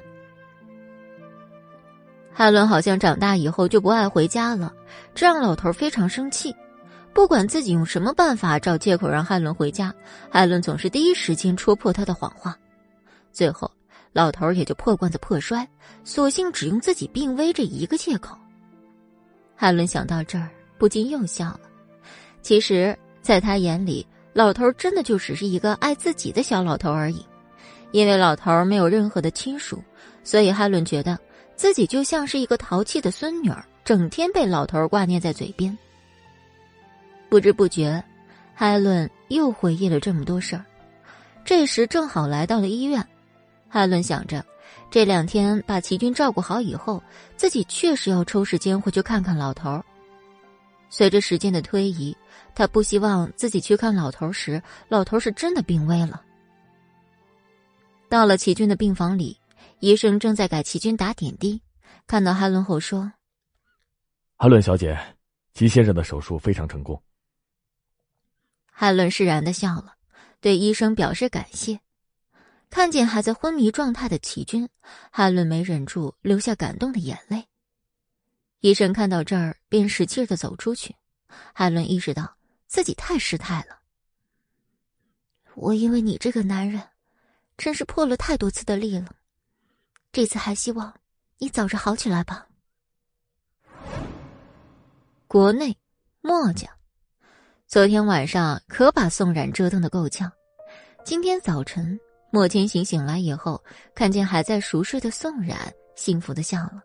[2.31, 4.73] 海伦好像长大以后就不爱回家了，
[5.15, 6.55] 这让老头非常生气。
[7.15, 9.93] 不管自己用什么办法找借口让海伦回家，
[10.31, 12.57] 海伦总是第一时间戳破他的谎话。
[13.33, 13.71] 最后，
[14.13, 15.67] 老头也就破罐子破摔，
[16.05, 18.37] 索性只用自己病危这一个借口。
[19.61, 20.49] 海伦想到这儿，
[20.79, 21.61] 不禁又笑了。
[22.43, 27.27] 其实，在他眼里，老头真的就只是一个爱自己的小老头而已。
[27.91, 29.83] 因为老头没有任何的亲属，
[30.23, 31.19] 所以海伦觉得
[31.57, 35.77] 自己就像是一个淘气的孙女儿，整天被老头挂念在嘴边。
[37.29, 38.01] 不知不觉，
[38.55, 40.65] 海伦又回忆了这么多事儿。
[41.45, 43.05] 这时正好来到了医院，
[43.69, 44.45] 海伦想着，
[44.91, 47.03] 这两天把齐军照顾好以后，
[47.37, 49.83] 自己确实要抽时间回去看看老头。
[50.89, 52.17] 随着时间的推移，
[52.55, 56.25] 他不希望自己去看老头时，老头是真的病危了。
[58.09, 59.39] 到了齐军的病房里，
[59.81, 61.61] 医生正在给齐军打点滴，
[62.07, 63.13] 看到哈伦后说
[64.37, 64.99] ：“哈伦小姐，
[65.53, 67.01] 齐先生的手术非常成功。”
[68.73, 69.97] 哈伦释然的笑了，
[70.41, 71.79] 对医生表示感谢。
[72.71, 74.69] 看见还在昏迷状态的齐军，
[75.11, 77.47] 海伦没忍住流下感动的眼泪。
[78.61, 80.95] 医生看到这儿，便使劲的走出去。
[81.53, 82.37] 海伦意识到
[82.67, 83.79] 自己太失态了。
[85.55, 86.83] 我因为你这个男人，
[87.57, 89.15] 真是破了太多次的例了。
[90.13, 90.95] 这次还希望
[91.39, 92.47] 你早日好起来吧。
[95.27, 95.77] 国内，
[96.21, 96.69] 墨家，
[97.67, 100.33] 昨天晚上可把宋冉折腾的够呛。
[101.05, 101.99] 今天早晨，
[102.31, 103.63] 莫千行醒来以后，
[103.95, 105.57] 看见还在熟睡的宋冉，
[105.95, 106.83] 幸福的笑了。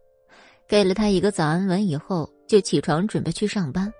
[0.67, 3.91] 给了他一个早安吻以后，就起床准备去上班。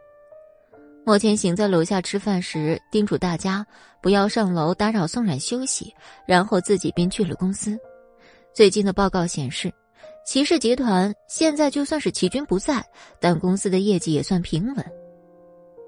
[1.06, 3.65] 莫千行在楼下吃饭时，叮嘱大家
[4.02, 5.94] 不要上楼打扰宋冉休息，
[6.26, 7.78] 然后自己便去了公司。
[8.53, 9.70] 最近的报告显示，
[10.26, 12.82] 齐氏集团现在就算是齐军不在，
[13.20, 14.86] 但公司的业绩也算平稳。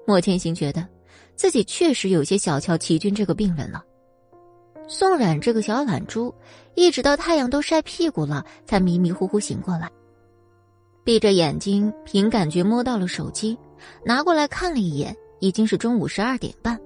[0.06, 0.86] 莫千行觉得
[1.34, 3.82] 自己确实有些小瞧齐军这个病人了。
[4.88, 6.32] 宋冉这个小懒猪，
[6.74, 9.90] 一直到太阳都晒屁股了，才迷迷糊糊醒过来。
[11.02, 13.56] 闭着眼睛，凭感觉摸到了手机，
[14.04, 16.78] 拿过来看了一眼，已经是中午十二点半。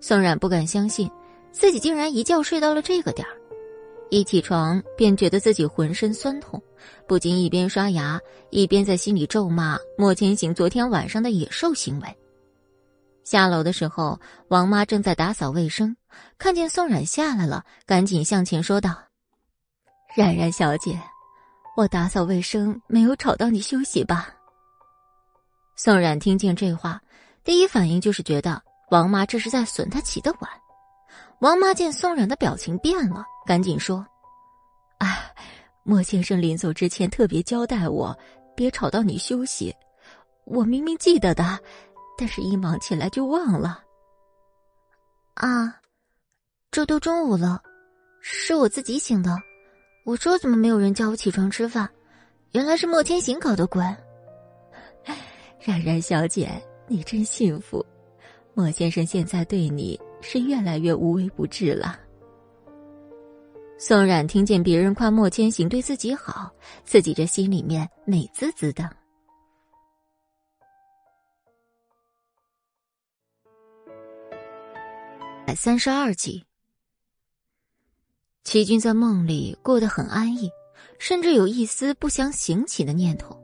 [0.00, 1.10] 宋冉不敢相信，
[1.50, 3.32] 自己竟然一觉睡到了这个点儿。
[4.10, 6.62] 一起床便觉得自己浑身酸痛，
[7.06, 12.16] 不禁一边刷牙，一边在心里咒骂莫千行昨天晚上的野兽行为。
[13.24, 15.96] 下楼的时候，王妈正在打扫卫生，
[16.38, 18.96] 看见宋冉下来了，赶紧向前说道
[20.16, 21.00] ：“冉冉小姐。”
[21.74, 24.28] 我打扫卫生，没有吵到你休息吧？
[25.74, 27.00] 宋冉听见这话，
[27.44, 30.50] 第一反应就是觉得王妈这是在损她起的晚。
[31.40, 34.06] 王妈见宋冉的表情变了，赶紧说
[35.00, 35.34] ：“哎，
[35.82, 38.14] 莫先生临走之前特别交代我，
[38.54, 39.74] 别吵到你休息。
[40.44, 41.58] 我明明记得的，
[42.22, 43.82] 但是一忙起来就忘了。
[45.34, 45.76] 啊，
[46.70, 47.60] 这都中午了，
[48.20, 49.36] 是我自己醒的。”
[50.06, 51.90] 我说：“怎么没有人叫我起床吃饭？
[52.52, 53.82] 原来是莫千行搞的鬼。”
[55.66, 56.48] 冉冉小姐，
[56.86, 57.84] 你真幸福。
[58.54, 61.98] 莫先生现在对你是越来越无微不至了。
[63.78, 66.52] 宋冉听见别人夸莫千行对自己好，
[66.84, 68.88] 自己这心里面美滋滋的。
[75.44, 76.44] 百三十二集。
[78.44, 80.48] 齐军在梦里过得很安逸，
[81.00, 83.36] 甚至有一丝不想醒起的念头。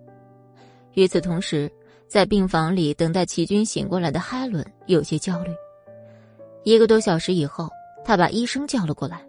[0.95, 1.71] 与此同时，
[2.07, 5.51] 在病房里等待齐军醒过来的海伦有些焦虑。
[6.63, 7.69] 一个多小时以后，
[8.05, 9.27] 他把医生叫了过来。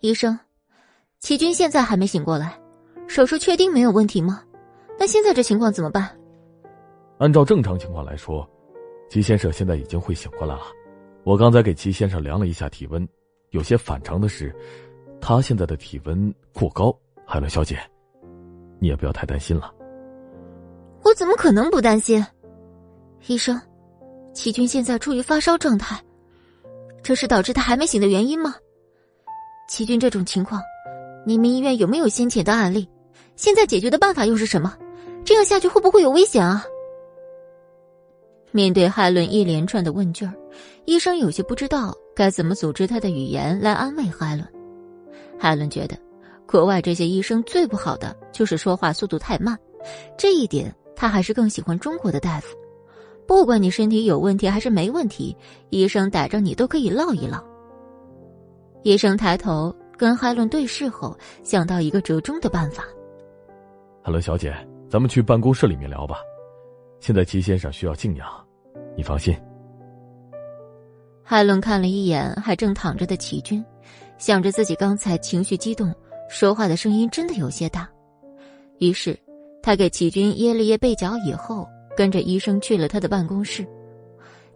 [0.00, 0.38] 医生，
[1.18, 2.60] 齐军现在还没醒过来，
[3.08, 4.44] 手术确定没有问题吗？
[4.98, 6.16] 那现在这情况怎么办？
[7.18, 8.48] 按照正常情况来说，
[9.10, 10.62] 齐先生现在已经会醒过来了。
[11.28, 13.06] 我刚才给齐先生量了一下体温，
[13.50, 14.50] 有些反常的是，
[15.20, 16.90] 他现在的体温过高。
[17.26, 17.78] 海伦小姐，
[18.78, 19.70] 你也不要太担心了。
[21.04, 22.24] 我怎么可能不担心？
[23.26, 23.60] 医生，
[24.32, 26.02] 齐军现在处于发烧状态，
[27.02, 28.54] 这是导致他还没醒的原因吗？
[29.68, 30.62] 齐军这种情况，
[31.26, 32.88] 你们医院有没有先前的案例？
[33.36, 34.74] 现在解决的办法又是什么？
[35.26, 36.64] 这样下去会不会有危险啊？
[38.50, 40.32] 面对海伦一连串的问句儿，
[40.86, 44.46] 医生有些不知道该怎么组织他的语言来安慰海伦。
[45.38, 45.96] 海伦觉得，
[46.46, 49.56] 国外这些医生最不好的就是说话速度太慢，
[50.16, 52.56] 这一点他还是更喜欢中国的大夫。
[53.26, 55.36] 不管你身体有问题还是没问题，
[55.68, 57.44] 医生逮着你都可以唠一唠。
[58.82, 61.14] 医生抬头跟海伦对视后，
[61.44, 62.84] 想到一个折中的办法。
[64.02, 64.56] 海伦小姐，
[64.88, 66.16] 咱们去办公室里面聊吧。
[67.00, 68.28] 现在齐先生需要静养，
[68.96, 69.36] 你放心。
[71.22, 73.64] 海伦看了一眼还正躺着的齐军，
[74.18, 75.94] 想着自己刚才情绪激动，
[76.28, 77.88] 说话的声音真的有些大，
[78.78, 79.18] 于是
[79.62, 83.66] 他给齐军掖了掖被角以后，跟着医生去了他的办公室。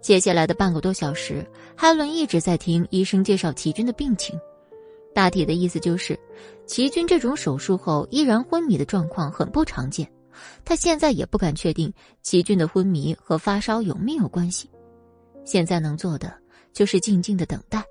[0.01, 1.47] 接下来的半个多小时，
[1.77, 4.36] 海伦一直在听医生介绍齐军的病情，
[5.14, 6.19] 大体的意思就是，
[6.66, 10.10] 齐军这种手术后依然昏迷的状况很不常见。
[10.64, 11.92] 他现在也不敢确定
[12.22, 14.70] 齐军的昏迷和发烧有没有关系，
[15.44, 16.32] 现在能做的
[16.72, 17.84] 就是静静的等待。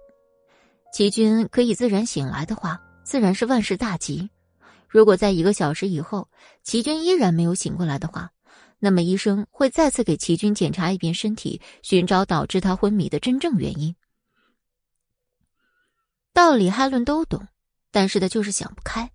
[0.94, 4.28] 齐军可以自然醒来的话，自然是万事大吉；
[4.90, 6.28] 如果在一个小时以后，
[6.64, 8.32] 齐军依然没有醒过来的话，
[8.78, 13.96] 那么医生会再次给齐军检查一遍身体，寻找导致他昏迷的真正原因。
[16.34, 17.48] 道理哈伦都懂，
[17.92, 19.10] 但是他就是想不开。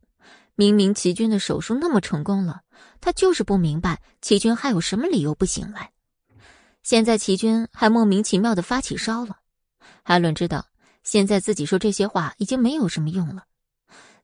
[0.56, 2.62] 明明齐军的手术那么成功了，
[3.00, 5.92] 他就是不明白齐军还有什么理由不醒来。
[6.82, 9.38] 现在齐军还莫名其妙的发起烧了。
[10.02, 10.66] 海伦知道，
[11.02, 13.44] 现在自己说这些话已经没有什么用了。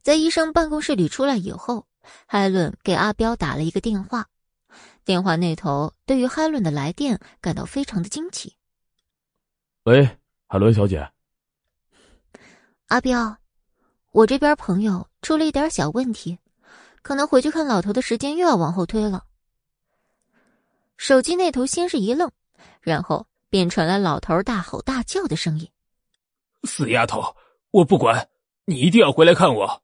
[0.00, 1.86] 在医生办公室里出来以后，
[2.26, 4.26] 海伦给阿彪打了一个电话。
[5.04, 8.56] 电话那头对于海伦的来电感到非常的惊奇。
[9.82, 10.18] 喂，
[10.48, 11.10] 海伦小姐。
[12.86, 13.41] 阿彪。
[14.12, 16.38] 我这边朋友出了一点小问题，
[17.00, 19.24] 可能回去看老头的时间又要往后推了。
[20.98, 22.30] 手机那头先是一愣，
[22.82, 25.68] 然后便传来老头大吼大叫的声音
[26.64, 27.34] ：“死丫头，
[27.70, 28.28] 我不管，
[28.66, 29.82] 你一定要回来看我！”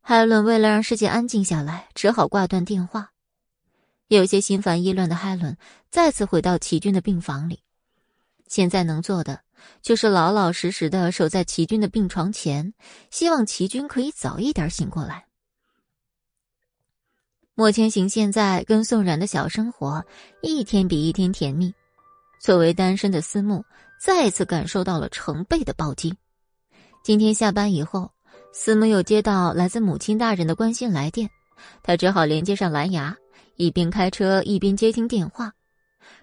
[0.00, 3.12] 海伦为了让世界安静下来，只好挂断电话。
[4.08, 5.56] 有些心烦意乱的海伦
[5.90, 7.62] 再次回到齐军的病房里，
[8.48, 9.42] 现在能做的。
[9.82, 12.72] 就是老老实实的守在齐军的病床前，
[13.10, 15.26] 希望齐军可以早一点醒过来。
[17.54, 20.04] 莫千行现在跟宋冉的小生活
[20.40, 21.74] 一天比一天甜蜜，
[22.40, 23.62] 作为单身的思慕
[24.00, 26.14] 再次感受到了成倍的暴击。
[27.04, 28.10] 今天下班以后，
[28.54, 31.28] 思慕又接到来自母亲大人的关心来电，
[31.82, 33.14] 他只好连接上蓝牙，
[33.56, 35.52] 一边开车一边接听电话。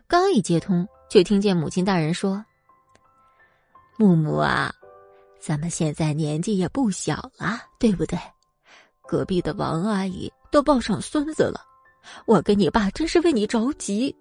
[0.07, 2.43] 刚一接通，就听见母亲大人说。
[3.99, 4.73] 木木啊，
[5.41, 8.17] 咱们现在年纪也不小了，对不对？
[9.05, 11.59] 隔壁的王阿姨都抱上孙子了，
[12.25, 14.15] 我跟你爸真是为你着急。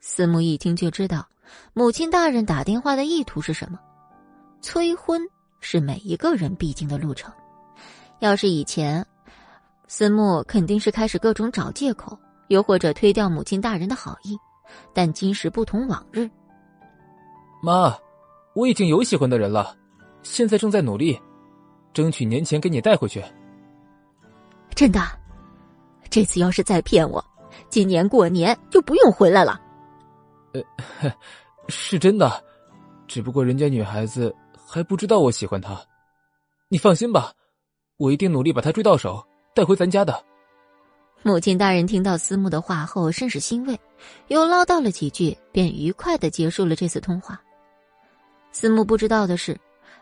[0.00, 1.28] 思慕一听就知道，
[1.74, 3.80] 母亲大人打电话的意图是什么。
[4.62, 5.20] 催婚
[5.58, 7.32] 是每一个人必经的路程，
[8.20, 9.04] 要是以前，
[9.88, 12.16] 思慕肯定是开始各种找借口，
[12.46, 14.38] 又或者推掉母亲大人的好意。
[14.94, 16.30] 但今时不同往日，
[17.60, 17.92] 妈。
[18.56, 19.76] 我已经有喜欢的人了，
[20.22, 21.20] 现在正在努力，
[21.92, 23.22] 争取年前给你带回去。
[24.74, 24.98] 真的，
[26.08, 27.22] 这次要是再骗我，
[27.68, 29.60] 今年过年就不用回来了。
[30.54, 31.12] 呃，
[31.68, 32.42] 是真的，
[33.06, 34.34] 只不过人家女孩子
[34.66, 35.78] 还不知道我喜欢她。
[36.68, 37.30] 你放心吧，
[37.98, 39.22] 我一定努力把她追到手，
[39.54, 40.24] 带回咱家的。
[41.22, 43.78] 母亲大人听到思慕的话后，甚是欣慰，
[44.28, 47.38] 又唠叨了几句，便愉快的结束了这次通话。
[48.58, 49.54] 思慕不知道的是，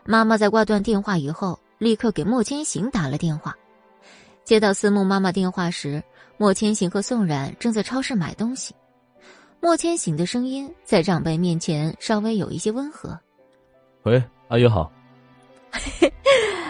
[0.05, 3.53] 妈妈在挂断电话以后，立刻给莫千行打了电话。
[4.45, 6.01] 接到思慕妈妈电话时，
[6.37, 8.73] 莫千行和宋冉正在超市买东西。
[9.59, 13.19] 莫千行的声音在长辈面前稍微有一些温和
[14.03, 14.89] ：“喂，阿姨好。”“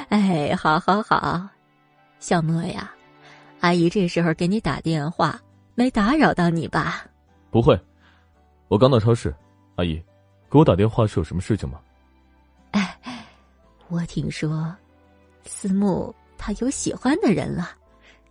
[0.10, 1.48] 哎，好，好，好，
[2.18, 2.92] 小莫呀，
[3.60, 5.40] 阿姨这时候给你打电话，
[5.76, 7.06] 没打扰到你吧
[7.52, 7.80] ？”“不会，
[8.70, 9.32] 我刚到超市，
[9.76, 10.04] 阿姨。”
[10.50, 11.80] 给我打电话是有什么事情吗？
[12.72, 12.98] 哎，
[13.88, 14.74] 我听说，
[15.44, 17.72] 思慕他有喜欢的人了，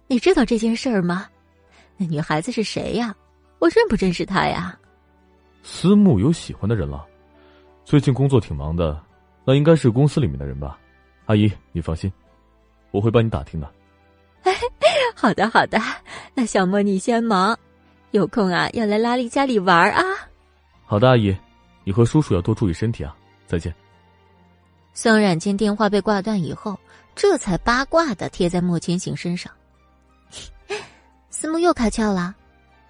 [0.07, 1.29] 你知道这件事儿吗？
[1.97, 3.15] 那女孩子是谁呀？
[3.59, 4.79] 我认不认识她呀？
[5.63, 7.07] 思慕有喜欢的人了，
[7.85, 9.01] 最近工作挺忙的，
[9.45, 10.79] 那应该是公司里面的人吧？
[11.27, 12.13] 阿姨，你放心，
[12.91, 13.73] 我会帮你打听的。
[15.17, 15.79] 好的，好的，
[16.35, 17.57] 那小莫你先忙，
[18.11, 20.03] 有空啊要来拉力家里玩啊。
[20.85, 21.35] 好的，阿姨，
[21.85, 23.15] 你和叔叔要多注意身体啊！
[23.47, 23.73] 再见。
[24.95, 26.79] 宋冉见电话被挂断以后，
[27.15, 29.53] 这才八卦的贴在莫千行身上。
[31.31, 32.35] 思慕又开窍了，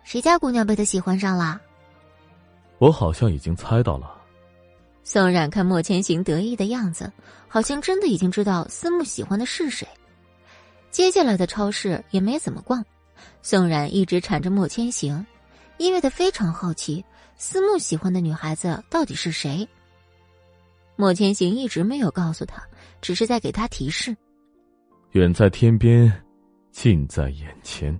[0.05, 1.61] 谁家姑娘被他喜欢上了？
[2.79, 4.15] 我好像已经猜到了。
[5.03, 7.11] 宋冉看莫千行得意的样子，
[7.49, 9.87] 好像真的已经知道思慕喜欢的是谁。
[10.91, 12.85] 接下来的超市也没怎么逛，
[13.43, 15.27] 宋冉一直缠着莫千行，
[15.79, 17.05] 因为他非常好奇
[17.37, 19.69] 思慕喜欢的女孩子到底是谁。
[20.97, 22.63] 莫千行一直没有告诉他，
[23.01, 24.17] 只是在给他提示：
[25.11, 26.13] 远在天边，
[26.71, 27.99] 近在眼前。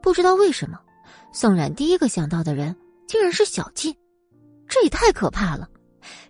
[0.00, 0.80] 不知道为什么，
[1.32, 2.74] 宋冉第一个想到的人
[3.06, 3.94] 竟然是小静，
[4.68, 5.68] 这也太可怕了！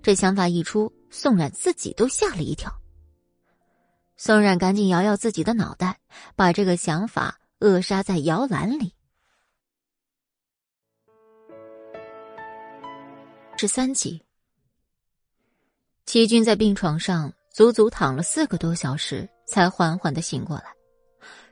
[0.03, 2.73] 这想法一出，宋冉自己都吓了一跳。
[4.17, 5.99] 宋冉赶紧摇摇自己的脑袋，
[6.35, 8.95] 把这个想法扼杀在摇篮里。
[13.61, 14.23] 十三集，
[16.07, 20.67] 齐军在病床上足足躺了四个多小时，才缓缓的醒过来。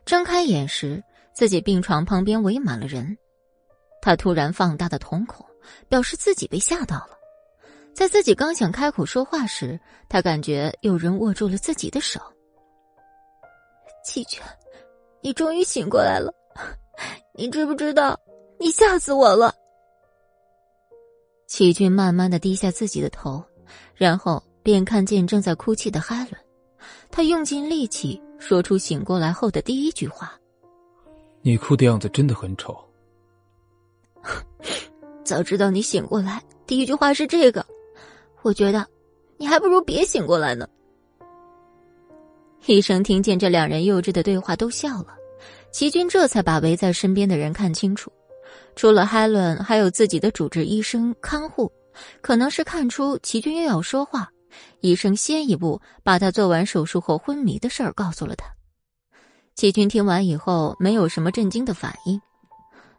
[0.05, 1.03] 睁开眼时，
[1.35, 3.19] 自己病床旁边围满了人。
[4.01, 5.45] 他突然放大的瞳孔，
[5.89, 7.19] 表示自己被吓到了。
[7.93, 9.77] 在自己刚想开口说话时，
[10.09, 12.21] 他感觉有人握住了自己的手。
[14.05, 14.47] 齐全，
[15.21, 16.33] 你终于醒过来了！
[17.35, 18.17] 你知不知道，
[18.61, 19.53] 你吓死我了？
[21.57, 23.43] 齐军慢慢的低下自己的头，
[23.95, 26.33] 然后便看见正在哭泣的哈伦。
[27.11, 30.39] 他用尽力气说出醒过来后的第一句话
[31.41, 32.77] ：“你哭的样子真的很丑。
[35.25, 37.65] ”早知道你醒过来，第一句话是这个，
[38.43, 38.87] 我觉得
[39.39, 40.69] 你还不如别醒过来呢。
[42.67, 45.17] 医生听见这两人幼稚的对话，都笑了。
[45.73, 48.13] 齐军这才把围在身边的人看清楚，
[48.77, 51.73] 除了海伦，还有自己的主治医生、看护。
[52.21, 54.29] 可能是看出齐军又要说话，
[54.81, 58.47] 医生先一步把他做完手术后昏迷的事儿告诉了他。
[59.55, 62.21] 齐军听完以后，没有什么震惊的反应。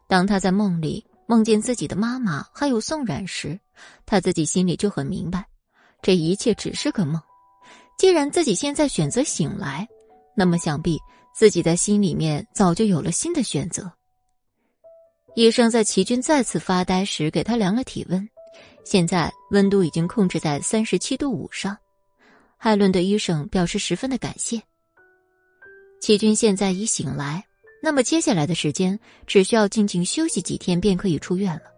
[0.08, 3.60] 当他在梦里梦见自己的妈妈还有宋冉时，
[4.04, 5.45] 他自己心里就很明白，
[6.02, 7.22] 这一切只是个梦。
[7.99, 9.88] 既然自己现在选择醒来，
[10.36, 10.98] 那么想必
[11.36, 13.91] 自己在心里面早就有了新的选择。
[15.38, 18.27] 医生在齐军再次发呆时给他量了体温，
[18.84, 21.77] 现在温度已经控制在三十七度五上。
[22.57, 24.59] 海伦对医生表示十分的感谢。
[26.01, 27.45] 齐军现在已醒来，
[27.84, 31.72] 那么接下来的时间只需要静静休息几天便可以出院了。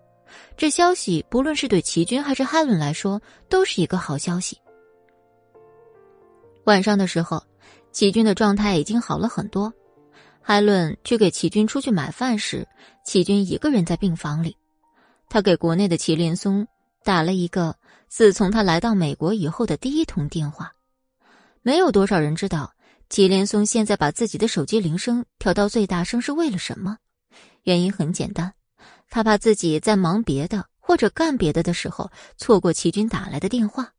[0.55, 4.57] 这消息不论是对齐军还是海伦来说，都是一个好消息。
[6.63, 7.43] 晚上的时候，
[7.91, 9.73] 齐军的状态已经好了很多。
[10.49, 12.67] 艾伦去给齐军出去买饭时，
[13.05, 14.57] 齐军一个人在病房里。
[15.29, 16.67] 他给国内的祁连松
[17.03, 17.75] 打了一个
[18.07, 20.73] 自从他来到美国以后的第一通电话。
[21.61, 22.73] 没有多少人知道
[23.09, 26.97] 祁连松现在把自己的手机铃声调到最大声是为了什么。
[27.61, 28.51] 原因很简单，
[29.11, 33.93] 他怕自己在忙别的或者干别的的时候错过齐军打来的电话。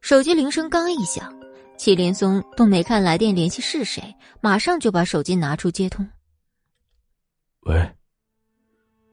[0.00, 1.34] 手机铃声刚一响。
[1.76, 6.08] 祁连松都没看来电联系是谁，马上就把手机拿出接通。
[7.62, 7.90] 喂。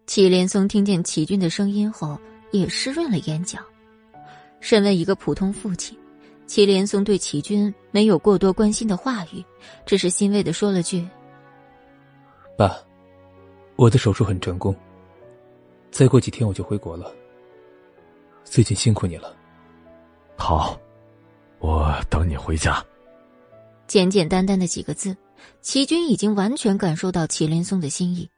[0.06, 2.20] 祁连松听见祁军的声音后，
[2.52, 3.60] 也湿润了眼角。
[4.60, 5.98] 身为一个普通父亲，
[6.48, 9.44] 祁连松对祁军没有过多关心的话语，
[9.86, 11.08] 只是欣慰的说了句
[12.58, 12.76] ：“爸，
[13.76, 14.76] 我的手术很成功，
[15.92, 17.14] 再过几天我就回国了。
[18.44, 19.36] 最近辛苦你了。”
[20.36, 20.80] 好。
[21.60, 22.84] 我等你回家。
[23.88, 25.16] 简简单单的几个字，
[25.62, 28.30] 齐军已经完全感受到祁连松的心意。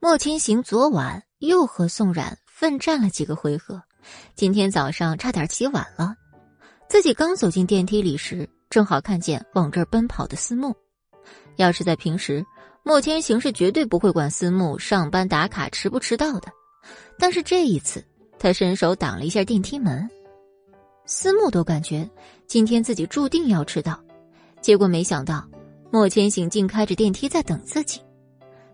[0.00, 3.82] 莫千行昨晚又和宋冉奋战了几个回合，
[4.34, 6.14] 今天早上差点起晚了。
[6.88, 10.74] 自己刚走进电梯里时，正好看见往这儿奔跑的思慕。
[11.56, 12.44] 要是在平时，
[12.84, 16.50] 莫千行是绝对不会管思慕上班打卡迟不迟到的。
[17.18, 18.04] 但是这一次，
[18.38, 20.08] 他伸手挡了一下电梯门。
[21.06, 22.08] 思慕都感觉
[22.46, 23.98] 今天自己注定要迟到，
[24.60, 25.48] 结果没想到
[25.90, 28.00] 莫千行竟开着电梯在等自己。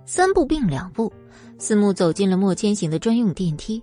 [0.07, 1.13] 三步并两步，
[1.59, 3.83] 思慕走进了莫千行的专用电梯。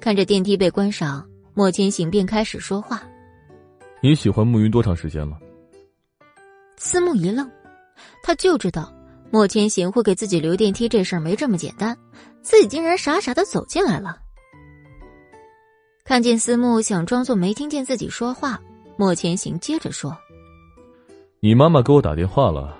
[0.00, 3.02] 看着电梯被关上，莫千行便开始说话
[4.00, 5.36] ：“你喜欢暮云多长时间了？”
[6.78, 7.50] 思慕一愣，
[8.22, 8.90] 他就知道
[9.30, 11.94] 莫千行会给自己留电梯这事儿没这么简单，
[12.40, 14.16] 自己竟然傻傻的走进来了。
[16.10, 18.60] 看见思慕想装作没听见自己说话，
[18.96, 20.12] 莫千行接着说
[21.38, 22.76] ：“你妈妈给我打电话了，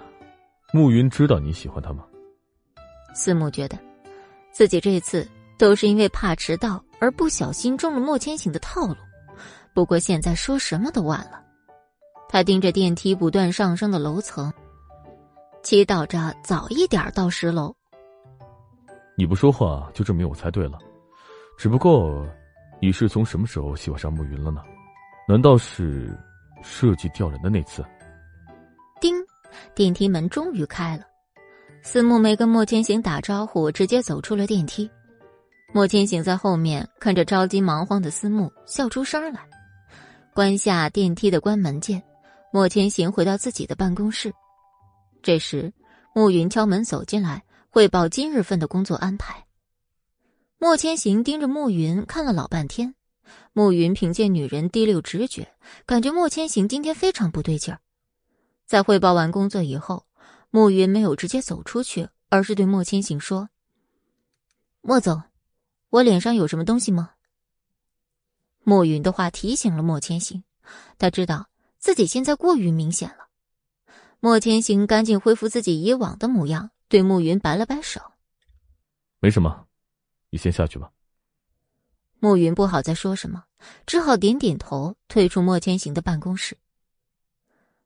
[0.72, 2.04] 慕云知道你喜欢她吗？”
[3.14, 3.78] 思慕觉得，
[4.50, 5.24] 自己这次
[5.56, 8.96] 都是因为怕迟到而不小心中了莫千行的套路。
[9.72, 11.40] 不过现在说什么都晚了。
[12.28, 14.52] 他盯着电梯不断上升的楼层，
[15.62, 17.72] 祈祷着早一点到十楼。
[19.16, 20.76] 你不说话就证明我猜对了，
[21.56, 22.26] 只不过，
[22.82, 24.62] 你是从什么时候喜欢上暮云了呢？
[25.28, 26.18] 难道是
[26.62, 27.84] 设计吊人的那次？
[29.00, 29.14] 叮，
[29.74, 31.04] 电梯门终于开了。
[31.82, 34.90] 思慕没跟莫千行打招呼，直接走出了电梯。
[35.72, 39.46] 莫千行在后面看着着急忙慌的思慕，笑出声来，
[40.34, 42.02] 关下电梯的关门键。
[42.50, 44.32] 莫千行回到自己的办公室，
[45.22, 45.72] 这时
[46.14, 49.44] 暮云敲门走进来，汇报今日份的工作安排。
[50.62, 52.94] 莫千行盯着暮云看了老半天，
[53.54, 55.54] 暮云凭借女人第六直觉，
[55.86, 57.80] 感觉莫千行今天非常不对劲儿。
[58.66, 60.06] 在汇报完工作以后。
[60.52, 63.50] 暮云没有直接走出去，而是对莫千行说
[64.82, 65.22] ：“莫总，
[65.90, 67.12] 我脸上有什么东西吗？”
[68.64, 70.42] 暮云的话提醒了莫千行，
[70.98, 71.46] 他知道
[71.78, 73.28] 自己现在过于明显了。
[74.18, 78.00] 莫千行赶紧恢复自己以往的模样，对暮云摆了摆手
[79.22, 79.68] ：“没什么，
[80.30, 80.90] 你先下去吧。”
[82.18, 83.44] 暮云不好再说什么，
[83.86, 86.56] 只好点点头，退出莫千行的办公室。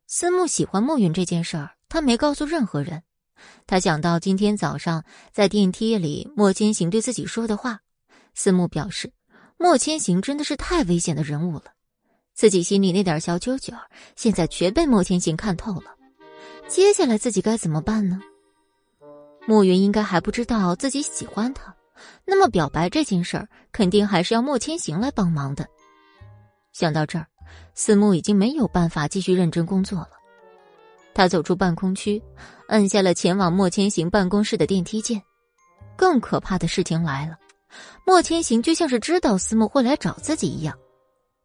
[0.07, 1.71] 思慕喜欢暮云这件事儿。
[1.89, 3.05] 他没告诉任何人。
[3.69, 7.83] 他想到今天早上在电梯里莫千行对自己说的话，
[8.35, 9.13] 思慕表示
[9.59, 11.67] 莫千行真的是太危险的人物了。
[12.33, 13.73] 自己心里那点小九九，
[14.17, 15.95] 现在全被莫千行看透了。
[16.67, 18.21] 接下来自己该怎么办呢？
[19.47, 21.73] 暮云应该还不知道自己喜欢他，
[22.25, 25.67] 那么表白这件事儿肯定还是要莫千行来帮忙的。
[26.73, 27.27] 想到这儿，
[27.75, 30.11] 思慕已经没有办法继续认真工作了。
[31.15, 32.21] 他走出办公区，
[32.67, 35.23] 按下了前往莫千行办公室的电梯键。
[35.97, 37.39] 更可怕的事情来了，
[38.05, 40.77] 莫千行就像是知道思慕会来找自己一样，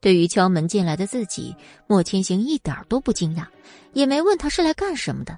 [0.01, 1.55] 对于敲门进来的自己，
[1.85, 3.45] 莫千行一点都不惊讶，
[3.93, 5.37] 也没问他是来干什么的。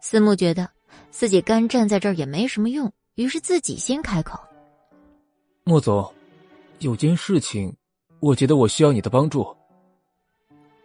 [0.00, 0.68] 思慕觉得
[1.12, 4.38] 自己干站在这儿也没什么用，于是自己先开口
[5.64, 6.12] ：“莫总，
[6.80, 7.74] 有件事情，
[8.20, 9.44] 我觉得我需要你的帮助。”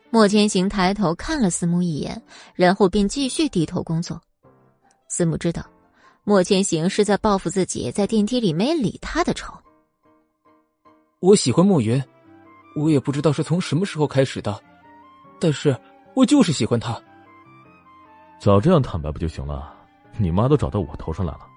[0.10, 2.22] 莫千行抬头看了司慕一眼，
[2.56, 4.20] 然后便继续低头工作。
[5.10, 5.66] 司慕知道，
[6.24, 9.54] 莫千行是在报复自己在电梯里没理他的仇。
[11.20, 12.02] 我喜欢莫云，
[12.78, 14.58] 我也不知道是从什么时候开始的，
[15.38, 15.78] 但是
[16.14, 16.98] 我就是喜欢他。
[18.40, 19.76] 早这样坦白不就行了？
[20.18, 21.51] 你妈都找到我头上来了。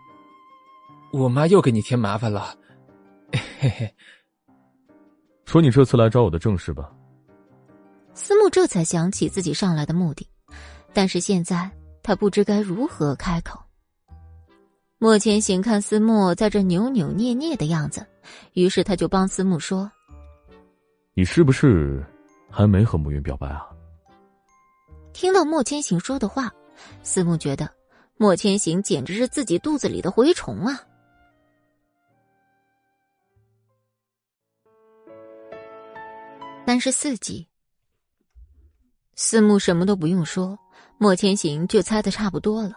[1.15, 2.53] 我妈又给你添麻烦了，
[3.61, 3.95] 嘿嘿。
[5.47, 6.93] 说你这次来找我的正事吧。
[8.15, 10.28] 思慕这才想起自己上来的目的，
[10.93, 11.70] 但是现在
[12.03, 13.61] 他不知该如何开口。
[14.99, 18.05] 莫千行看思慕在这扭扭捏捏的样子，
[18.55, 19.89] 于是他就帮思慕说
[21.15, 22.05] ：“你是不是
[22.51, 23.65] 还没和慕云表白啊？”
[25.15, 26.53] 听到莫千行说的话，
[27.05, 27.70] 思慕觉得
[28.16, 30.81] 莫千行简直是自己肚子里的蛔虫啊！
[36.66, 37.47] 三十四集。
[39.15, 40.59] 思慕什么都不用说，
[40.97, 42.73] 莫千行就猜的差不多了。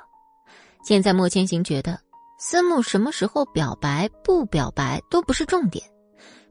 [0.83, 1.97] 现在莫千行觉得，
[2.37, 5.85] 思慕什么时候表白不表白都不是重点，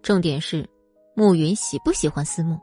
[0.02, 0.66] 重点是
[1.14, 2.58] 慕云喜不喜欢思慕。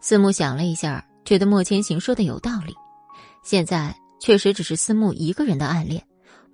[0.00, 2.72] 思慕想了一下，觉得莫千行说的有道理。
[3.42, 6.00] 现在确实只是思慕一个人的暗恋，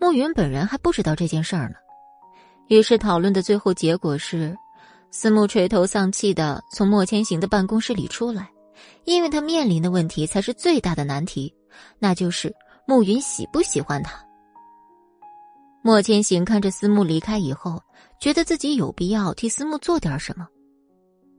[0.01, 1.74] 慕云本人还不知道这件事儿呢。
[2.68, 4.56] 于是讨论的最后结果是，
[5.11, 8.49] 思慕垂头丧气的从莫千行的办公室里出来。
[9.05, 11.55] 因为他面临的问题才是最大的难题，
[11.99, 12.55] 那就是
[12.87, 14.20] 慕云喜不喜欢他。
[15.81, 17.81] 莫千行看着思慕离开以后，
[18.20, 20.47] 觉得自己有必要替思慕做点什么。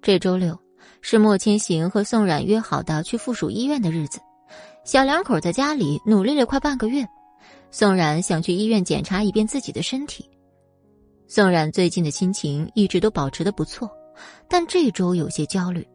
[0.01, 0.57] 这周六
[1.01, 4.19] 是莫千行和宋冉约好的去附属医院的日子，
[4.85, 7.05] 小两口在家里努力了快半个月，
[7.69, 10.27] 宋冉想去医院检查一遍自己的身体。
[11.29, 13.91] 宋冉最近的心情一直都保持的不错，
[14.47, 15.85] 但这周有些焦虑。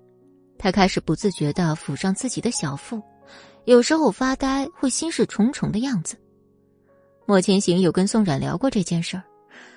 [0.58, 3.00] 他开始不自觉的抚上自己的小腹，
[3.64, 6.16] 有时候发呆，会心事重重的样子。
[7.24, 9.22] 莫千行有跟宋冉聊过这件事儿，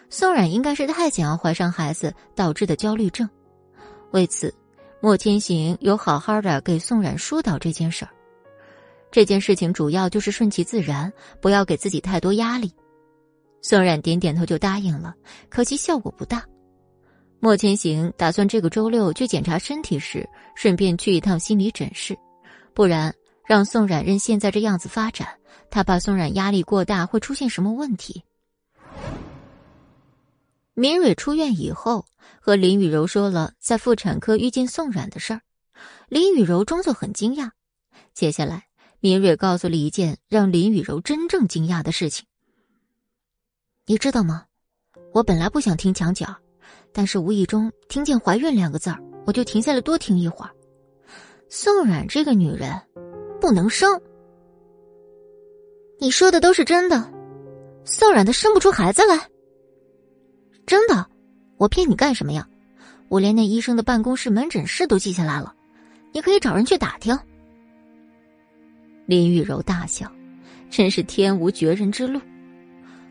[0.09, 3.27] 宋冉应该是太想要怀上孩子导致的焦虑症。
[4.11, 4.53] 为此，
[4.99, 8.11] 莫千行有好好的给宋冉疏导这件事儿。
[9.09, 12.73] 这件事情主要就是顺其自然，不要给自己太多压力。
[13.67, 15.15] 宋冉点点头就答应了，
[15.49, 16.45] 可惜效果不大。
[17.39, 22.15] 莫千行打算这个周六去检查身体时，顺便去一趟心理诊室，
[22.75, 23.11] 不然
[23.43, 25.27] 让宋冉任现在这样子发展，
[25.71, 28.21] 他怕宋冉压力过大会出现什么问题。
[30.75, 32.05] 明蕊出院以后，
[32.39, 35.41] 和林雨柔说了在妇产科遇见宋冉的事儿，
[36.07, 37.49] 林雨柔装作很惊讶。
[38.13, 38.67] 接下来，
[38.99, 42.27] 明蕊告诉了一件让林雨柔真正惊讶的事情。
[43.87, 44.43] 你知道吗？
[45.13, 46.35] 我本来不想听墙角，
[46.91, 50.49] 但是无意中听见“怀孕”两个字儿，我就停下来多听一会儿。
[51.49, 52.81] 宋冉这个女人，
[53.39, 54.01] 不能生。
[55.99, 57.13] 你说的都是真的？
[57.83, 59.29] 宋冉她生不出孩子来？
[60.65, 61.07] 真的，
[61.57, 62.49] 我骗你干什么呀？
[63.07, 65.53] 我连那医生的办公室、门诊室都记下来了，
[66.11, 67.15] 你可以找人去打听。
[69.05, 70.11] 林玉柔大笑，
[70.71, 72.19] 真是天无绝人之路。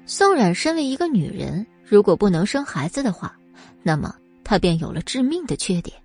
[0.06, 3.34] 宋冉身为一个女人，如果不能生孩子的话，
[3.82, 4.14] 那么
[4.44, 5.96] 她便有了致命的缺点。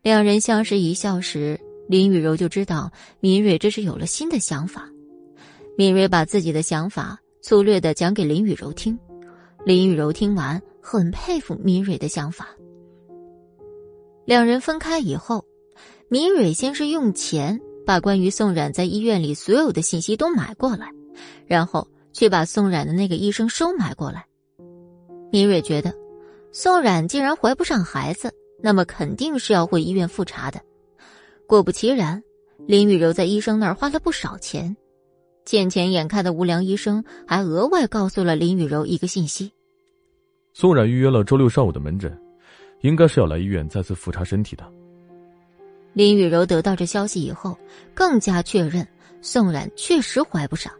[0.00, 4.88] 两人相视一笑时，林雨柔就知道敏蕊这是有了新的想法。
[5.76, 8.96] 敏蕊把自己的想法粗略的讲给林雨柔听。
[9.64, 12.48] 林雨柔听完，很佩服敏蕊的想法。
[14.24, 15.44] 两人分开以后，
[16.08, 20.92] 敏蕊先是用钱把关于宋冉在医院里所有的信息都买过来，
[21.46, 24.26] 然后去把宋冉的那个医生收买过来。
[25.30, 25.94] 敏蕊觉得，
[26.52, 28.32] 宋冉既然怀不上孩子，
[28.62, 30.60] 那么肯定是要回医院复查的。
[31.46, 32.22] 果不其然，
[32.66, 34.76] 林雨柔在医生那儿花了不少钱。
[35.44, 39.50] 见钱眼开的无良医生还额外告诉了林雨柔一个信息：
[40.52, 42.14] 宋冉预约了周六上午的门诊，
[42.82, 44.70] 应该是要来医院再次复查身体的。
[45.94, 47.56] 林雨柔得到这消息以后，
[47.94, 48.86] 更加确认
[49.22, 50.70] 宋冉确实怀不上。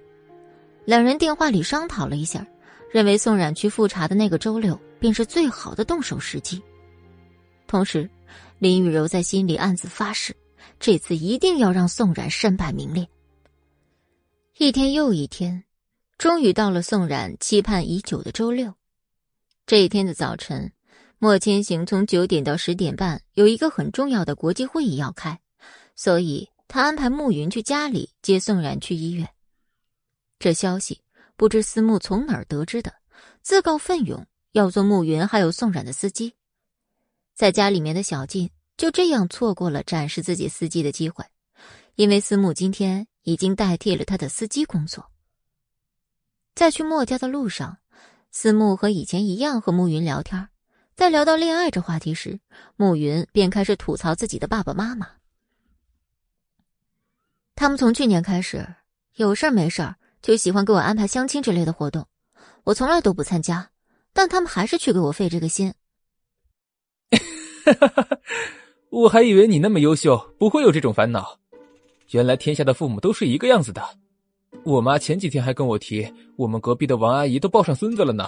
[0.88, 2.46] 两人电话里商讨了一下，
[2.90, 6.62] 认为宋冉去复查的那个周六便是最好的动手时机。
[7.66, 8.08] 同时，
[8.58, 10.34] 林雨柔在心里暗自发誓，
[10.80, 13.06] 这次一定要让宋冉身败名裂。
[14.56, 15.62] 一天又一天，
[16.16, 18.72] 终于到了宋冉期盼已久的周六。
[19.66, 20.72] 这一天的早晨，
[21.18, 25.38] 莫千行从九点到十点半有一个很重要的国际会议要开，
[25.94, 29.28] 所以他安排慕云去家里接宋冉去医院。
[30.38, 31.02] 这消息
[31.36, 32.94] 不知思慕从哪儿得知的，
[33.42, 36.34] 自告奋勇要做慕云还有宋冉的司机。
[37.34, 41.24] 在家里面的小静就这样错过了展示自己司机的机会，
[41.94, 43.06] 因为思慕今天。
[43.24, 45.10] 已经代替了他的司机工作。
[46.54, 47.76] 在去墨家的路上，
[48.30, 50.48] 思慕和以前一样和慕云聊天。
[50.96, 52.40] 在聊到恋爱这话题时，
[52.76, 55.10] 慕云便开始吐槽自己的爸爸妈妈。
[57.54, 58.66] 他们从去年开始，
[59.16, 62.06] 有事儿没事儿就喜欢给我安排相亲之类的活动，
[62.64, 63.70] 我从来都不参加，
[64.12, 65.72] 但他们还是去给我费这个心。
[68.90, 71.38] 我还以为你那么优秀，不会有这种烦恼。
[72.10, 73.82] 原来天下的父母都是一个样子的，
[74.64, 78.26] 我妈前几天还跟我提，我们隔壁的王阿姨都抱上孙子了呢。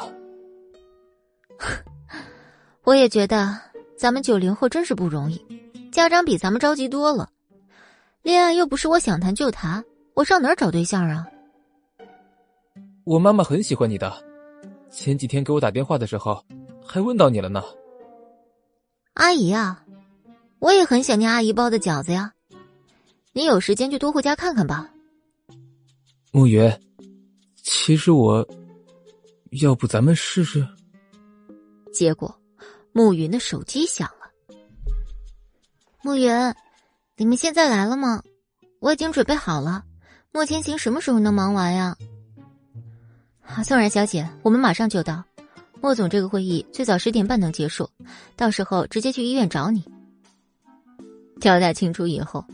[2.84, 3.58] 我也觉得
[3.96, 5.42] 咱们九零后真是不容易，
[5.90, 7.30] 家长比咱们着急多了。
[8.22, 11.26] 恋爱又不是我想谈就谈，我上哪儿找对象啊？
[13.04, 14.12] 我妈妈很喜欢你的，
[14.90, 16.44] 前几天给我打电话的时候
[16.86, 17.62] 还问到你了呢。
[19.14, 19.84] 阿姨啊，
[20.58, 22.32] 我也很想念阿姨包的饺子呀。
[23.32, 24.90] 你有时间就多回家看看吧，
[26.32, 26.70] 暮云。
[27.62, 28.46] 其实我，
[29.62, 30.66] 要不咱们试试？
[31.92, 32.34] 结果，
[32.92, 34.56] 暮云的手机响了。
[36.02, 36.32] 暮云，
[37.16, 38.22] 你们现在来了吗？
[38.80, 39.84] 我已经准备好了。
[40.32, 41.96] 莫千行什么时候能忙完呀？
[43.64, 45.22] 宋然小姐，我们马上就到。
[45.80, 47.88] 莫总，这个会议最早十点半能结束，
[48.36, 49.84] 到时候直接去医院找你。
[51.40, 52.44] 交代清楚以后。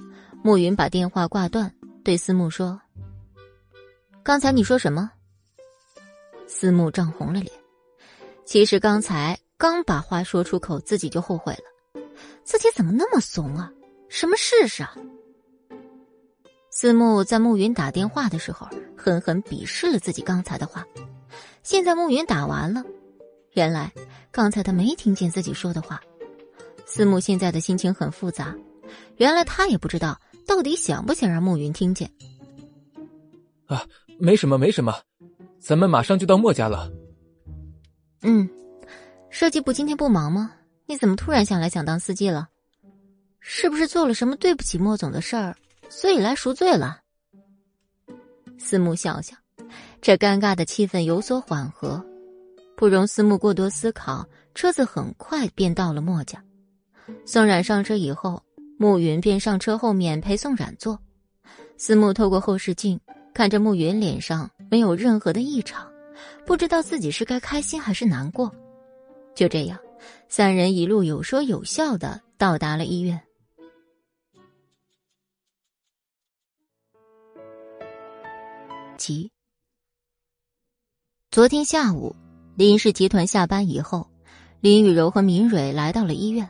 [0.43, 1.75] 暮云把电话挂断，
[2.05, 2.81] 对思慕说
[4.23, 5.11] ：“刚才你说什么？”
[6.47, 7.51] 思慕涨红了脸。
[8.45, 12.01] 其实刚才刚把话说出口，自己就后悔了。
[12.45, 13.73] 自己怎么那么怂啊？
[14.09, 14.55] 什么事
[14.85, 14.95] 啊？
[16.79, 20.87] 思慕在慕云打电话的时候，狠狠鄙视了自己刚才的话。
[21.63, 22.85] 现在慕云打完了，
[23.55, 23.91] 原来
[24.31, 25.99] 刚才他没听见自己说的话。
[26.85, 28.55] 思慕现在的心情很复杂，
[29.17, 30.21] 原来他也不知道。
[30.47, 32.13] 到底想不想让慕云听见？
[33.65, 33.83] 啊，
[34.19, 34.95] 没什么，没什么，
[35.59, 36.93] 咱们马上就到墨家了。
[38.21, 38.47] 嗯，
[39.31, 40.53] 设计部今天不忙吗？
[40.85, 42.51] 你怎么突然想来想当司机了？
[43.41, 45.57] 是不是做了什么对不起莫总的事儿，
[45.89, 47.01] 所以来赎罪了？
[48.59, 49.37] 思慕笑笑，
[50.01, 52.05] 这尴尬的气氛有所缓和，
[52.77, 56.43] 不容思慕过多思考，车子很快便到了墨家。
[57.25, 58.43] 宋冉上车以后，
[58.79, 60.99] 暮云便上车后面陪宋冉坐。
[61.77, 62.99] 思慕透过后视镜
[63.35, 65.87] 看着暮云脸上没有任何的异常，
[66.45, 68.53] 不知道自己是该开心还是难过。
[69.35, 69.79] 就这样，
[70.29, 73.21] 三人一路有说有笑的到达了医院。
[78.97, 79.31] 急，
[81.31, 82.17] 昨天下午，
[82.57, 84.09] 林氏集团下班以后，
[84.61, 86.49] 林雨柔和明蕊来到了医院。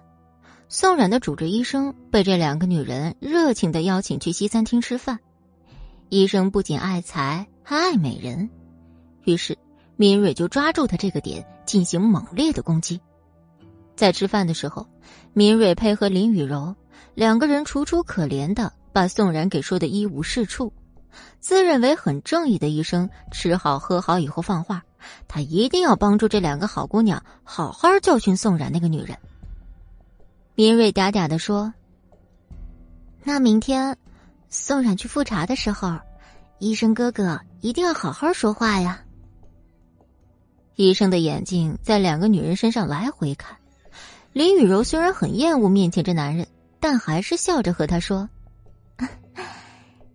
[0.69, 5.19] 宋冉的主治医生被这两个女人热情的邀请去西餐厅吃饭。
[6.09, 8.49] 医生不仅爱财，还爱美人，
[9.25, 9.59] 于是
[9.97, 13.01] 敏蕊就抓住他这个点进行猛烈的攻击。
[13.97, 14.87] 在吃饭的时候，
[15.33, 16.75] 敏蕊配合林雨柔，
[17.15, 20.73] 两个人楚楚可怜的把宋冉给说的一无是处。
[21.41, 24.85] 自认为很正义的医生，吃好喝好以后放话，
[25.29, 29.17] 他一定要帮助这两个好姑娘好好教训宋冉那个女人。
[30.55, 31.73] 明瑞嗲嗲的说
[33.23, 33.97] ：“那明天，
[34.49, 35.99] 宋冉去复查的时候，
[36.59, 39.03] 医生哥哥一定要好好说话呀。”
[40.77, 43.57] 医生的眼睛在两个女人身上来回看，
[44.33, 46.47] 林雨柔虽然很厌恶面前这男人，
[46.81, 48.29] 但还是笑着和他说：“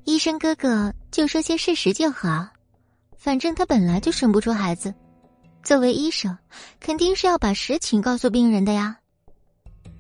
[0.04, 2.48] 医生哥哥就说些事实就好，
[3.18, 4.94] 反正他本来就生不出孩子，
[5.64, 6.36] 作为医生，
[6.80, 8.98] 肯定是要把实情告诉病人的呀。”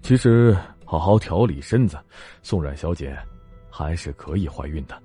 [0.02, 1.98] 其实，好好调理身子，
[2.41, 3.15] 宋冉小姐
[3.69, 4.99] 还是可以怀孕的。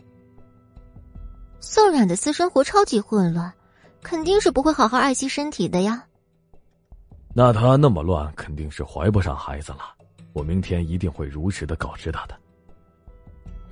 [1.60, 3.52] 宋冉的私生活超级混乱，
[4.02, 6.02] 肯定是不会好好爱惜身体的呀。
[7.34, 9.94] 那她那么乱，肯定是怀不上孩子了。
[10.32, 12.34] 我明天一定会如实的告知她的。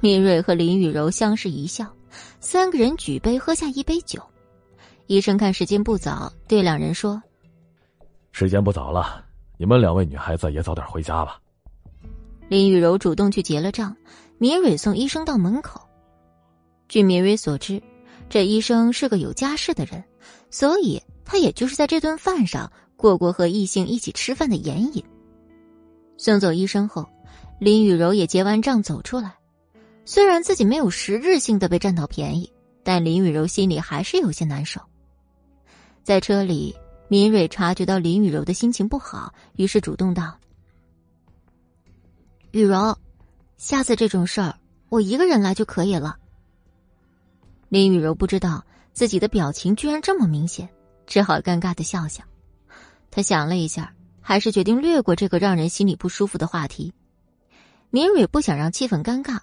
[0.00, 1.86] 米瑞和林雨柔相视一笑，
[2.40, 4.22] 三个人举杯喝下一杯酒。
[5.06, 7.22] 医生看时间不早，对两人说
[8.32, 9.24] ：“时间不早了。”
[9.56, 11.40] 你们两位女孩子也早点回家吧。
[12.48, 13.96] 林雨柔主动去结了账，
[14.36, 15.80] 米蕊送医生到门口。
[16.88, 17.80] 据米蕊所知，
[18.28, 20.02] 这医生是个有家室的人，
[20.50, 25.02] 所以他也就是在这顿饭上过过和异性一起吃饭的眼瘾。
[26.18, 27.06] 送走医生后，
[27.60, 29.36] 林雨柔也结完账走出来。
[30.04, 32.52] 虽然自己没有实质性的被占到便宜，
[32.82, 34.80] 但林雨柔心里还是有些难受。
[36.02, 36.74] 在车里。
[37.06, 40.38] 敏蕊察觉到林雨柔的心情不好，于是主动道
[42.50, 42.98] ：“雨柔，
[43.58, 44.54] 下次这种事儿
[44.88, 46.16] 我一个人来就可以了。”
[47.68, 48.64] 林雨柔不知道
[48.94, 50.66] 自己的表情居然这么明显，
[51.06, 52.24] 只好尴尬的笑笑。
[53.10, 56.94] 他想了一下，还是决定略过这个让人心里不舒服的话题。
[57.90, 59.40] 敏蕊不想让气氛尴尬，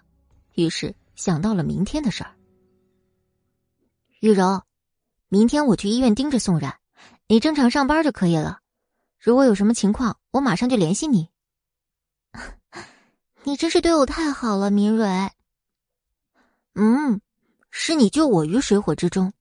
[0.55, 2.35] 于是想到了明天的事儿。
[4.19, 4.63] 雨柔，
[5.29, 6.77] 明天我去医院盯着宋冉。
[7.27, 8.59] 你正常上班就可以了，
[9.19, 11.29] 如果有什么情况，我马上就联系你。
[13.43, 15.31] 你真是对我太好了，明蕊。
[16.75, 17.21] 嗯，
[17.69, 19.33] 是你救我于水火之中，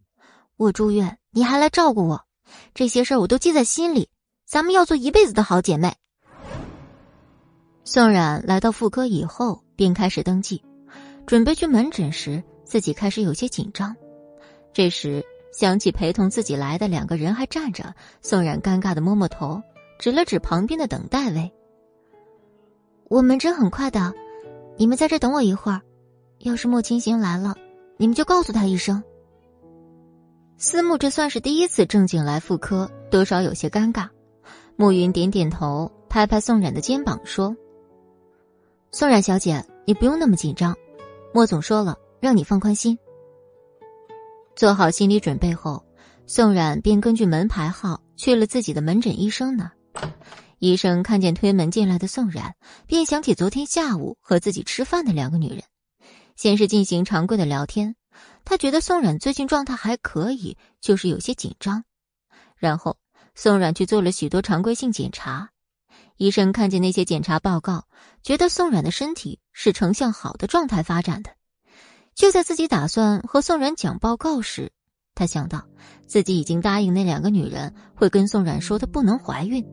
[0.57, 2.25] 我住院你还来照顾我，
[2.75, 4.09] 这些事儿我都记在心里。
[4.47, 5.97] 咱们要做一辈子的好姐妹。
[7.85, 10.65] 宋冉来到妇科以后，便开始登记，
[11.31, 13.95] 准备去门诊时，自己开始有些紧张。
[14.73, 15.25] 这时。
[15.53, 17.93] 想起陪同自己来的两个人还站着，
[18.23, 19.61] 宋冉尴尬的摸摸头，
[19.99, 21.53] 指了指旁边的等待位。
[23.09, 24.13] 我门诊很快的，
[24.77, 25.83] 你们在这等我一会儿。
[26.39, 27.57] 要是莫清行来了，
[27.97, 29.03] 你们就告诉他一声。
[30.57, 34.09] 思慕这算是第一次正经来妇科，多少有些尴尬。
[34.77, 37.57] 暮云点点头，拍拍宋冉的肩膀说
[38.93, 40.77] ：“宋冉小姐，你不用那么紧张，
[41.33, 42.99] 莫总说了，让你放宽心。”
[44.57, 45.85] 做好心理准备后，
[46.27, 49.71] 宋冉便根据门牌号去了自己的门诊医生那。
[50.59, 52.55] 医生看见推门进来的宋冉，
[52.87, 55.63] 便想起昨天下午和自己吃饭的两个女人，
[56.37, 57.97] 先是进行常规的聊天。
[58.45, 61.85] 他觉得宋冉最近状态还可以，就是有些紧张。
[62.57, 62.99] 然后
[63.35, 65.51] 宋冉去做了许多常规性检查。
[66.21, 67.87] 医生看见那些检查报告，
[68.23, 71.31] 觉得宋冉的身体是呈向好的状态发展的。
[72.15, 74.71] 就在自己打算和宋冉讲报告时，
[75.15, 75.67] 他想到
[76.07, 79.67] 自己已经答应那两个女人会跟宋冉说她不能怀孕，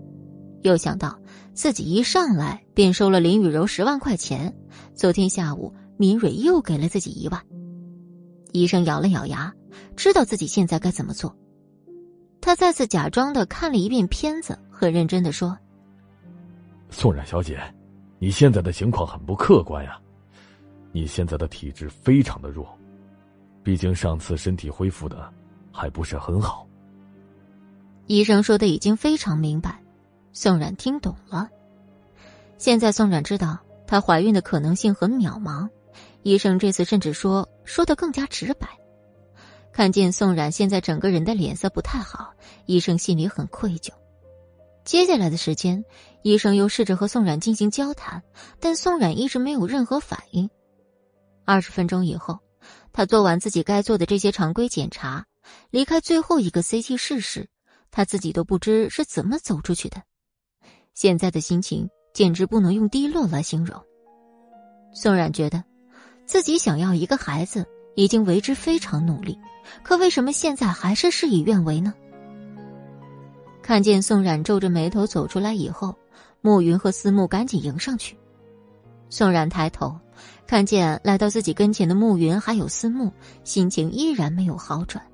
[0.62, 1.20] 又想到
[1.54, 4.56] 自己一上来便收了林雨柔十万块钱，
[4.96, 7.44] 昨天下午敏蕊又给了自己一万。
[8.54, 9.54] 医生咬了咬牙，
[9.98, 11.38] 知道自己现在该怎么做。
[12.40, 15.58] 他再次假装的看了一遍片子，很认真的说
[16.90, 17.62] ：“宋冉小姐，
[18.20, 20.00] 你现在的情况很不客观呀，
[20.92, 22.68] 你现在的体质非常的弱，
[23.64, 25.32] 毕竟上次身体恢复的
[25.72, 26.68] 还不是很好。”
[28.08, 29.84] 医生说的已经非常明白，
[30.32, 31.50] 宋冉听懂了。
[32.58, 35.70] 现在宋冉知道她怀孕的可能性很渺茫，
[36.24, 38.68] 医生这次甚至说说的更加直白。
[39.74, 42.34] 看见宋冉现在整个人的脸色不太好，
[42.66, 43.92] 医生心里很愧疚。
[44.86, 45.84] 接下来的时间，
[46.24, 48.22] 医生又试着和宋冉进行交谈，
[48.60, 50.50] 但宋冉一直没有任何反应。
[51.46, 52.40] 二十分钟以后，
[52.92, 55.26] 他做完自己该做的这些常规检查，
[55.70, 57.50] 离开最后一个 CT 室时。
[57.90, 60.04] 他自己都不知是怎么走出去的，
[60.94, 63.82] 现在的心情简直不能用低落来形容。
[64.94, 65.64] 宋冉觉得，
[66.26, 67.66] 自己想要一个孩子
[67.96, 69.40] 已经为之非常努力，
[69.84, 71.94] 可为什么现在还是事与愿违呢？
[73.64, 75.96] 看见宋冉皱着眉头走出来以后，
[76.48, 78.18] 暮云和思慕赶紧迎上去。
[79.10, 80.00] 宋冉抬头，
[80.46, 83.12] 看见来到自己跟前的暮云还有思慕，
[83.44, 85.06] 心情依然没有好转。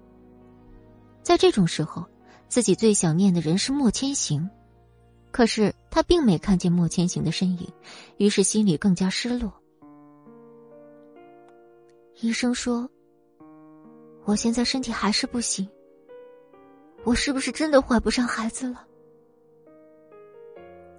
[1.23, 2.05] 在这种时候。
[2.49, 4.47] 自己最想念的人是莫千行，
[5.31, 7.67] 可是他并没看见莫千行的身影，
[8.17, 9.51] 于是心里更加失落。
[12.21, 12.87] 医生说
[14.25, 15.67] ：“我现在身体还是不行，
[17.03, 18.85] 我是不是真的怀不上孩子了？”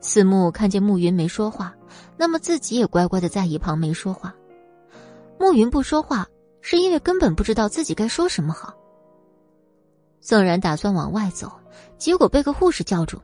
[0.04, 1.74] 四目看见暮云没说话，
[2.18, 4.34] 那么自己也乖乖的在一旁没说话。
[5.40, 6.28] 暮云不说话，
[6.60, 8.74] 是因为根本不知道自己该说什么好。
[10.20, 11.50] 宋然打算往外走，
[11.96, 13.18] 结果被个护士叫住。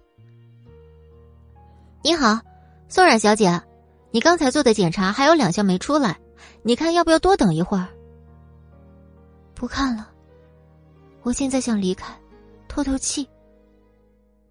[2.02, 2.40] “你好，
[2.88, 3.60] 宋冉小姐，
[4.10, 6.18] 你刚才做的检查还有两项没出来，
[6.62, 7.88] 你看要不要多等一会儿
[9.54, 10.08] ？”“不看了，
[11.24, 12.18] 我现在想离开，
[12.68, 13.28] 透透气。”“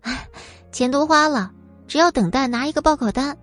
[0.02, 0.30] 哎，
[0.72, 1.52] 钱都花了，
[1.90, 3.36] 只要等待拿一个报告单。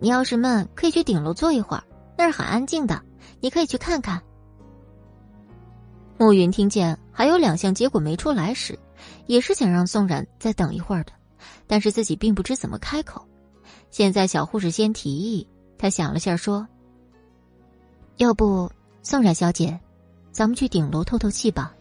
[0.00, 1.84] 你要是闷，可以去顶楼坐一会儿，
[2.18, 3.00] 那儿很安静的，
[3.40, 4.20] 你可以去看看。”
[6.18, 8.76] 暮云听见还有两项结果没出来时，
[9.26, 11.12] 也是想让宋冉再等一会儿的，
[11.68, 13.24] 但是自己并不知怎么开口。
[13.90, 15.46] 现在小护士先提议，
[15.78, 16.66] 他想了下说
[18.18, 18.70] ：“要不，
[19.02, 19.78] 宋冉小姐，
[20.32, 21.72] 咱们去顶楼透透气吧。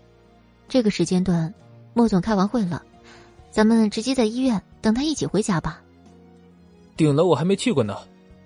[0.69, 1.52] 这个时间段，
[1.95, 2.84] 莫总开完会了，
[3.49, 5.81] 咱们直接在医院等他一起回家吧。”
[6.95, 7.98] 顶楼我还没去过呢，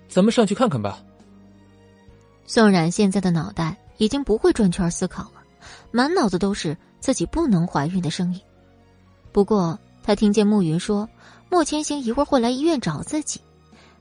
[0.08, 1.02] 咱们上去看看吧。
[2.46, 5.32] 宋冉现在的脑袋已经不会转圈思考了。
[5.90, 8.40] 满脑子都是自己不能怀孕的声音，
[9.32, 11.08] 不过他听见暮云说
[11.50, 13.40] 莫千行一会儿会来医院找自己，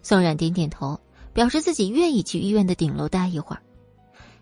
[0.02, 1.00] 宋冉点点头，
[1.34, 3.62] 表示自己愿意去医院的顶楼待一会儿。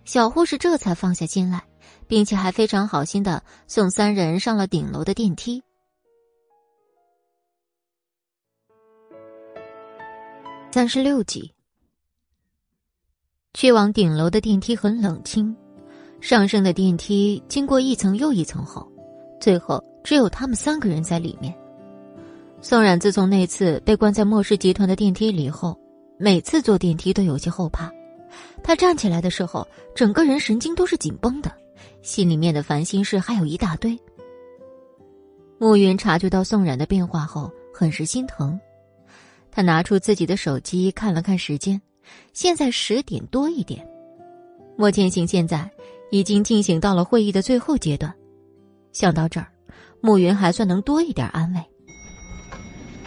[0.05, 1.63] 小护士这才放下心来，
[2.07, 5.63] 并且还非常好心的送三人上了顶楼的电梯。
[10.75, 11.53] 三十六集，
[13.53, 15.55] 去往顶楼的电梯很冷清。
[16.19, 18.85] 上升的电梯经过一层又一层后，
[19.39, 21.55] 最后只有他们三个人在里面。
[22.59, 25.79] 宋冉自从那次被关在莫氏集团的电梯里后，
[26.17, 27.89] 每次坐电梯都有些后怕。
[28.61, 29.65] 他站起来的时候，
[29.95, 31.49] 整个人神经都是紧绷的，
[32.01, 33.97] 心里面的烦心事还有一大堆。
[35.57, 38.59] 暮云察觉到宋冉的变化后，很是心疼。
[39.55, 41.81] 他拿出自己的手机看了看时间，
[42.33, 43.87] 现在十点多一点。
[44.77, 45.71] 莫千行现在。
[46.11, 48.13] 已经进行到了会议的最后阶段，
[48.93, 49.47] 想到这儿，
[49.99, 51.59] 暮云还算能多一点安慰。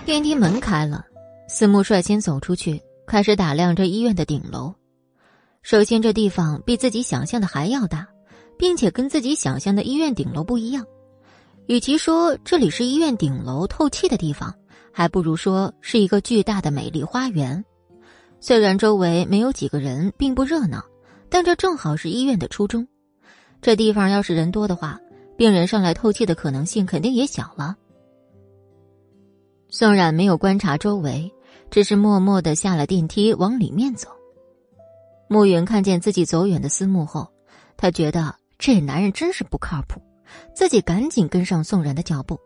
[0.05, 1.07] 电梯门开了，
[1.49, 4.75] 思慕率先走出去，开始打量着医院的顶楼。
[5.63, 8.07] 首先，这地方比自己想象的还要大，
[8.59, 10.85] 并且跟自己想象的医院顶楼不一样。
[11.67, 14.53] 与其说这里是医院顶楼透气的地方，
[14.99, 17.65] 还不如说是一个巨大的美丽花园。
[18.41, 20.85] 虽然周围没有几个人，并不热闹。
[21.29, 22.89] 但这正好是医院的初衷，
[23.63, 24.99] 这地方要是人多的话，
[25.37, 27.77] 病人上来透气的可能性肯定也小了。
[29.69, 31.33] 宋冉没有观察周围，
[31.71, 34.09] 只是默默的下了电梯往里面走。
[35.29, 37.29] 暮云看见自己走远的思慕后，
[37.77, 40.03] 他觉得这男人真是不靠谱，
[40.57, 42.37] 自己赶紧跟上宋冉的脚步。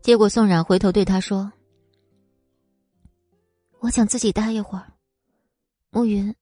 [0.00, 1.50] 结果宋冉回头对他说
[3.80, 4.92] ：“我想自己待一会儿，
[5.90, 6.34] 暮云，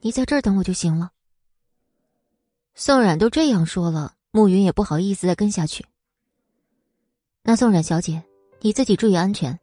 [0.00, 1.10] 你在这儿等我就行了。”
[2.74, 5.84] 宋冉都这样说了，暮云也不好意思再跟下去。
[7.42, 8.22] 那宋冉小姐，
[8.60, 9.58] 你自己注意安全，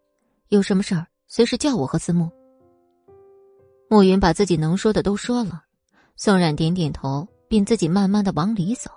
[0.49, 2.29] 有什么事儿随时叫我和思慕。
[3.89, 5.63] 暮云把自己能说的都说了，
[6.17, 8.91] 宋冉点点头，便自己慢慢的往里走。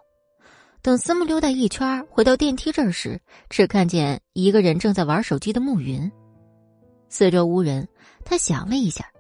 [0.80, 6.10] 等思慕溜达一圈回到电梯这儿时，只看见一个人正在玩手机的暮云。
[7.08, 7.88] 四周无人，
[8.28, 9.10] 他想了一下，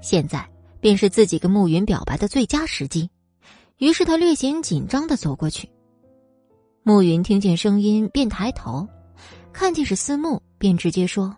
[0.00, 0.48] 现在
[0.80, 3.10] 便是自己跟暮云表白的最佳时机。
[3.76, 5.68] 于是他略显紧张的走过去。
[6.82, 8.88] 暮云听见声音，便抬头，
[9.52, 11.36] 看见是思慕，便直接说：“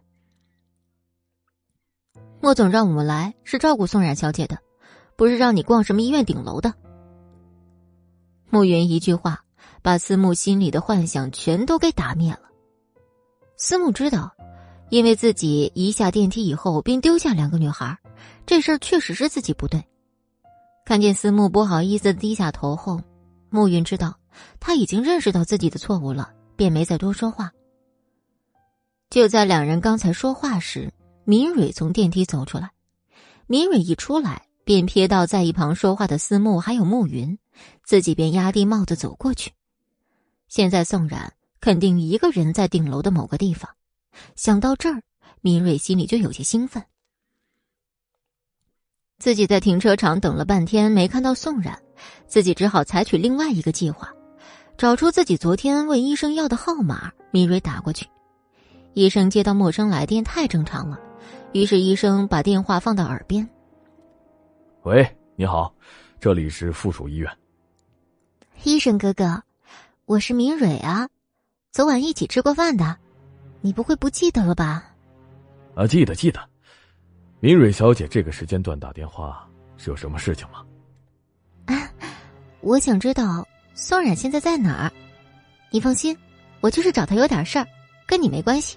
[2.41, 4.57] 莫总让我们来是照顾宋冉小姐的，
[5.17, 6.73] 不是让你逛什么医院顶楼的。”
[8.49, 9.43] 暮云一句话。
[9.81, 12.43] 把思慕心里的幻想全都给打灭了。
[13.57, 14.35] 思慕知道，
[14.91, 17.99] 因为自己一下电梯以后便丢下两个女孩，
[18.47, 19.85] 这事儿确实是自己不对。
[20.85, 23.01] 看见思慕不好意思的低下头后，
[23.51, 24.19] 暮云知道
[24.59, 27.53] 他已经认识到自己的错误了，便没再多说话。
[29.11, 30.91] 就在两人刚才说话时，
[31.25, 32.71] 明蕊从电梯走出来。
[33.47, 37.39] 明蕊一出来，便瞥到在一旁说话的思慕还有暮云，
[37.85, 39.53] 自己便压低帽子走过去。
[40.49, 43.71] 现在宋冉肯定一个人在顶楼的某个地方，
[44.37, 45.03] 想到这儿，
[45.41, 46.83] 明蕊心里就有些兴奋。
[49.19, 51.81] 自己在停车场等了半天没看到宋冉，
[52.27, 54.13] 自己只好采取另外一个计划，
[54.77, 57.13] 找出自己昨天问医生要的号码。
[57.31, 58.07] 明蕊打过去，
[58.95, 60.99] 医生接到陌生来电太正常了，
[61.53, 63.49] 于是医生把电话放到耳边
[64.85, 65.75] ：“喂，你好，
[66.19, 67.31] 这里是附属医院。”
[68.65, 69.43] 医生哥哥。
[70.07, 71.07] 我是明蕊啊，
[71.71, 72.97] 昨晚一起吃过饭的，
[73.61, 74.85] 你不会不记得了吧？
[75.75, 76.41] 啊，记得记得。
[77.41, 80.65] 明蕊小姐这个时间段打电话是有什么事情吗？
[81.67, 81.91] 啊，
[82.61, 84.93] 我想知道宋冉现在在哪儿。
[85.71, 86.17] 你放心，
[86.61, 87.67] 我就是找他有点事儿，
[88.07, 88.77] 跟你没关系。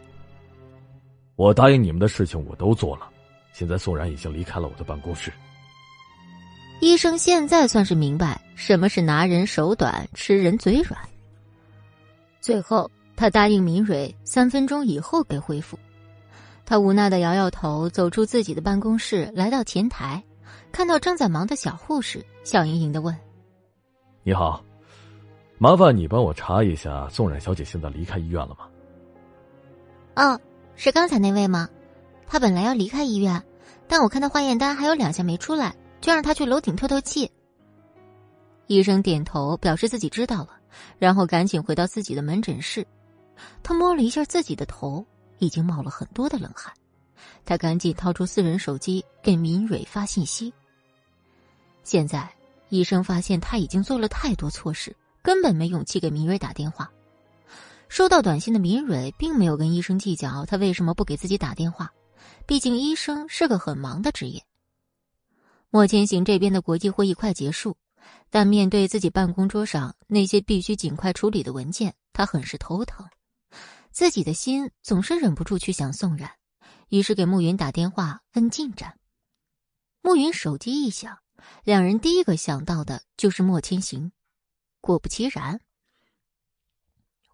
[1.36, 3.10] 我答应你们的事情我都做了，
[3.54, 5.32] 现在宋冉已经离开了我的办公室。
[6.82, 11.00] 医生现在算是明白什么是拿人手短，吃人嘴软。
[12.42, 12.90] 最后，
[13.22, 15.78] 他答应明蕊三分钟以后给回复。
[16.66, 20.24] 他无奈的摇摇头，走出自己的办公室，来到前台，
[20.72, 23.16] 看到正在忙的小护士，笑盈盈的问
[24.26, 24.64] ：“你好，
[25.60, 28.68] 麻烦你帮我查一下宋冉小姐现在离开医院了吗
[30.18, 30.42] ？”“哦，
[30.76, 31.70] 是刚才那位吗？
[32.26, 33.40] 他本来要离开医院，
[33.88, 37.32] 但我看到化验单还有两项没出来，就让他去楼顶透透气。”
[38.66, 40.58] 医生点头，表示自己知道了。
[40.98, 42.88] 然后赶紧回到自己的门诊室，
[43.64, 45.06] 他摸了一下自己的头，
[45.40, 46.74] 已经冒了很多的冷汗。
[47.46, 50.54] 他赶紧掏出私人手机给明蕊发信息。
[51.84, 52.30] 现在
[52.70, 56.92] 医生发现他已经做了太多错事，根本没勇气给明蕊打电话。
[57.90, 61.92] 收到短信的明蕊并没有跟医生计较他为什么不给自己打电话，
[62.46, 64.44] 毕竟医生是个很忙的职业。
[65.70, 67.76] 莫千行这边的国际会议快结束。
[68.32, 73.06] 但面对自己办公桌上那些必须尽快处理的文件，他很是头疼。
[73.92, 76.32] 自己的心总是忍不住去想宋冉，
[76.90, 78.98] 于是给慕云打电话问进展。
[80.02, 81.20] 慕云手机一响，
[81.64, 84.12] 两人第一个想到的就是莫千行。
[84.80, 85.60] 果不其然，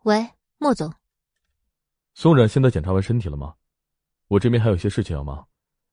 [0.03, 0.93] 喂，莫总，
[2.13, 3.53] 宋冉现在检查完身体了吗？
[4.27, 5.47] 我这边还有些事情要忙，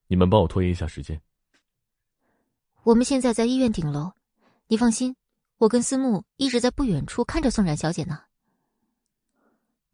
[0.08, 1.20] 你们帮我拖延一下时间。
[2.82, 4.12] 我们现在在医院顶楼。
[4.66, 5.14] 你放心，
[5.58, 8.18] 我跟思慕一直在不远处看着宋冉小姐呢。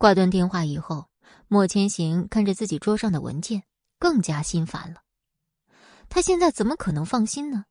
[0.01, 1.10] 挂断电话以后，
[1.47, 3.64] 莫千行看着自己桌上的文件，
[3.98, 5.02] 更加心烦了。
[6.09, 7.66] 他现在怎么可能放心呢？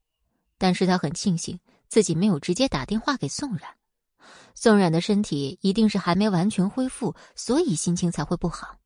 [0.59, 3.75] 但是他很庆幸自己没有直接打电话给宋冉。
[4.53, 8.77] 宋冉的身体一定是还没完全恢复，所以心情才会不好。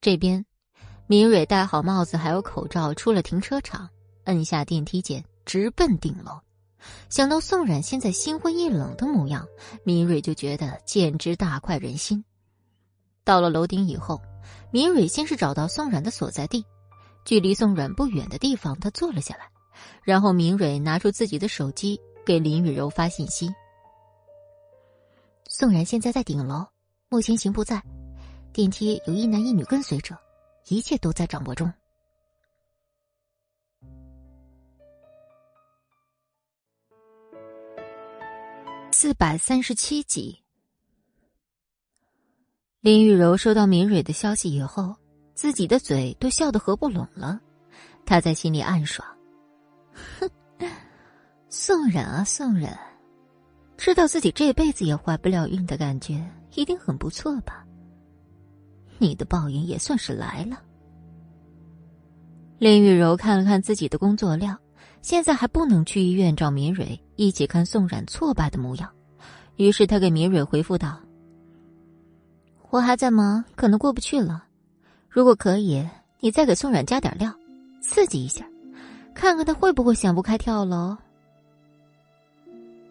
[0.00, 0.44] 这边，
[1.06, 3.88] 明蕊戴好帽子还有口罩，出了停车场，
[4.24, 6.40] 摁下电梯键，直奔顶楼。
[7.08, 9.46] 想到宋冉现在心灰意冷的模样，
[9.84, 12.24] 明蕊就觉得简直大快人心。
[13.24, 14.20] 到了楼顶以后，
[14.70, 16.64] 明蕊先是找到宋冉的所在地，
[17.24, 19.48] 距离宋冉不远的地方，她坐了下来。
[20.02, 23.50] 然后明蕊拿出自己的手机给林雨柔发信息
[25.48, 26.66] ：“宋冉现在在顶楼，
[27.08, 27.82] 莫千行不在，
[28.52, 30.16] 电梯有一男一女跟随者，
[30.68, 31.72] 一切都在掌握中。”
[39.02, 40.38] 四百三十七集，
[42.80, 44.94] 林雨柔收到敏蕊的消息以后，
[45.32, 47.40] 自己的嘴都笑得合不拢了。
[48.04, 49.08] 她在心里暗爽
[50.20, 50.30] ：“哼，
[51.48, 52.78] 宋冉啊，宋冉，
[53.78, 56.22] 知道自己这辈子也怀不了孕的感觉，
[56.54, 57.66] 一定很不错吧？
[58.98, 60.62] 你的报应也算是来了。”
[62.60, 64.58] 林雨柔看了看自己的工作量。
[65.02, 68.90] 现在还不能去医院找明蕊一起看宋冉挫败的模样，
[69.56, 70.98] 于是他给明蕊回复道
[72.70, 74.46] ：“我还在忙，可能过不去了。
[75.06, 75.86] 如果可以，
[76.20, 77.30] 你再给宋冉加点料，
[77.82, 78.42] 刺激一下，
[79.12, 80.96] 看看他会不会想不开跳楼。”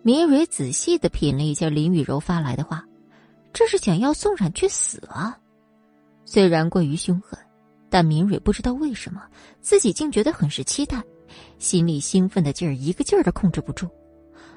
[0.06, 2.86] 明蕊仔细的品了一下林雨柔发来的话，
[3.52, 5.36] 这是想要宋冉去死啊！
[6.24, 7.36] 虽然过于凶狠，
[7.90, 9.24] 但明蕊不知道为什么
[9.60, 11.02] 自己竟觉得很是期待，
[11.58, 13.90] 心里兴奋的劲儿一个劲儿的控制不住。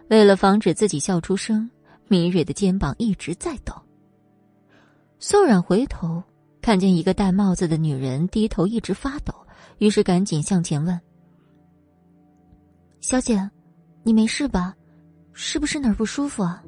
[0.09, 1.71] 为了防止自己笑出声。
[2.09, 3.73] 明蕊的肩膀一直在抖。
[5.19, 6.23] 宋冉回头
[6.61, 9.33] 看见一个戴帽子的女人低头一直发抖，
[9.79, 11.01] 于是赶紧向前问
[13.01, 13.51] ：“小姐，
[14.03, 14.77] 你没事吧？
[15.33, 16.63] 是不是哪儿不舒服啊？”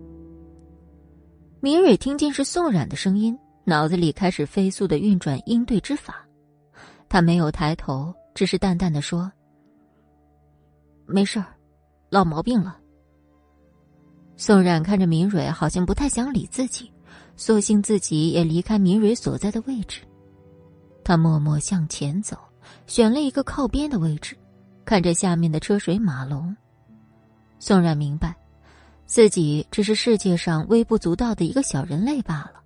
[1.61, 6.27] 明蕊听见是宋冉的声音，脑子里开始飞速的运转应对之法。
[7.07, 9.31] 她没有抬头，只是淡淡的说
[11.05, 11.45] ：“没事儿，
[12.09, 12.79] 老毛病了。”
[14.47, 16.93] 宋冉看着明蕊，好像不太想理自己，
[17.35, 20.03] 索性自己也离开明蕊所在的位置。
[21.03, 22.37] 他默默向前走，
[22.87, 24.37] 选了一个靠边的位置，
[24.85, 26.55] 看着下面的车水马龙。
[27.59, 28.37] 宋冉明白，
[29.07, 32.63] 自己只是世界上微不足道的一个小人类罢了。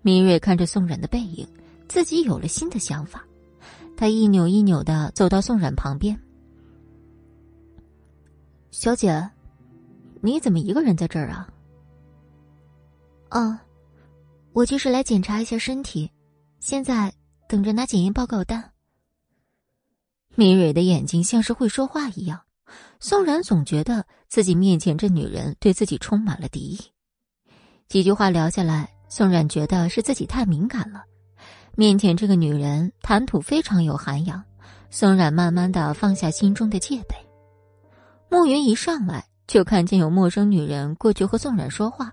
[0.00, 1.46] 明蕊看着宋冉的背影，
[1.88, 3.22] 自己有了新的想法。
[3.98, 6.18] 他一扭一扭的走到宋冉旁边，
[8.70, 9.28] 小姐。
[10.20, 11.48] 你怎么一个人在这儿啊？
[13.30, 13.58] 哦，
[14.52, 16.10] 我就是来检查一下身体，
[16.60, 17.12] 现在
[17.48, 18.72] 等着拿检验报告单。
[20.34, 22.40] 明蕊的眼睛像是会说话一样，
[23.00, 26.78] 宋冉总觉得自己面前这女人对自己充满了敌意。
[27.88, 31.04] 几句话聊下来，宋冉觉得是自己太敏感了。
[31.76, 34.42] 面前这个女人谈吐非常有涵养，
[34.90, 37.14] 宋冉慢慢的放下心中的戒备。
[38.30, 39.24] 暮云一上来。
[39.48, 42.12] 就看见有陌生女人过去和宋冉说话，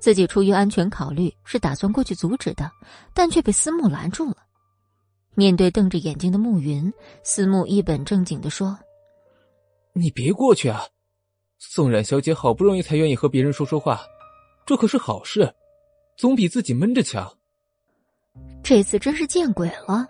[0.00, 2.70] 自己出于安全考虑是打算过去阻止的，
[3.14, 4.38] 但却被思慕拦住了。
[5.36, 8.76] 面对瞪着眼睛的慕云，思慕一本正经的说
[9.94, 10.82] ：“你别过去啊！
[11.58, 14.00] 宋冉小姐好不容易才愿意和别人说说话，
[14.66, 15.54] 这可是好事，
[16.18, 17.32] 总比自己闷着强。”
[18.64, 20.04] 这次真是见鬼了！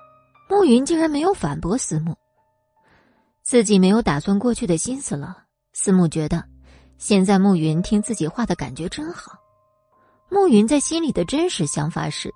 [0.49, 2.16] 暮云竟然没有反驳思慕，
[3.43, 5.45] 自己没有打算过去的心思了。
[5.78, 6.43] 思慕觉得，
[6.97, 9.39] 现在暮云听自己话的感觉真好。
[10.31, 12.32] 暮云在心里的真实想法是：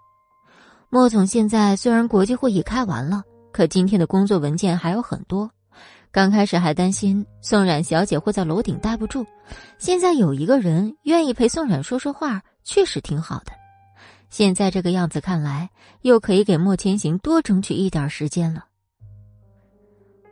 [0.91, 5.51] 莫总现在虽然国际会议开完了，可今天的工作文件还有很多。
[6.12, 9.25] 刚开始还担心宋冉小姐会在楼顶待不住，
[9.79, 13.53] 现在有一个人愿意陪宋冉说说话，确实挺好的。
[14.29, 15.71] 现在这个样子看来，
[16.03, 18.67] 又可以给莫千行多争取一点时间了。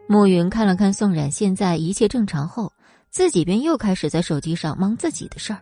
[0.06, 2.70] 暮云看了看宋冉，现在一切正常后。
[3.19, 5.61] 自己便又开始在手机上忙自己的事儿。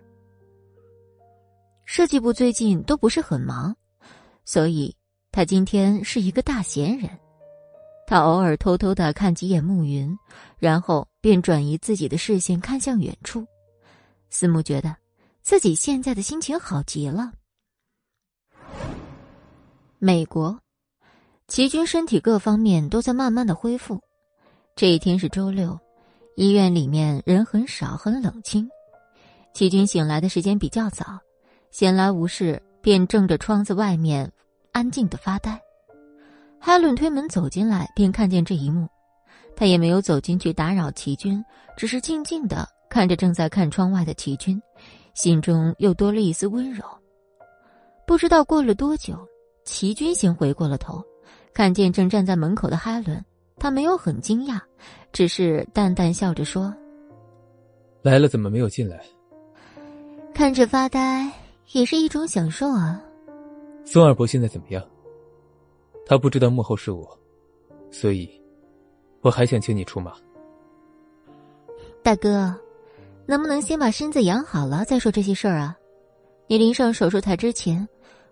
[1.87, 3.75] 设计部最近都不是很忙，
[4.45, 4.95] 所以
[5.33, 7.09] 他今天是一个大闲人。
[8.07, 10.15] 他偶尔偷偷的看几眼暮云，
[10.59, 13.47] 然后便转移自己的视线看向远处。
[14.29, 14.95] 思慕觉得
[15.41, 17.33] 自己现在的心情好极了。
[19.99, 20.61] 美国，
[21.49, 23.99] 齐军身体各方面都在慢慢的恢复。
[24.75, 25.81] 这一天是周六。
[26.37, 28.69] 医院里面人很少，很冷清。
[29.55, 31.19] 齐军醒来的时间比较早，
[31.71, 34.31] 闲来无事便正着窗子外面
[34.71, 35.59] 安静的发呆。
[36.61, 38.87] 海伦推门走进来，便看见这一幕，
[39.57, 41.43] 他也没有走进去打扰齐军，
[41.75, 44.61] 只是静静的看着正在看窗外的齐军，
[45.15, 46.85] 心中又多了一丝温柔。
[48.07, 49.27] 不知道过了多久，
[49.65, 51.03] 齐军先回过了头，
[51.55, 53.25] 看见正站在门口的海伦。
[53.59, 54.61] 他没有很惊讶，
[55.13, 56.73] 只是淡淡笑着说
[58.03, 59.03] ：“来了，怎么没有进来？
[60.35, 61.31] 看着发呆
[61.73, 63.03] 也是一种享受啊。”
[63.85, 64.85] 宋二伯现在怎么样？
[66.05, 67.19] 他不知道幕后是我，
[67.91, 68.31] 所以
[69.23, 70.13] 我还想请你出马。
[72.03, 72.55] 大哥，
[73.27, 75.77] 能不能先把身子养好了再说这些事儿啊？
[76.47, 77.89] 你临上手术台之前，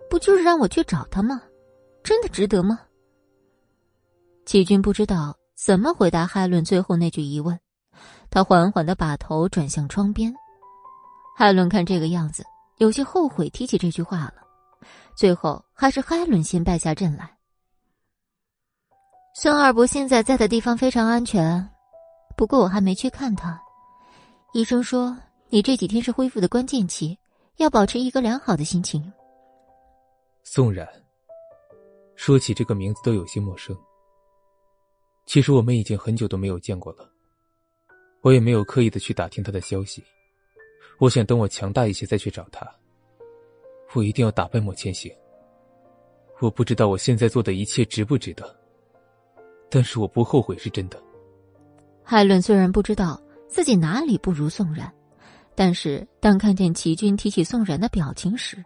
[0.09, 1.43] 不就是让我去找他吗？
[2.05, 2.79] 真的值得吗？
[4.47, 7.59] 齐军不知道怎么回答海伦最后那句疑问，
[8.31, 10.35] 他缓缓的把头转向窗边。
[11.37, 12.45] 海伦看这个样子，
[12.79, 14.35] 有些后悔提起这句话了。
[15.16, 17.39] 最后还是海伦先败下阵来。
[19.35, 21.69] 孙二伯现在在的地方非常安全，
[22.37, 23.61] 不过我还没去看他。
[24.53, 25.16] 医生说
[25.49, 27.19] 你这几天是恢复的关键期，
[27.57, 29.12] 要保持一个良好的心情。
[30.45, 30.87] 宋冉，
[32.15, 33.77] 说起这个名字都有些陌生。
[35.27, 37.11] 其实我们已经很久都没有见过了，
[38.21, 40.05] 我也没有刻意的去打听他的消息，
[40.99, 42.69] 我想等我强大一些再去找他。
[43.95, 45.11] 我一定要打败莫千行。
[46.41, 48.55] 我不知道我现在做的一切值不值得，
[49.71, 51.01] 但是我不后悔是真的。
[52.03, 54.93] 海伦虽然不知道自己哪里不如宋冉，
[55.55, 58.63] 但是当看见齐军提起宋冉的表情时，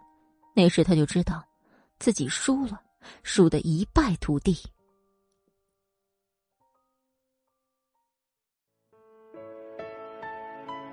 [0.56, 1.44] 那时他就知道
[1.98, 2.80] 自己输了，
[3.22, 4.56] 输得一败涂地。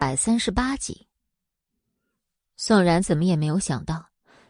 [0.05, 1.07] 百三十八集，
[2.57, 4.05] 宋冉怎么也没有想到。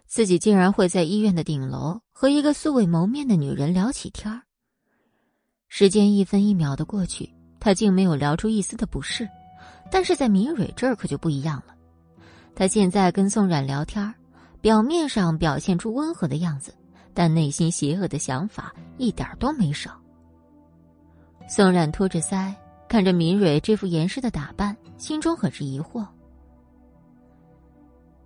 [0.06, 4.42] 自己竟然会在医院的顶楼和一个素未谋面的女人聊起天儿。
[5.70, 9.26] 时间一分一秒的过去，他竟没有聊出一丝的不适，
[9.90, 11.74] 但是在明蕊这儿可就不一样了。
[12.54, 14.14] 他现在跟宋冉聊天，
[14.60, 16.76] 表面上表现出温和的样子，
[17.14, 19.98] 但内心邪恶的想法一点都没少。
[21.48, 22.54] 宋冉托着腮
[22.90, 26.06] 看着明蕊这副严实的打扮，心中很是疑惑：“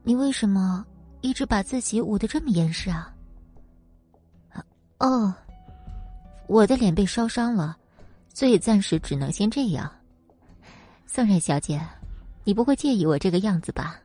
[0.04, 0.86] 你为什么？”
[1.22, 3.14] 一直把自己捂得这么严实啊！
[5.00, 5.34] 哦，
[6.48, 7.78] 我的脸被烧伤了，
[8.34, 9.92] 所以暂时只能先这样。
[11.06, 11.86] 宋冉小姐，
[12.46, 14.00] 你不会介意我这个样子吧？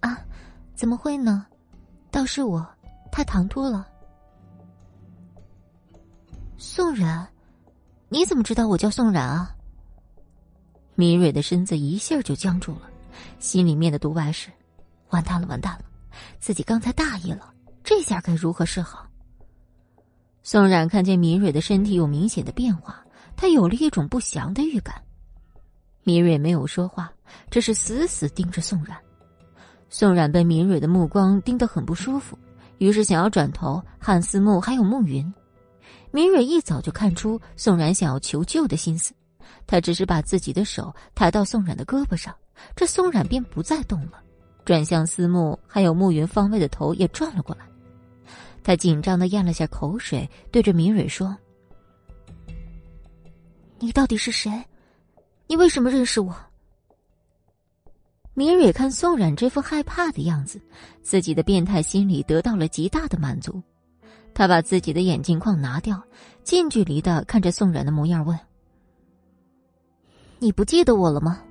[0.00, 0.18] 啊，
[0.74, 1.46] 怎么会呢？
[2.10, 2.66] 倒是我
[3.12, 3.86] 太唐突了。
[6.56, 7.24] 宋冉，
[8.08, 9.55] 你怎么知道我叫宋冉啊？
[10.96, 12.90] 米蕊的身子一下就僵住了，
[13.38, 14.50] 心里面的毒白是：
[15.10, 15.84] 完蛋了，完蛋了！
[16.40, 17.52] 自己刚才大意了，
[17.84, 19.06] 这下该如何是好？
[20.42, 23.04] 宋冉看见明蕊的身体有明显的变化，
[23.36, 24.94] 他有了一种不祥的预感。
[26.02, 27.12] 明蕊没有说话，
[27.50, 28.96] 只是死死盯着宋冉。
[29.90, 32.38] 宋冉被明蕊的目光盯得很不舒服，
[32.78, 35.30] 于是想要转头喊思慕还有暮云。
[36.10, 39.12] 明蕊一早就看出宋冉想要求救的心思，
[39.66, 42.34] 他只是把自己的手抬到宋冉的胳膊上，
[42.74, 44.22] 这宋冉便不再动了。
[44.64, 47.64] 转向思慕，还有暮云方位的头也转了过来。
[48.64, 51.36] 他紧张的咽了下口水，对着明蕊说
[53.78, 54.50] ：“你到底是谁？
[55.46, 56.34] 你为什么认识我？”
[58.34, 60.60] 明蕊看宋冉这副害怕的样子，
[61.00, 63.62] 自己的变态心理得到了极大的满足。
[64.34, 66.02] 他把自己的眼镜框拿掉，
[66.42, 68.38] 近距离的看着宋冉的模样，问
[70.38, 71.42] ：“你不记得我了吗？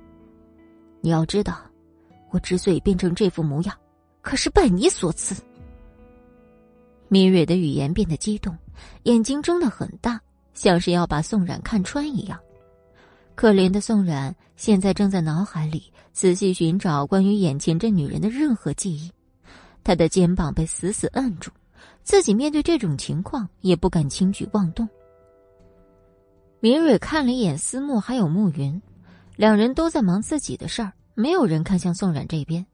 [1.00, 1.58] 你要知道。”
[2.32, 3.74] 我之所以变成这副模样，
[4.20, 5.40] 可是拜你所赐。
[7.08, 8.54] 明蕊的语言变得激动，
[9.04, 10.20] 眼睛睁得很大，
[10.52, 12.38] 像是要把宋冉看穿一样。
[13.36, 19.10] 可怜的宋冉现在正在脑海里仔细寻找关于眼前这女人的任何记忆，
[19.84, 21.50] 她的肩膀被死死摁住，
[22.02, 24.86] 自己面对这种情况也不敢轻举妄动。
[26.60, 28.80] 明蕊看了一眼思慕还有暮云，
[29.36, 30.92] 两人都在忙自己的事儿。
[31.14, 32.64] 没有人看向宋冉这边，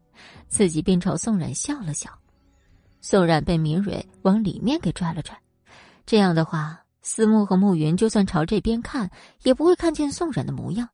[0.48, 2.10] 自己便朝宋冉笑了笑。
[3.00, 5.36] 宋冉被明蕊往里面给拽了拽，
[6.06, 9.10] 这样的话，思慕和暮云就算朝这边看，
[9.42, 10.88] 也不会看见宋冉的模样。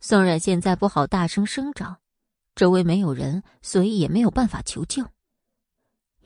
[0.00, 1.96] 宋冉现在不好大声声张，
[2.54, 5.06] 周围没有人，所以也没有办法求救。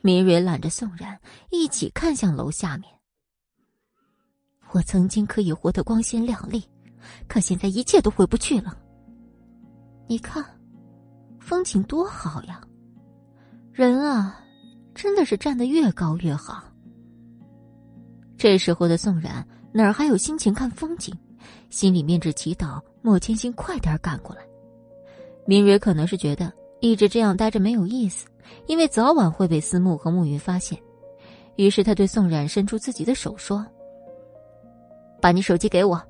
[0.01, 1.19] 明蕊揽着宋冉
[1.49, 2.98] 一起看向楼下面。
[4.71, 6.63] 我曾经可以活得光鲜亮丽，
[7.27, 8.77] 可现在一切都回不去了。
[10.07, 10.43] 你看，
[11.39, 12.61] 风景多好呀！
[13.71, 14.43] 人啊，
[14.93, 16.63] 真的是站得越高越好。
[18.37, 21.15] 这时候的宋冉哪儿还有心情看风景，
[21.69, 24.41] 心里面只祈祷莫千行快点赶过来。
[25.45, 28.27] 明蕊可能是觉得一直这样待着没有意思，
[28.67, 30.77] 因为早晚会被思慕和暮云发现，
[31.55, 33.65] 于是他对宋冉伸出自己的手说
[35.21, 36.01] ：“把你手机给我。”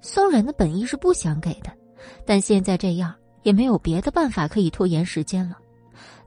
[0.00, 1.70] 宋冉的本意是不想给的。
[2.26, 5.56] 但现在这样也没有别的办法可以拖延时间了。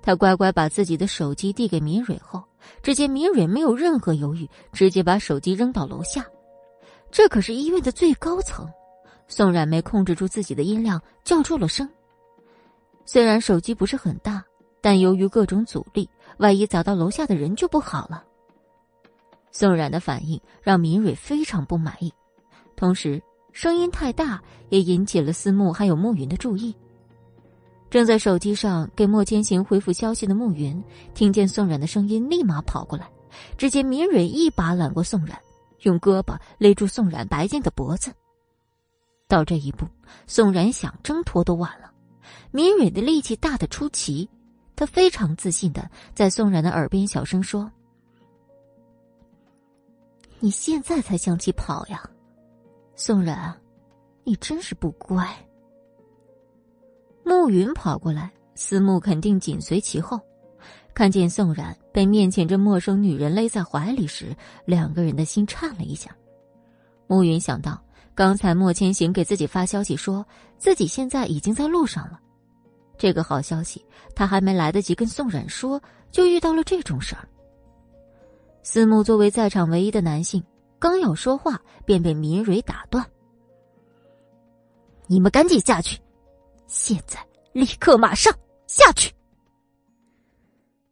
[0.01, 2.41] 他乖乖把自己的手机递给明蕊后，
[2.81, 6.25] 只见明蕊没有任何犹豫，直接把手机扔到楼下。
[7.11, 8.65] 这可是医院的最高层。
[9.27, 11.89] 宋冉没控制住自己的音量，叫出了声。
[13.05, 14.43] 虽然手机不是很大，
[14.79, 18.23] 但由于各种阻力，万一砸到楼下的人就不好了。
[19.57, 22.13] 宋冉的反应让明蕊非常不满意，
[22.75, 23.23] 同时。
[23.53, 26.75] 声音太大，也引起了思慕还有暮云的注意。
[27.89, 30.83] 正在手机上给莫千行回复消息的暮云，
[31.13, 33.09] 听见宋冉的声音，立马跑过来。
[33.57, 35.39] 只见明蕊一把揽过宋冉，
[35.83, 38.11] 用胳膊勒住宋冉白净的脖子。
[39.29, 39.87] 到这一步，
[40.27, 41.89] 宋冉想挣脱都晚了。
[42.51, 44.29] 明蕊的力气大的出奇，
[44.75, 47.71] 他非常自信的在宋冉的耳边小声说
[50.39, 52.03] ：“你现在才想起跑呀？”
[52.95, 53.53] 宋冉，
[54.23, 55.27] 你真是不乖。
[57.23, 60.19] 暮云跑过来，思慕肯定紧随其后。
[60.93, 64.33] 看见宋冉被面前这陌生女人勒在怀里时，
[64.65, 66.15] 两个人的心颤了一下。
[67.07, 67.83] 暮云想到
[68.13, 70.25] 刚才莫千行给自己发消息，说
[70.57, 72.19] 自己现在已经在路上了。
[72.97, 73.85] 这个好消息，
[74.15, 75.81] 他还没来得及跟宋冉说，
[76.11, 77.27] 就遇到了这种事儿。
[78.65, 80.43] 思慕作为在场唯一的男性，
[80.79, 83.05] 刚要说话，便被明蕊打断
[85.05, 86.01] ：“你们赶紧下去，
[86.65, 87.23] 现在，
[87.53, 88.33] 立刻，马上
[88.65, 89.13] 下去！”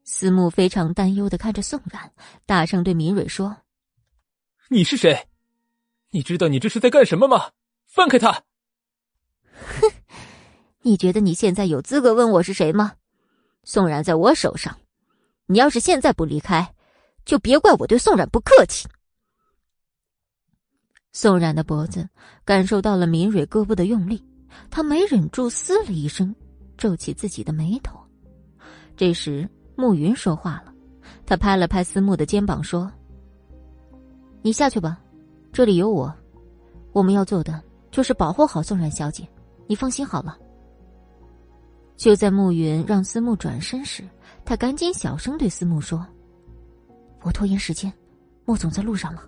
[0.05, 2.13] 司慕非常担忧的看着宋冉，
[2.45, 3.57] 大声对明蕊说
[4.69, 5.27] ：“你是谁？
[6.11, 7.49] 你知道你这是在干什么吗？
[7.87, 8.31] 放开他！”
[9.49, 9.91] 哼。
[10.83, 12.93] 你觉得你现在有资格问我是谁吗？
[13.63, 14.77] 宋冉在我手上，
[15.47, 16.75] 你要是现在不离开，
[17.25, 18.87] 就别怪我对宋冉不客气。
[21.11, 22.09] 宋冉的脖子
[22.43, 24.23] 感受到了明蕊胳膊的用力，
[24.69, 26.35] 他没忍住嘶了一声，
[26.77, 27.99] 皱起自己的眉头。
[28.97, 30.73] 这时暮云说话了，
[31.25, 32.91] 他拍了拍思慕的肩膀说
[34.41, 34.99] ：“你下去吧，
[35.51, 36.13] 这里有我。
[36.91, 39.27] 我们要做的就是保护好宋冉小姐，
[39.67, 40.37] 你放心好了。”
[41.95, 44.03] 就在暮云让思慕转身时，
[44.43, 46.05] 他赶紧小声对思慕说
[47.23, 47.91] ：“我拖延时间，
[48.45, 49.23] 莫总在路上了。”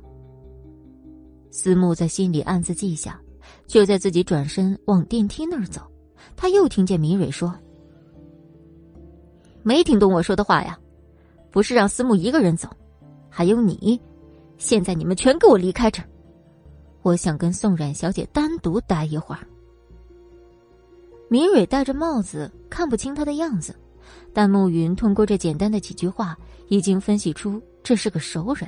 [1.52, 3.20] 思慕在心里暗自记下。
[3.68, 5.82] 就在自己转身往电梯那儿走，
[6.36, 7.54] 他又听见明蕊说
[9.62, 10.78] ：“没听懂我说的话呀？
[11.52, 12.68] 不是让思慕一个人走，
[13.30, 14.00] 还有你。
[14.58, 16.02] 现在你们全给我离开这，
[17.04, 19.48] 我想跟宋冉小姐单独待一会儿。”
[21.30, 23.76] 明蕊戴着帽子，看不清他的样子，
[24.34, 26.36] 但暮云通过这简单的几句话，
[26.68, 28.68] 已经分析出这是个熟人。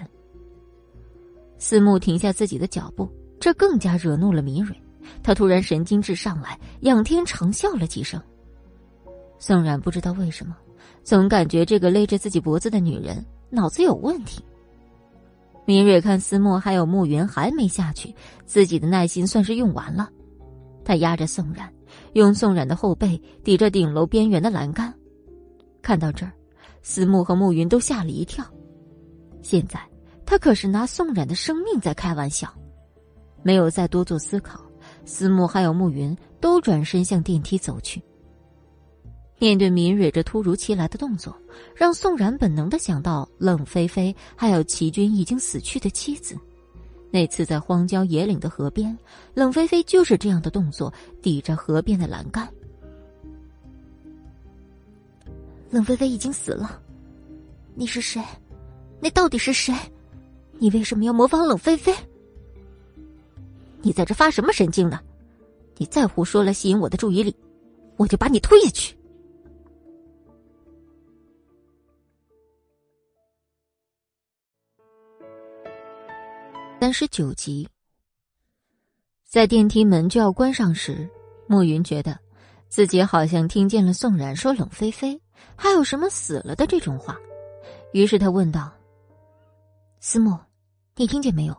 [1.57, 4.79] 思慕停下自己的脚步，这更加惹怒了米蕊。
[5.23, 8.21] 他突然神经质上来，仰天长啸了几声。
[9.39, 10.55] 宋冉不知道为什么，
[11.03, 14.43] 总感觉这个勒着自己脖子的女人脑子有问题。
[15.65, 18.13] 明蕊看思慕还有暮云还没下去，
[18.45, 20.07] 自己的耐心算是用完了，
[20.85, 21.67] 他压着宋冉。
[22.13, 24.93] 用宋冉的后背抵着顶楼边缘的栏杆，
[25.81, 26.31] 看到这儿，
[26.83, 28.45] 思慕和暮云都吓了一跳。
[29.49, 29.79] 现在
[30.25, 32.53] 他可是拿宋冉的生命在开玩笑，
[33.43, 34.59] 没有再多做思考，
[35.05, 38.03] 思慕还有慕云都转身向电梯走去。
[39.39, 41.33] 面对敏蕊这突如其来的动作，
[41.73, 46.37] 让宋冉本能的想到冷菲菲还有齐军已经死去的妻子。
[47.09, 48.97] 那次在荒郊野岭的河边，
[49.33, 52.45] 冷菲菲就是这样的动作，抵着河边的栏杆。
[55.69, 56.81] 冷菲菲已经死了，
[57.75, 58.21] 你是谁？
[58.99, 59.73] 那到底是谁？
[60.59, 61.93] 你为什么要模仿冷菲菲？
[63.81, 64.99] 你在这发什么神经呢？
[65.77, 67.35] 你再胡说了，吸引我的注意力，
[67.95, 68.97] 我就把你推下去。
[76.79, 77.67] 三十九集，
[79.25, 81.09] 在电梯门就要关上时，
[81.47, 82.17] 暮云觉得
[82.69, 85.19] 自己好像听见了宋冉说“冷菲菲”
[85.55, 87.17] 还有什么死了的这种话，
[87.93, 88.71] 于是他问道
[89.99, 90.37] ：“思慕，
[90.95, 91.55] 你听见没有？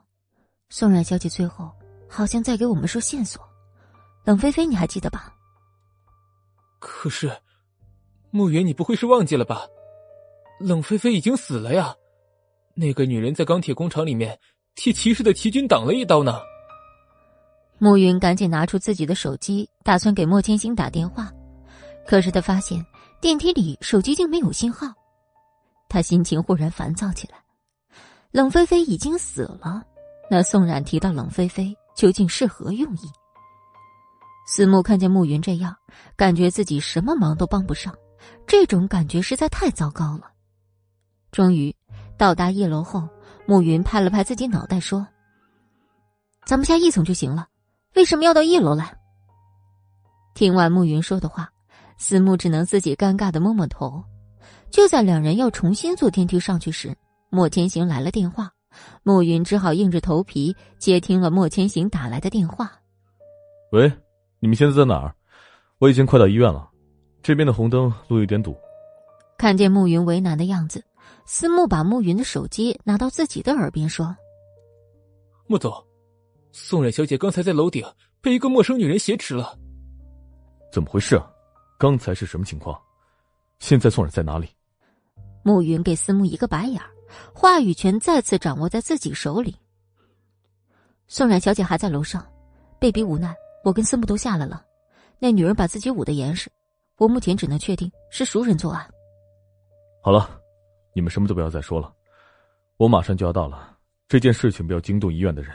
[0.68, 1.70] 宋冉小姐最后
[2.08, 3.42] 好像在给我们说线索。
[4.24, 5.34] 冷菲菲，你还记得吧？”
[6.78, 7.30] 可是，
[8.30, 9.62] 暮云，你不会是忘记了吧？
[10.60, 11.94] 冷菲菲已经死了呀！
[12.74, 14.38] 那个女人在钢铁工厂里面。
[14.80, 16.40] 替骑士的齐军挡了一刀呢。
[17.78, 21.32] 暮云赶紧拿出自己的手机，打算给莫千星打电话，
[22.06, 22.86] 可是他发现
[23.20, 24.86] 电梯里手机竟没有信号，
[25.88, 27.42] 他心情忽然烦躁起来。
[28.38, 29.82] 冷菲菲已经死了，
[30.30, 33.10] 那宋冉提到冷菲菲究竟是何用意？
[34.46, 35.74] 思慕看见暮云这样，
[36.16, 37.92] 感觉自己什么忙都帮不上，
[38.46, 40.30] 这种感觉实在太糟糕了。
[41.32, 41.74] 终于
[42.16, 43.08] 到达一楼后。
[43.44, 45.04] 暮云拍了拍自己脑袋，说
[46.46, 47.48] ：“咱们下一层就行了，
[47.94, 48.94] 为什么要到一楼来？”
[50.36, 51.50] 听完暮云说的话，
[51.96, 54.04] 思慕只能自己尴尬的摸摸头。
[54.70, 56.94] 就在两人要重新坐电梯上去时，
[57.30, 58.50] 莫千行来了电话，
[59.02, 62.70] 暮云只好硬着头皮接听了莫千行打来的电话。
[63.72, 63.92] “喂，
[64.38, 65.14] 你们现在在哪儿？
[65.78, 66.68] 我已经快到医院了，
[67.22, 68.56] 这边的红灯路有点堵。”
[69.38, 70.82] 看见暮云为难的样子。
[71.24, 74.16] 思慕把暮云的手机拿到自己的耳边说
[75.46, 75.70] ：“穆总，
[76.52, 77.84] 宋冉小姐刚才在楼顶
[78.22, 79.54] 被一个陌生女人挟持了。
[80.72, 81.30] 怎么回事啊？
[81.78, 82.80] 刚才是什么情况？
[83.58, 84.48] 现在宋冉在哪里？”
[85.44, 86.80] 暮云给思慕一个白眼
[87.34, 89.56] 话语权再次掌握在自己手里。
[91.06, 92.26] 宋冉小姐还在楼上，
[92.78, 94.64] 被逼无奈，我跟思慕都下来了。
[95.18, 96.50] 那女人把自己捂得严实，
[96.96, 98.88] 我目前只能确定是熟人作案。
[100.02, 100.40] 好了，
[100.94, 101.92] 你们什么都不要再说了，
[102.76, 103.76] 我马上就要到了。
[104.06, 105.54] 这件事情不要惊动医院的人。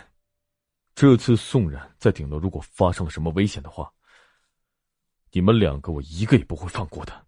[0.96, 3.92] 这次宋冉在顶楼如果发生了什么危险的话，
[5.32, 7.26] 你们两个我一个也不会放过的。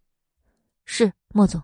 [0.86, 1.62] 是莫总。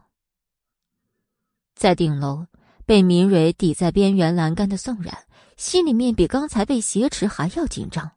[1.82, 2.45] 在顶楼
[2.86, 5.18] 被明蕊抵在边缘栏杆的宋冉，
[5.58, 8.12] 心里面比刚才被挟持还要紧张。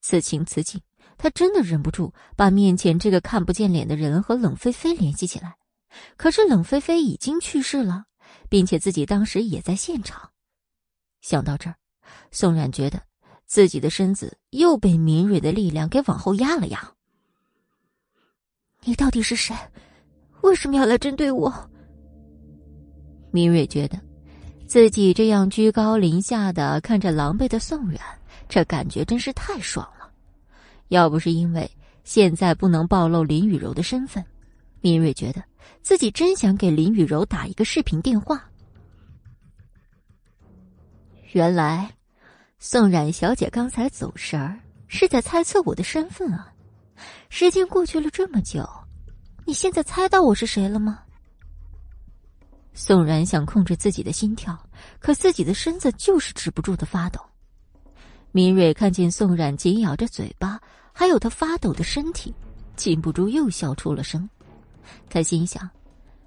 [0.00, 0.80] 此情此景，
[1.16, 5.54] 他真的忍不住把面前这个看不见脸的人和冷菲菲联系起来。
[6.16, 8.06] 可是冷菲菲已经去世了，
[8.48, 10.30] 并且自己当时也在现场。
[11.20, 11.76] 想到这儿，
[12.32, 13.00] 宋冉觉得
[13.46, 16.92] 自己的身子又被敏锐的力量给往后压了压。
[18.80, 19.54] 你到底是谁？
[20.40, 21.70] 为什么要来针对我？
[23.34, 23.98] 敏锐觉得
[24.64, 28.00] 自己这样居高临下的看着狼狈的宋冉，
[28.48, 30.08] 这感觉真是太爽了。
[30.86, 31.68] 要不是因为
[32.04, 34.24] 现在不能暴露林雨柔的身份，
[34.80, 35.42] 敏锐觉得
[35.82, 38.48] 自己真想给林雨柔打一个视频电话。
[41.32, 41.90] 原来，
[42.60, 44.56] 宋冉小姐刚才走神儿，
[44.86, 46.52] 是在猜测我的身份啊！
[47.30, 48.64] 时间过去了这么久，
[49.44, 51.00] 你现在猜到我是谁了吗？
[52.74, 54.58] 宋冉想控制自己的心跳，
[54.98, 57.20] 可自己的身子就是止不住的发抖。
[58.32, 60.60] 明蕊看见宋冉紧咬着嘴巴，
[60.92, 62.34] 还有他发抖的身体，
[62.74, 64.28] 禁不住又笑出了声。
[65.08, 65.70] 他心想，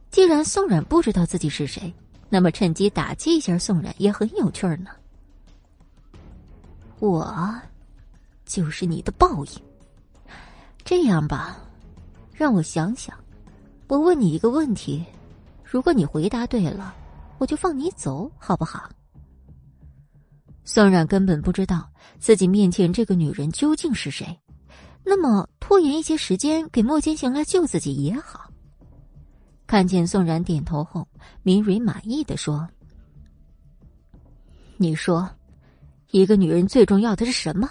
[0.09, 1.93] 既然宋冉不知道自己是谁。
[2.29, 4.89] 那么趁机打击一下宋冉也很有趣呢。
[6.99, 7.55] 我，
[8.45, 9.51] 就是你的报应。
[10.83, 11.57] 这样吧，
[12.33, 13.17] 让我想想。
[13.87, 15.05] 我问你一个问题，
[15.69, 16.95] 如果你回答对了，
[17.37, 18.89] 我就放你走，好不好？
[20.63, 24.39] 宋冉根本不知道自己面前这个女人究竟是谁，
[25.03, 28.49] 那么拖延一些时间给莫千行来救自己也好。
[29.65, 31.05] 看见宋冉点头后，
[31.43, 32.65] 明蕊满意的说
[34.77, 35.29] ：“你说，
[36.11, 37.69] 一个女人最重要的是什么？”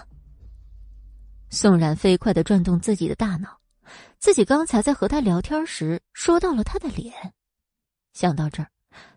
[1.48, 3.58] 宋冉飞快的转动自己的大脑，
[4.18, 7.14] 自己刚才在和他聊天时说到了他的脸。
[8.16, 8.68] 想到这儿，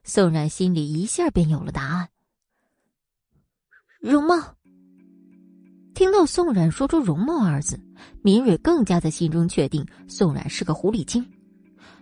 [0.03, 2.09] 宋冉心里一下便有了答案：
[4.01, 4.57] 容貌。
[5.93, 7.80] 听到宋冉说出“容貌”二字，
[8.21, 11.26] 明蕊更加在心中确定宋冉是个狐狸精。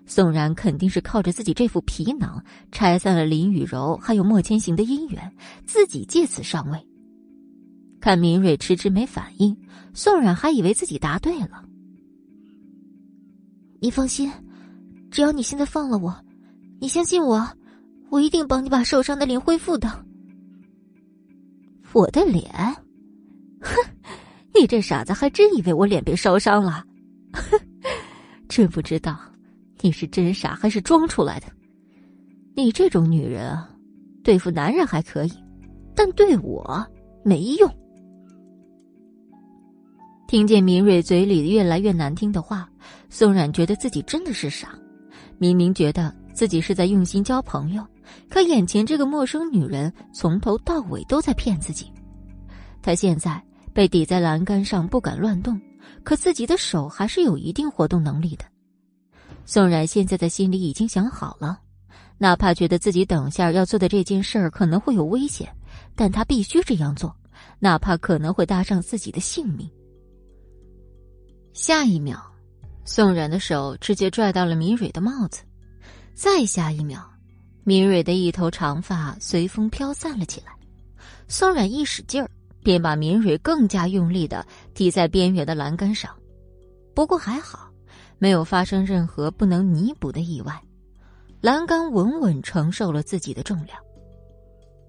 [0.08, 5.32] 宋冉肯定是靠着自己这副皮囊拆散了林雨柔还有莫千行的姻缘，
[5.68, 6.84] 自己借此上位。
[8.02, 9.56] 看明蕊迟迟没反应，
[9.94, 11.64] 宋冉还以为自己答对了。
[13.80, 14.32] 你放心，
[15.12, 16.26] 只要你现在放了我，
[16.80, 17.48] 你相信我，
[18.10, 20.06] 我一定帮你把受伤的脸恢复的。
[21.94, 22.52] 我的脸？
[23.62, 23.76] 哼，
[24.54, 26.86] 你这傻子还真以为我脸被烧伤了？
[27.34, 27.60] 哼，
[28.48, 29.18] 真不知道。
[29.82, 31.48] 你是真傻还是装出来的？
[32.56, 33.70] 你这种女人啊，
[34.24, 35.32] 对付男人还可以，
[35.96, 36.86] 但对我
[37.24, 37.72] 没用。
[40.28, 42.70] 听见明瑞嘴里越来越难听的话，
[43.10, 44.78] 宋冉觉得自己真的是傻。
[45.38, 47.84] 明明觉得自己是在用心交朋友，
[48.30, 51.92] 可眼前这个陌生女人从头到尾都在骗自己。
[52.80, 53.44] 她现在
[53.74, 55.60] 被抵在栏杆上，不敢乱动，
[56.04, 58.46] 可自己的手还是有一定活动能力的。
[59.48, 61.60] 宋冉现在的心里已经想好了，
[62.20, 65.52] 哪怕觉得自己等下要做的这件事儿可能会有危险，
[65.96, 67.12] 但他必须这样做，
[67.58, 69.68] 哪怕可能会搭上自己的性命。
[71.52, 72.22] 下一秒，
[72.86, 75.42] 宋冉的手直接拽到了米蕊的帽子，
[76.18, 77.00] 再下一秒，
[77.64, 80.52] 明蕊的一头长发随风飘散了起来。
[81.28, 82.28] 宋冉一使劲儿，
[82.64, 86.12] 便把明蕊更加用力的抵在边缘的栏杆上，
[86.96, 87.72] 不过还好。
[88.18, 90.60] 没有发生任何不能弥补的意外，
[91.40, 93.78] 栏杆稳稳承受了自己的重量。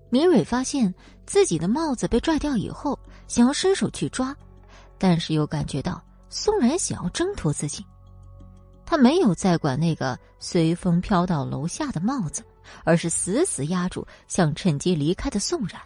[0.09, 0.95] 敏蕊发现
[1.27, 4.35] 自己的帽子被拽掉以后，想要伸手去抓，
[4.97, 7.85] 但是又感觉到宋冉想要挣脱自己。
[8.89, 12.43] 他没有再管那个随风飘到楼下的帽子，
[12.85, 15.78] 而是死死压住想趁机离开的宋冉。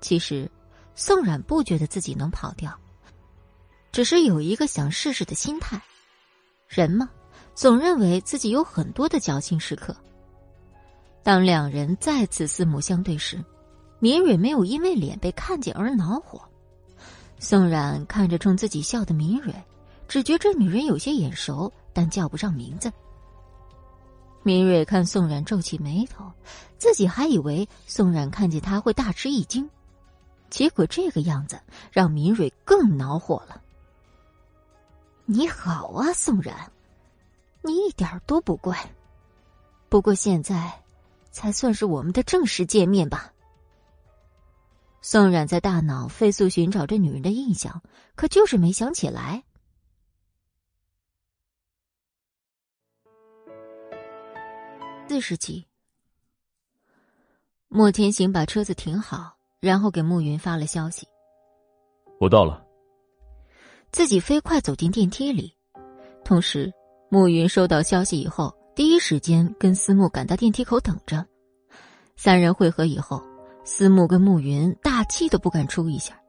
[0.00, 0.50] 其实，
[0.96, 2.76] 宋冉不觉得自己能跑掉，
[3.92, 5.80] 只是有一个想试试的心态。
[6.66, 7.08] 人嘛，
[7.54, 9.94] 总认为自己有很多的侥幸时刻。
[11.22, 13.40] 当两人再次四目相对时，
[14.00, 16.42] 敏蕊没有因为脸被看见而恼火。
[17.38, 19.54] 宋冉看着冲自己笑的敏蕊，
[20.08, 22.92] 只觉这女人有些眼熟，但叫不上名字。
[24.42, 26.30] 明蕊看宋冉皱起眉头，
[26.78, 29.68] 自己还以为宋冉看见他会大吃一惊，
[30.48, 31.60] 结果这个样子
[31.90, 33.60] 让明蕊更恼火了。
[35.24, 36.54] 你好啊，宋冉，
[37.62, 38.78] 你一点都不怪。
[39.88, 40.72] 不过现在，
[41.32, 43.32] 才算是我们的正式见面吧。
[45.02, 47.82] 宋冉在大脑飞速寻找着女人的印象，
[48.14, 49.42] 可就是没想起来。
[55.08, 55.64] 四十集，
[57.68, 61.06] 莫天行把车子停好，然后给慕云发了消息
[62.18, 62.60] ：“我到了。”
[63.92, 65.54] 自己飞快走进电梯里，
[66.24, 66.72] 同时，
[67.08, 71.24] 慕云收到消息以后，第一时间跟思慕赶到电梯口等着。
[72.16, 73.22] 三人会合以后，
[73.64, 76.20] 思慕跟慕云大气都不敢出一下。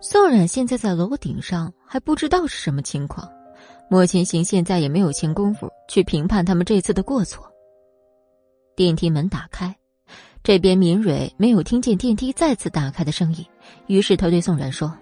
[0.00, 3.30] 宋冉现在在楼顶上，还不知道是什么情况。
[3.90, 7.46] 莫千行现在也没有闲工夫去评判他们这次的过错。
[8.76, 9.74] 电梯门打开，
[10.44, 13.42] 这边明蕊没有听见电梯再次打开的声音，
[13.86, 14.94] 于是他对宋冉说。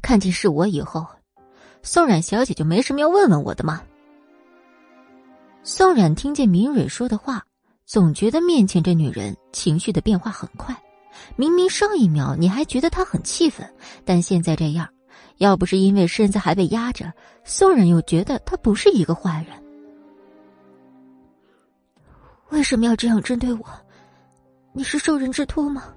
[0.00, 1.04] 看见是我以后，
[1.82, 3.82] 宋冉小姐就没什么要问问我的吗？
[5.64, 7.42] 宋冉听见明蕊说的话，
[7.84, 10.72] 总觉得面前这女人情绪的变化很快。
[11.34, 13.68] 明明上一秒你还觉得她很气愤，
[14.04, 14.88] 但现在这样，
[15.38, 17.12] 要不是因为身子还被压着，
[17.42, 19.63] 宋冉又觉得她不是一个坏人。
[22.54, 23.64] 为什么要这样针对我？
[24.72, 25.92] 你是受人之托吗？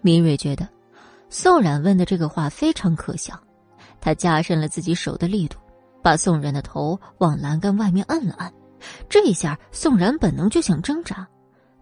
[0.00, 0.66] 明蕊觉得。
[1.28, 3.38] 宋冉问的这个话非常可笑，
[4.00, 5.58] 她加深了自己手的力度，
[6.02, 8.50] 把宋冉的头往栏杆外面按了按。
[9.10, 11.28] 这一下，宋冉本能就想挣扎，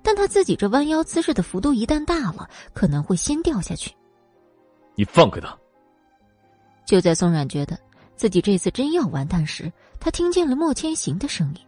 [0.02, 3.94] 但他自己这弯腰姿势的幅度一旦大了，可能会先掉下去。
[4.96, 5.56] 你放开他！
[6.84, 7.78] 就在宋冉觉得
[8.16, 11.60] 自己这次真要完蛋时，他听见了莫千行的声音。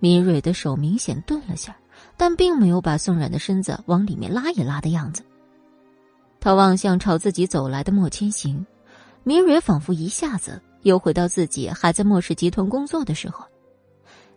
[0.00, 1.76] 明蕊的手明显顿了下，
[2.16, 5.22] 但并没有把宋冉的身子往里面拉一拉的样子。
[6.40, 8.64] 他望向朝自己走来的莫千行，
[9.24, 13.44] 明蕊仿佛一下子又回到自己还在莫氏集团工作的时候。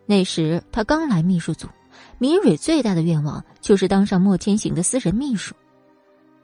[0.07, 1.67] 那时他刚来秘书组，
[2.17, 5.53] 明蕊最大的愿望就是当上莫千行的私人秘书。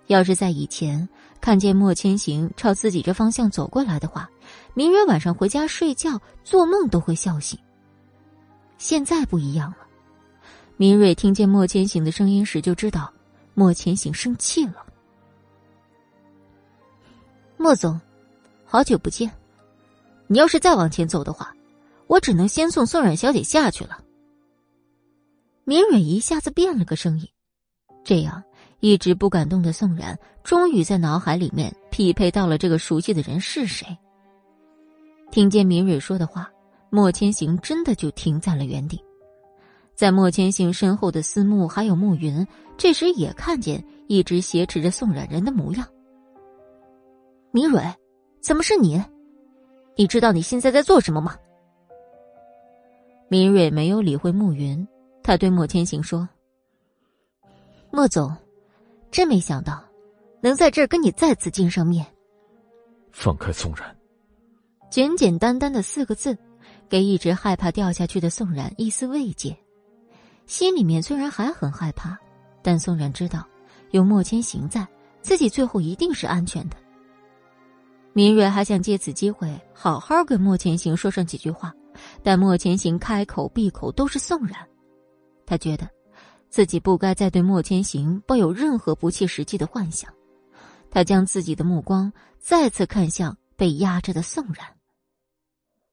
[0.05, 1.09] 要是在以前
[1.41, 4.29] 看见莫千行朝自己这方向走过来的话，
[4.73, 7.59] 明蕊晚上回家睡觉做梦都会笑醒。
[8.77, 9.77] 现在不一样了，
[10.77, 13.11] 明蕊听见莫千行的声音时就知道
[13.53, 14.85] 莫千行生气了。
[17.57, 17.99] 莫总，
[18.65, 19.31] 好久不见。
[20.27, 21.53] 你要是再往前走的话，
[22.05, 24.03] 我只能先送宋冉小姐下去了。
[25.63, 27.27] 明蕊一下子变了个声音，
[28.03, 28.43] 这样
[28.79, 33.87] 一直不敢动的宋冉，终于在脑海里面匹配到了这个熟悉的人是谁。
[35.31, 36.49] 听见明蕊说的话，
[36.89, 39.03] 莫千行真的就停在了原地。
[39.95, 42.45] 在莫千行身后的司慕还有慕云，
[42.77, 45.87] 这时也看见一直挟持着宋冉人的模样。
[47.51, 47.81] 明蕊，
[48.41, 49.01] 怎么是你？
[49.95, 51.35] 你知道你现在在做什么吗？
[53.29, 54.87] 明蕊没有理会慕云，
[55.23, 56.29] 他对莫千行说
[57.91, 58.31] ：“莫总，
[59.09, 59.83] 真没想到
[60.41, 62.05] 能在这儿跟你再次见上面。”
[63.11, 63.83] 放开宋冉。
[64.89, 66.37] 简简单单的四个字，
[66.89, 69.57] 给一直害怕掉下去的宋冉一丝慰藉。
[70.45, 72.17] 心里面虽然还很害怕，
[72.61, 73.45] 但宋冉知道
[73.91, 74.87] 有莫千行在，
[75.21, 76.77] 自己最后一定是安全的。
[78.13, 81.73] 明瑞还想借此机会好好跟莫千行说上几句话，
[82.23, 84.57] 但莫千行开口闭口都是宋冉，
[85.45, 85.87] 他觉得
[86.49, 90.11] 自己不该再对莫千行抱有任何不切实际的幻想。
[90.89, 94.65] 他将自己的目光再次看向被压着的宋冉。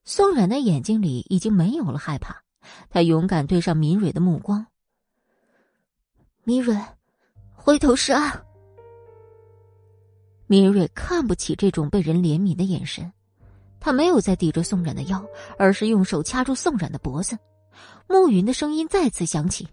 [0.05, 2.43] 宋冉的眼睛里已经没有了害怕，
[2.91, 4.67] 他勇敢对上明蕊的目光。
[6.45, 6.79] 明蕊，
[7.55, 8.45] 回头是岸。
[10.47, 13.11] 明蕊看不起这种被人怜悯的眼神，
[13.81, 15.25] 他没有再抵着宋冉的腰，
[15.57, 17.39] 而是用手掐住宋冉的脖子。
[18.07, 19.67] 暮云的声音再次响起：“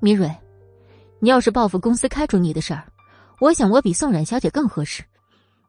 [0.00, 0.34] 明蕊，
[1.20, 2.90] 你要是报复公司开除你的事儿，
[3.40, 5.04] 我想我比宋冉小姐更合适。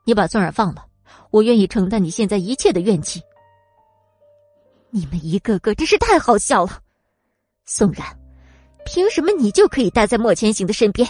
[0.05, 0.85] 你把宋冉放了，
[1.29, 3.21] 我愿意承担你现在一切的怨气。”
[4.93, 6.79] 你们一个个真是太好笑了，
[7.65, 8.05] 宋冉，
[8.85, 11.09] 凭什么你就可以待在莫千行的身边？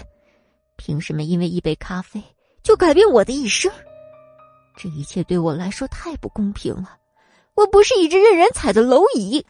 [0.77, 2.23] 凭什么因为一杯咖啡？
[2.63, 3.69] 就改变我的一生，
[4.77, 6.97] 这一切对我来说太不公平了。
[7.55, 9.45] 我不是一只任人踩的蝼蚁。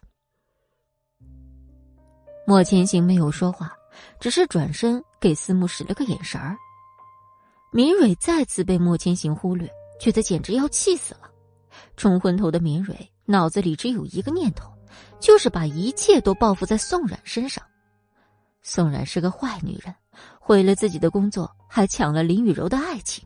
[2.47, 3.71] 莫千行没有说话，
[4.19, 6.57] 只是转身给思慕使了个眼神儿。
[7.71, 9.69] 明蕊再次被莫千行忽略，
[10.01, 11.29] 觉得简直要气死了。
[11.95, 12.95] 冲昏头的明蕊
[13.25, 14.71] 脑子里只有一个念头，
[15.19, 17.63] 就是把一切都报复在宋冉身上。
[18.61, 19.93] 宋冉是个坏女人。
[20.39, 23.25] 毁了自己的工作，还抢了林雨柔的爱情。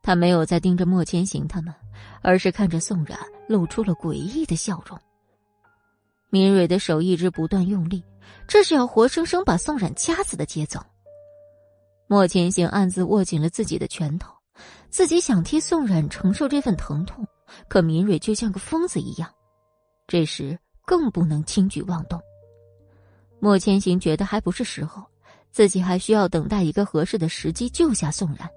[0.00, 1.74] 他没有再盯着莫千行他们，
[2.22, 4.98] 而是看着宋冉，露出了诡异的笑容。
[6.30, 8.02] 明蕊的手一直不断用力，
[8.46, 10.80] 这是要活生生把宋冉掐死的节奏。
[12.06, 14.32] 莫千行暗自握紧了自己的拳头，
[14.88, 17.26] 自己想替宋冉承受这份疼痛，
[17.68, 19.28] 可明蕊就像个疯子一样，
[20.06, 22.20] 这时更不能轻举妄动。
[23.40, 25.04] 莫千行觉得还不是时候，
[25.50, 28.48] 自己还需要等待一个合适的时机救下宋冉。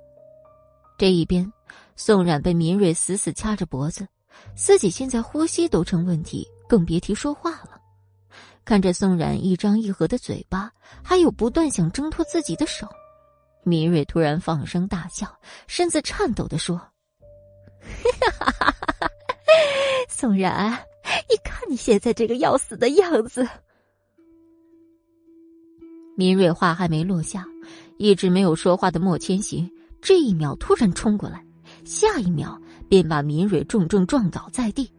[0.97, 1.51] 这一边，
[1.95, 4.07] 宋冉被明蕊死死掐着脖子，
[4.55, 6.47] 自己现在呼吸都成问题。
[6.67, 7.81] 更别提说话了。
[8.63, 10.71] 看着宋冉一张一合的嘴巴，
[11.03, 12.87] 还有不断想挣脱自己的手，
[13.63, 15.27] 明蕊突然放声大笑，
[15.67, 16.81] 身子颤抖的说
[20.09, 20.71] ：“宋冉，
[21.29, 23.47] 你看你现在这个要死的样子。”
[26.17, 27.45] 明蕊话还没落下，
[27.97, 29.69] 一直没有说话的莫千行
[30.01, 31.43] 这一秒突然冲过来，
[31.83, 34.91] 下一秒便把明蕊重重撞倒在地。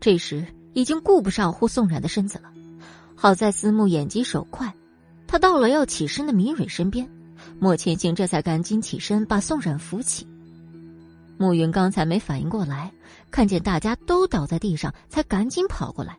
[0.00, 2.50] 这时已经顾不上护宋冉的身子了，
[3.14, 4.74] 好在思慕眼疾手快，
[5.26, 7.08] 他到了要起身的明蕊身边，
[7.60, 10.26] 莫千行这才赶紧起身把宋冉扶起。
[11.38, 12.92] 暮云刚才没反应过来，
[13.30, 16.18] 看见大家都倒在地上，才赶紧跑过来。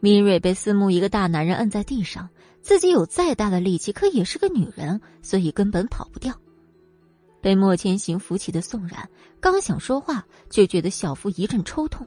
[0.00, 2.28] 米蕊被思慕一个大男人摁在地上，
[2.62, 6.34] 自己有再大的力气，可也是个女人，所以根本跑不掉。
[7.42, 9.08] 被莫千行扶起的宋冉
[9.40, 12.06] 刚想说话，就觉得小腹一阵抽痛。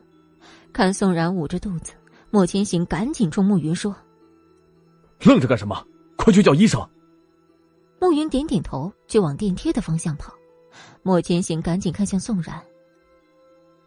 [0.71, 1.93] 看宋冉捂着肚子，
[2.31, 3.95] 莫千行赶紧冲暮云说
[5.21, 5.85] ：“愣着干什么？
[6.17, 6.87] 快去叫医生！”
[8.01, 10.33] 暮云点点头，就往电梯的方向跑。
[11.03, 12.59] 莫千行赶紧看向宋冉：“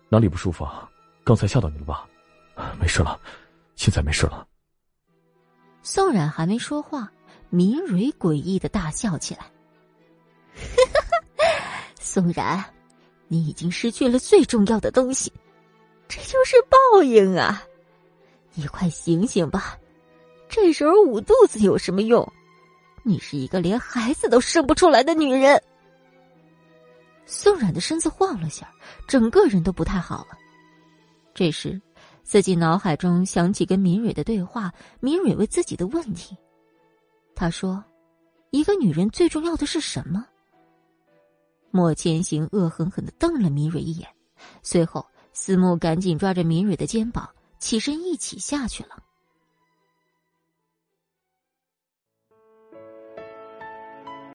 [0.08, 0.88] 哪里不舒服啊？
[1.24, 2.06] 刚才吓到你了吧？
[2.78, 3.18] 没事了，
[3.74, 4.46] 现在没事了。”
[5.82, 7.10] 宋冉还没说话，
[7.48, 9.50] 明蕊诡异的大笑起来
[11.98, 12.64] ：“宋冉，
[13.28, 15.32] 你已经失去了最重要的东西。”
[16.08, 17.64] 这就是报应啊！
[18.54, 19.76] 你快醒醒吧，
[20.48, 22.32] 这时候捂肚子有什么用？
[23.02, 25.60] 你是一个连孩子都生不出来的女人。
[27.26, 28.72] 宋冉的身子晃了下，
[29.06, 30.38] 整个人都不太好了。
[31.34, 31.78] 这时，
[32.22, 36.34] 自己脑海中想起跟敏蕊的对话，敏蕊问自己的问题。
[37.34, 37.84] 他说
[38.50, 40.24] ：“一个女人最重要的是什么？”
[41.70, 44.08] 莫千行恶狠狠的瞪了敏蕊一眼，
[44.62, 45.06] 随后。
[45.38, 48.96] 思慕赶紧抓着敏蕊的肩膀，起身一起下去了。